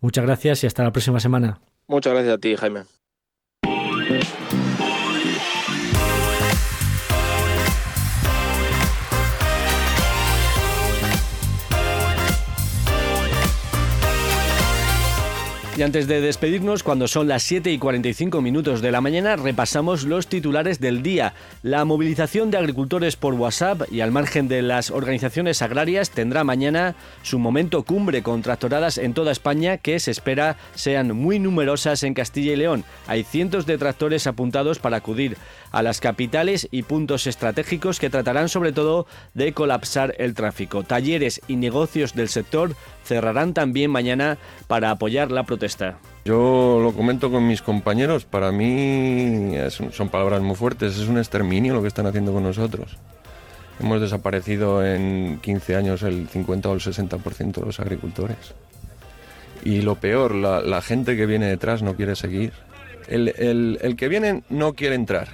Muchas 0.00 0.24
gracias 0.24 0.64
y 0.64 0.66
hasta 0.66 0.84
la 0.84 0.92
próxima 0.92 1.20
semana. 1.20 1.60
Muchas 1.86 2.12
gracias 2.12 2.34
a 2.34 2.38
ti, 2.38 2.56
Jaime. 2.56 2.84
Y 15.76 15.82
antes 15.82 16.08
de 16.08 16.22
despedirnos, 16.22 16.82
cuando 16.82 17.06
son 17.06 17.28
las 17.28 17.42
7 17.42 17.70
y 17.70 17.76
45 17.76 18.40
minutos 18.40 18.80
de 18.80 18.90
la 18.90 19.02
mañana, 19.02 19.36
repasamos 19.36 20.04
los 20.04 20.26
titulares 20.26 20.80
del 20.80 21.02
día. 21.02 21.34
La 21.62 21.84
movilización 21.84 22.50
de 22.50 22.56
agricultores 22.56 23.16
por 23.16 23.34
WhatsApp 23.34 23.82
y 23.92 24.00
al 24.00 24.10
margen 24.10 24.48
de 24.48 24.62
las 24.62 24.90
organizaciones 24.90 25.60
agrarias 25.60 26.08
tendrá 26.08 26.44
mañana 26.44 26.94
su 27.20 27.38
momento 27.38 27.82
cumbre 27.82 28.22
con 28.22 28.40
tractoradas 28.40 28.96
en 28.96 29.12
toda 29.12 29.32
España 29.32 29.76
que 29.76 30.00
se 30.00 30.12
espera 30.12 30.56
sean 30.74 31.14
muy 31.14 31.38
numerosas 31.38 32.04
en 32.04 32.14
Castilla 32.14 32.54
y 32.54 32.56
León. 32.56 32.84
Hay 33.06 33.22
cientos 33.24 33.66
de 33.66 33.76
tractores 33.76 34.26
apuntados 34.26 34.78
para 34.78 34.96
acudir 34.96 35.36
a 35.72 35.82
las 35.82 36.00
capitales 36.00 36.68
y 36.70 36.84
puntos 36.84 37.26
estratégicos 37.26 38.00
que 38.00 38.08
tratarán 38.08 38.48
sobre 38.48 38.72
todo 38.72 39.06
de 39.34 39.52
colapsar 39.52 40.14
el 40.16 40.32
tráfico. 40.32 40.84
Talleres 40.84 41.42
y 41.48 41.56
negocios 41.56 42.14
del 42.14 42.30
sector 42.30 42.74
cerrarán 43.04 43.54
también 43.54 43.90
mañana 43.90 44.38
para 44.66 44.90
apoyar 44.90 45.30
la 45.30 45.44
protesta. 45.66 45.98
Yo 46.24 46.80
lo 46.82 46.92
comento 46.92 47.30
con 47.30 47.46
mis 47.46 47.62
compañeros, 47.62 48.24
para 48.24 48.50
mí 48.52 49.54
son 49.92 50.08
palabras 50.08 50.42
muy 50.42 50.56
fuertes, 50.56 50.96
es 50.96 51.08
un 51.08 51.18
exterminio 51.18 51.74
lo 51.74 51.82
que 51.82 51.88
están 51.88 52.06
haciendo 52.06 52.32
con 52.32 52.42
nosotros. 52.42 52.96
Hemos 53.80 54.00
desaparecido 54.00 54.84
en 54.84 55.38
15 55.42 55.76
años 55.76 56.02
el 56.02 56.28
50 56.28 56.68
o 56.68 56.74
el 56.74 56.80
60% 56.80 57.52
de 57.52 57.66
los 57.66 57.78
agricultores. 57.78 58.54
Y 59.62 59.82
lo 59.82 59.96
peor, 59.96 60.34
la, 60.34 60.80
gente 60.82 61.16
que 61.16 61.26
viene 61.26 61.46
detrás 61.46 61.82
no 61.82 61.94
quiere 61.94 62.16
seguir. 62.16 62.52
El, 63.08 63.78
el 63.80 63.96
que 63.96 64.08
viene 64.08 64.42
no 64.48 64.74
quiere 64.74 64.94
entrar 64.94 65.28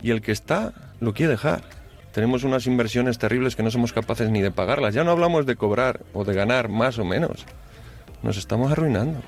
y 0.00 0.10
el 0.10 0.22
que 0.22 0.32
está 0.32 0.72
lo 1.00 1.12
quiere 1.12 1.32
dejar. 1.32 1.62
Tenemos 2.12 2.44
unas 2.44 2.66
inversiones 2.66 3.18
terribles 3.18 3.56
que 3.56 3.62
no 3.62 3.70
somos 3.70 3.92
capaces 3.92 4.30
ni 4.30 4.42
de 4.42 4.50
pagarlas. 4.50 4.94
Ya 4.94 5.04
no 5.04 5.10
hablamos 5.10 5.46
de 5.46 5.56
cobrar 5.56 6.00
o 6.12 6.24
de 6.24 6.34
ganar 6.34 6.68
más 6.68 6.98
o 6.98 7.04
menos. 7.04 7.46
Nos 8.22 8.36
estamos 8.36 8.70
arruinando. 8.70 9.20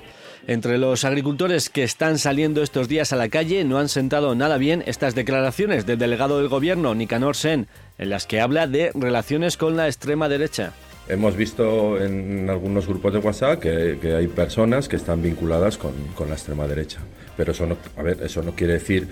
Entre 0.47 0.77
los 0.77 1.05
agricultores 1.05 1.71
que 1.71 1.83
están 1.83 2.19
saliendo 2.19 2.61
estos 2.61 2.87
días 2.87 3.11
a 3.11 3.15
la 3.15 3.29
calle 3.29 3.63
no 3.63 3.79
han 3.79 3.89
sentado 3.89 4.35
nada 4.35 4.57
bien 4.57 4.83
estas 4.85 5.15
declaraciones 5.15 5.87
del 5.87 5.97
delegado 5.97 6.37
del 6.37 6.49
gobierno, 6.49 6.93
Nicanor 6.93 7.35
Sen, 7.35 7.67
en 7.97 8.09
las 8.11 8.27
que 8.27 8.41
habla 8.41 8.67
de 8.67 8.91
relaciones 8.93 9.57
con 9.57 9.75
la 9.75 9.87
extrema 9.87 10.29
derecha. 10.29 10.73
Hemos 11.07 11.35
visto 11.35 11.99
en 11.99 12.47
algunos 12.47 12.85
grupos 12.85 13.13
de 13.13 13.19
WhatsApp 13.19 13.59
que, 13.59 14.15
hay 14.15 14.27
personas 14.27 14.87
que 14.87 14.97
están 14.97 15.23
vinculadas 15.23 15.79
con, 15.79 15.93
la 16.27 16.35
extrema 16.35 16.67
derecha. 16.67 16.99
Pero 17.35 17.51
eso 17.51 17.65
no, 17.65 17.77
a 17.97 18.03
ver, 18.03 18.21
eso 18.21 18.43
no 18.43 18.51
quiere 18.51 18.73
decir 18.73 19.07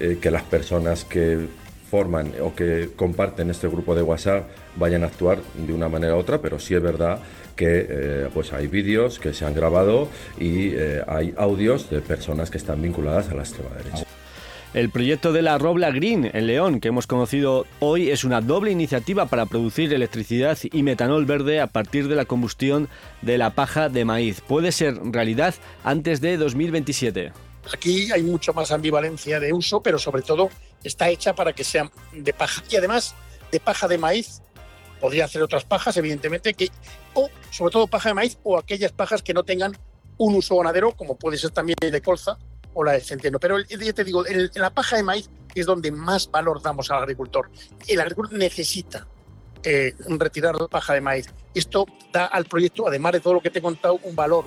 eh, 0.00 0.18
que 0.20 0.32
las 0.32 0.42
personas 0.42 1.04
que 1.04 1.46
forman 1.92 2.32
o 2.42 2.56
que 2.56 2.90
comparten 2.96 3.50
este 3.50 3.68
grupo 3.68 3.94
de 3.94 4.02
WhatsApp 4.02 4.48
vayan 4.76 5.04
a 5.04 5.06
actuar 5.06 5.38
de 5.64 5.72
una 5.72 5.88
manera 5.88 6.16
u 6.16 6.18
otra, 6.18 6.40
pero 6.40 6.58
sí 6.58 6.74
es 6.74 6.82
verdad 6.82 7.20
que 7.56 7.86
eh, 7.88 8.28
pues 8.32 8.52
hay 8.52 8.66
vídeos 8.66 9.18
que 9.18 9.32
se 9.32 9.44
han 9.44 9.54
grabado 9.54 10.08
y 10.38 10.70
eh, 10.74 11.02
hay 11.06 11.34
audios 11.36 11.90
de 11.90 12.00
personas 12.00 12.50
que 12.50 12.58
están 12.58 12.80
vinculadas 12.82 13.28
a 13.28 13.34
la 13.34 13.42
extrema 13.42 13.70
derecha. 13.76 14.04
El 14.74 14.88
proyecto 14.88 15.34
de 15.34 15.42
la 15.42 15.58
Robla 15.58 15.90
Green 15.90 16.30
en 16.32 16.46
León, 16.46 16.80
que 16.80 16.88
hemos 16.88 17.06
conocido 17.06 17.66
hoy, 17.78 18.08
es 18.08 18.24
una 18.24 18.40
doble 18.40 18.70
iniciativa 18.70 19.26
para 19.26 19.44
producir 19.44 19.92
electricidad 19.92 20.56
y 20.62 20.82
metanol 20.82 21.26
verde 21.26 21.60
a 21.60 21.66
partir 21.66 22.08
de 22.08 22.16
la 22.16 22.24
combustión 22.24 22.88
de 23.20 23.36
la 23.36 23.50
paja 23.50 23.90
de 23.90 24.06
maíz. 24.06 24.40
Puede 24.40 24.72
ser 24.72 24.98
realidad 25.04 25.54
antes 25.84 26.22
de 26.22 26.38
2027. 26.38 27.32
Aquí 27.70 28.10
hay 28.12 28.22
mucho 28.22 28.54
más 28.54 28.72
ambivalencia 28.72 29.38
de 29.40 29.52
uso, 29.52 29.82
pero 29.82 29.98
sobre 29.98 30.22
todo 30.22 30.48
está 30.82 31.10
hecha 31.10 31.34
para 31.34 31.52
que 31.52 31.64
sea 31.64 31.90
de 32.12 32.32
paja. 32.32 32.62
Y 32.70 32.76
además 32.76 33.14
de 33.50 33.60
paja 33.60 33.86
de 33.88 33.98
maíz, 33.98 34.40
podría 35.02 35.24
hacer 35.24 35.42
otras 35.42 35.64
pajas, 35.64 35.96
evidentemente, 35.96 36.54
que, 36.54 36.70
o 37.14 37.28
sobre 37.50 37.72
todo 37.72 37.88
paja 37.88 38.10
de 38.10 38.14
maíz 38.14 38.38
o 38.44 38.56
aquellas 38.56 38.92
pajas 38.92 39.20
que 39.20 39.34
no 39.34 39.42
tengan 39.42 39.76
un 40.16 40.36
uso 40.36 40.56
ganadero, 40.56 40.92
como 40.92 41.16
puede 41.16 41.36
ser 41.36 41.50
también 41.50 41.76
el 41.80 41.90
de 41.90 42.00
colza 42.00 42.38
o 42.72 42.84
la 42.84 42.92
de 42.92 43.00
centeno. 43.00 43.40
Pero 43.40 43.58
ya 43.58 43.92
te 43.92 44.04
digo, 44.04 44.24
en 44.24 44.48
la 44.54 44.70
paja 44.70 44.96
de 44.96 45.02
maíz 45.02 45.28
es 45.56 45.66
donde 45.66 45.90
más 45.90 46.30
valor 46.30 46.62
damos 46.62 46.88
al 46.92 47.02
agricultor. 47.02 47.50
El 47.88 48.00
agricultor 48.00 48.38
necesita 48.38 49.08
eh, 49.64 49.92
retirar 50.06 50.54
la 50.54 50.68
paja 50.68 50.94
de 50.94 51.00
maíz. 51.00 51.28
Esto 51.52 51.84
da 52.12 52.26
al 52.26 52.44
proyecto, 52.44 52.86
además 52.86 53.12
de 53.14 53.20
todo 53.20 53.34
lo 53.34 53.40
que 53.40 53.50
te 53.50 53.58
he 53.58 53.62
contado, 53.62 53.98
un 54.04 54.14
valor 54.14 54.44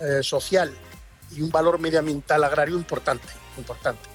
eh, 0.00 0.22
social 0.22 0.70
y 1.34 1.40
un 1.40 1.48
valor 1.48 1.78
medioambiental 1.78 2.44
agrario 2.44 2.76
importante, 2.76 3.28
importante. 3.56 4.13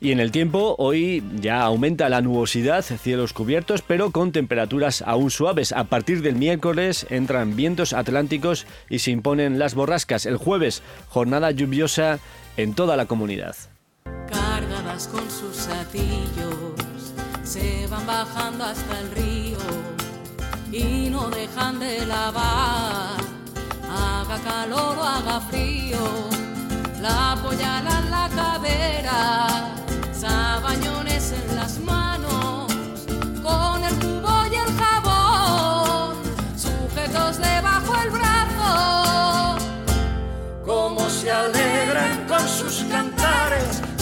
Y 0.00 0.12
en 0.12 0.20
el 0.20 0.30
tiempo, 0.30 0.76
hoy 0.78 1.22
ya 1.36 1.62
aumenta 1.62 2.08
la 2.08 2.22
nubosidad, 2.22 2.82
cielos 2.82 3.32
cubiertos, 3.32 3.82
pero 3.82 4.10
con 4.10 4.32
temperaturas 4.32 5.02
aún 5.02 5.30
suaves. 5.30 5.72
A 5.72 5.84
partir 5.84 6.22
del 6.22 6.36
miércoles 6.36 7.06
entran 7.10 7.54
vientos 7.54 7.92
atlánticos 7.92 8.66
y 8.88 9.00
se 9.00 9.10
imponen 9.10 9.58
las 9.58 9.74
borrascas. 9.74 10.24
El 10.24 10.36
jueves, 10.36 10.82
jornada 11.08 11.50
lluviosa 11.50 12.18
en 12.56 12.74
toda 12.74 12.96
la 12.96 13.06
comunidad. 13.06 13.56
Cargadas 14.30 15.08
con 15.08 15.30
sus 15.30 15.68
se 17.42 17.86
van 17.88 18.06
bajando 18.06 18.64
hasta 18.64 19.00
el 19.00 19.10
río 19.10 19.58
y 20.70 21.10
no 21.10 21.28
dejan 21.30 21.80
de 21.80 22.06
lavar 22.06 23.30
haga 23.90 24.38
calor 24.38 24.98
o 24.98 25.02
haga 25.02 25.40
frío, 25.40 25.98
la 27.00 27.32
apoyala 27.32 27.98
en 27.98 28.10
la 28.10 28.28
cadera, 28.28 29.16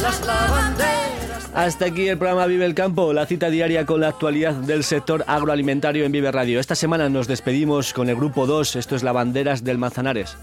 las 0.02 0.24
lavanderas. 0.26 1.50
Hasta 1.54 1.86
aquí 1.86 2.08
el 2.08 2.18
programa 2.18 2.46
Vive 2.46 2.64
el 2.64 2.74
Campo, 2.74 3.12
la 3.12 3.26
cita 3.26 3.50
diaria 3.50 3.86
con 3.86 4.00
la 4.00 4.08
actualidad 4.08 4.54
del 4.54 4.84
sector 4.84 5.24
agroalimentario 5.26 6.04
en 6.04 6.12
Vive 6.12 6.30
Radio. 6.30 6.60
Esta 6.60 6.74
semana 6.74 7.08
nos 7.08 7.26
despedimos 7.26 7.92
con 7.92 8.08
el 8.08 8.16
grupo 8.16 8.46
2, 8.46 8.76
esto 8.76 8.96
es 8.96 9.02
la 9.02 9.12
Banderas 9.12 9.64
del 9.64 9.78
Manzanares. 9.78 10.36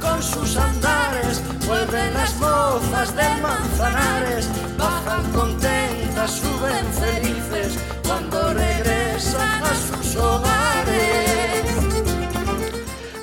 Con 0.00 0.22
sus 0.22 0.56
andares 0.56 1.42
vuelven 1.66 2.14
las 2.14 2.36
mozas 2.36 3.16
del 3.16 3.42
Manzanares, 3.42 4.48
bajan 4.78 5.32
contentas, 5.32 6.30
suben 6.30 6.86
felices 6.92 7.25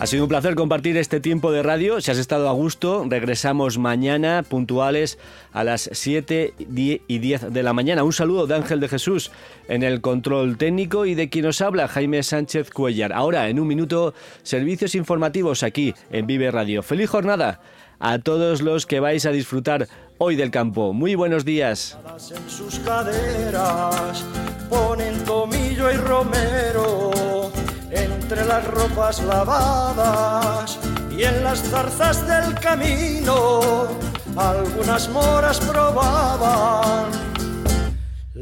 Ha 0.04 0.06
sido 0.06 0.24
un 0.24 0.30
placer 0.30 0.56
compartir 0.56 0.98
este 0.98 1.22
tiempo 1.22 1.54
de 1.54 1.64
radio. 1.64 2.02
Si 2.02 2.12
has 2.12 2.18
estado 2.18 2.50
a 2.50 2.52
gusto, 2.52 3.06
regresamos 3.08 3.78
mañana 3.78 4.44
puntuales 4.44 5.18
a 5.54 5.64
las 5.64 5.90
7 5.94 6.56
y 6.60 7.20
10 7.20 7.54
de 7.54 7.64
la 7.64 7.72
mañana. 7.72 8.04
Un 8.04 8.12
saludo 8.12 8.46
de 8.46 8.54
Ángel 8.54 8.82
de 8.82 8.90
Jesús 8.90 9.32
en 9.70 9.82
el 9.82 10.02
control 10.02 10.58
técnico 10.58 11.06
y 11.06 11.16
de 11.16 11.30
quien 11.30 11.46
nos 11.46 11.62
habla 11.62 11.88
Jaime 11.88 12.22
Sánchez 12.22 12.70
Cuellar. 12.70 13.14
Ahora, 13.14 13.48
en 13.48 13.62
un 13.62 13.68
minuto, 13.70 14.14
servicios 14.42 14.94
informativos 14.94 15.64
aquí 15.64 15.94
en 16.12 16.28
Vive 16.28 16.52
Radio. 16.52 16.84
Feliz 16.84 17.10
jornada 17.10 17.62
a 18.02 18.20
todos 18.20 18.62
los 18.62 18.86
que 18.86 19.00
vais 19.00 19.26
a 19.26 19.32
disfrutar 19.32 19.88
hoy 20.18 20.36
del 20.36 20.52
campo. 20.52 20.92
Muy 20.92 21.16
buenos 21.16 21.46
días. 21.46 21.98
Entre 27.96 28.46
las 28.46 28.66
ropas 28.68 29.22
lavadas 29.24 30.80
y 31.12 31.24
en 31.24 31.44
las 31.44 31.62
zarzas 31.64 32.26
del 32.28 32.56
camino 32.60 33.88
algunas 34.36 35.10
moras 35.10 35.60
probaban 35.60 37.12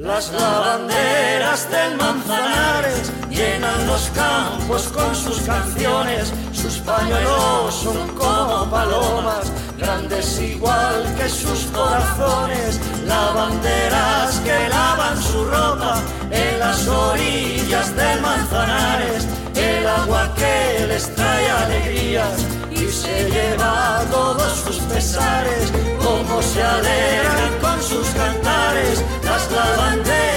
Las 0.02 0.32
lavanderas 0.32 1.70
del 1.70 1.96
Manzanares 1.96 3.12
llenan 3.30 3.86
los 3.86 4.10
campos 4.10 4.88
con 4.88 5.16
sus 5.16 5.42
canciones, 5.42 6.34
sus 6.54 6.78
pañuelos 6.80 7.76
son 7.76 8.08
como 8.16 8.68
palomas, 8.72 9.52
grandes 9.78 10.40
igual 10.40 11.06
que 11.16 11.30
sus 11.30 11.66
corazones, 11.66 12.80
lavanderas 13.06 14.40
que 14.40 14.70
lavan 14.70 15.22
su 15.22 15.46
ropa 15.46 16.02
en 16.32 16.58
las 16.60 16.88
orillas 16.88 17.96
del 17.96 18.22
Manzanares, 18.22 19.28
el 19.54 19.86
agua 19.86 20.34
que 20.34 20.88
les 20.88 21.14
trae 21.14 21.52
alegrías 21.52 22.44
y 22.72 22.88
se 22.88 23.30
lleva 23.30 24.04
todos 24.10 24.52
sus 24.66 24.78
pesares, 24.78 25.72
como 26.04 26.42
se 26.42 26.64
alegran 26.64 27.52
las 29.24 29.52
lavanderas. 29.52 30.31